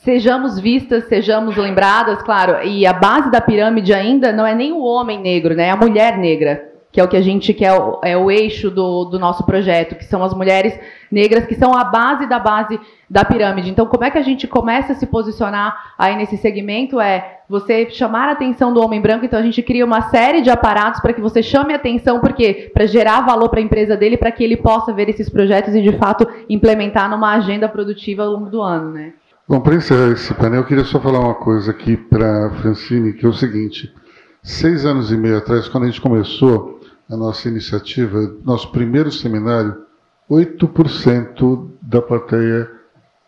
sejamos 0.03 0.59
vistas, 0.59 1.05
sejamos 1.05 1.57
lembradas, 1.57 2.22
claro, 2.23 2.65
e 2.65 2.85
a 2.85 2.93
base 2.93 3.30
da 3.30 3.41
pirâmide 3.41 3.93
ainda 3.93 4.31
não 4.31 4.45
é 4.45 4.55
nem 4.55 4.72
o 4.72 4.81
homem 4.81 5.19
negro, 5.19 5.55
né? 5.55 5.65
É 5.65 5.72
a 5.72 5.76
mulher 5.76 6.18
negra 6.18 6.70
que 6.91 6.99
é 6.99 7.03
o 7.03 7.07
que 7.07 7.15
a 7.15 7.22
gente 7.22 7.53
quer, 7.53 7.72
é 8.03 8.18
o 8.18 8.30
eixo 8.30 8.69
do, 8.69 9.05
do 9.05 9.18
nosso 9.18 9.45
projeto, 9.45 9.95
que 9.95 10.03
são 10.03 10.23
as 10.23 10.34
mulheres 10.34 10.77
negras, 11.11 11.45
que 11.45 11.55
são 11.55 11.73
a 11.73 11.84
base 11.84 12.27
da 12.27 12.38
base 12.38 12.80
da 13.09 13.23
pirâmide. 13.23 13.69
Então, 13.69 13.85
como 13.85 14.03
é 14.03 14.11
que 14.11 14.18
a 14.18 14.22
gente 14.22 14.47
começa 14.47 14.93
a 14.93 14.95
se 14.95 15.05
posicionar 15.05 15.93
aí 15.97 16.15
nesse 16.15 16.38
segmento? 16.38 16.99
É 16.99 17.39
você 17.47 17.89
chamar 17.89 18.30
a 18.30 18.34
atenção 18.34 18.73
do 18.73 18.81
homem 18.81 19.01
branco, 19.01 19.26
então 19.26 19.39
a 19.39 19.43
gente 19.43 19.61
cria 19.61 19.85
uma 19.85 20.03
série 20.03 20.41
de 20.41 20.49
aparatos 20.49 21.01
para 21.01 21.13
que 21.13 21.22
você 21.22 21.41
chame 21.41 21.73
a 21.73 21.77
atenção, 21.77 22.19
porque 22.19 22.72
para 22.73 22.85
gerar 22.85 23.22
valor 23.22 23.49
para 23.49 23.59
a 23.59 23.63
empresa 23.63 23.95
dele, 23.95 24.18
para 24.18 24.31
que 24.31 24.43
ele 24.43 24.57
possa 24.57 24.93
ver 24.93 25.09
esses 25.09 25.30
projetos 25.30 25.76
e 25.76 25.81
de 25.81 25.97
fato 25.97 26.27
implementar 26.49 27.09
numa 27.09 27.34
agenda 27.34 27.68
produtiva 27.69 28.23
ao 28.23 28.31
longo 28.31 28.49
do 28.49 28.61
ano, 28.61 28.91
né? 28.91 29.13
Bom, 29.47 29.59
para 29.59 29.76
encerrar 29.76 30.11
esse 30.11 30.34
painel, 30.34 30.61
eu 30.61 30.65
queria 30.65 30.85
só 30.85 30.99
falar 30.99 31.19
uma 31.19 31.35
coisa 31.35 31.72
aqui 31.72 31.97
para 31.97 32.51
Francine, 32.61 33.13
que 33.13 33.26
é 33.26 33.30
o 33.30 33.34
seguinte: 33.34 33.93
seis 34.41 34.85
anos 34.85 35.11
e 35.11 35.18
meio 35.18 35.38
atrás, 35.38 35.68
quando 35.68 35.84
a 35.84 35.88
gente 35.88 35.99
começou, 35.99 36.80
a 37.12 37.18
nossa 37.18 37.50
iniciativa, 37.50 38.18
nosso 38.46 38.72
primeiro 38.72 39.12
seminário, 39.12 39.86
8% 40.30 41.70
da 41.82 42.02
plateia 42.02 42.72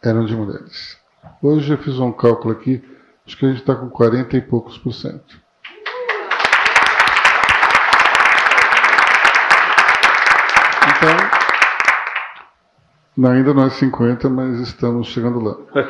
eram 0.02 0.26
de 0.26 0.34
mulheres. 0.34 0.98
Hoje 1.42 1.74
eu 1.74 1.78
fiz 1.78 2.00
um 2.00 2.14
cálculo 2.14 2.54
aqui, 2.54 2.82
acho 3.28 3.38
que 3.38 3.46
a 3.46 3.50
gente 3.50 3.60
está 3.60 3.76
com 3.76 3.90
40 3.90 4.38
e 4.38 4.42
poucos 4.42 4.78
por 4.78 4.94
cento. 4.94 5.44
Então, 13.18 13.30
ainda 13.30 13.54
não 13.54 13.66
é 13.66 13.70
50, 13.70 14.30
mas 14.30 14.62
estamos 14.62 15.08
chegando 15.08 15.42
lá. 15.42 15.58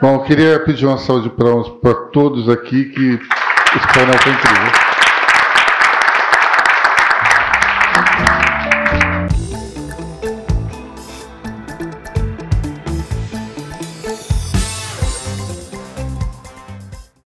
Bom, 0.00 0.14
eu 0.14 0.22
queria 0.22 0.60
pedir 0.60 0.86
uma 0.86 0.98
saúde 0.98 1.28
para 1.30 1.94
todos 2.12 2.48
aqui, 2.48 2.84
que 2.84 3.14
esse 3.14 3.88
painel 3.92 4.16
foi 4.18 4.30
incrível. 4.32 4.95
Thank 7.96 8.50
you. 8.50 8.55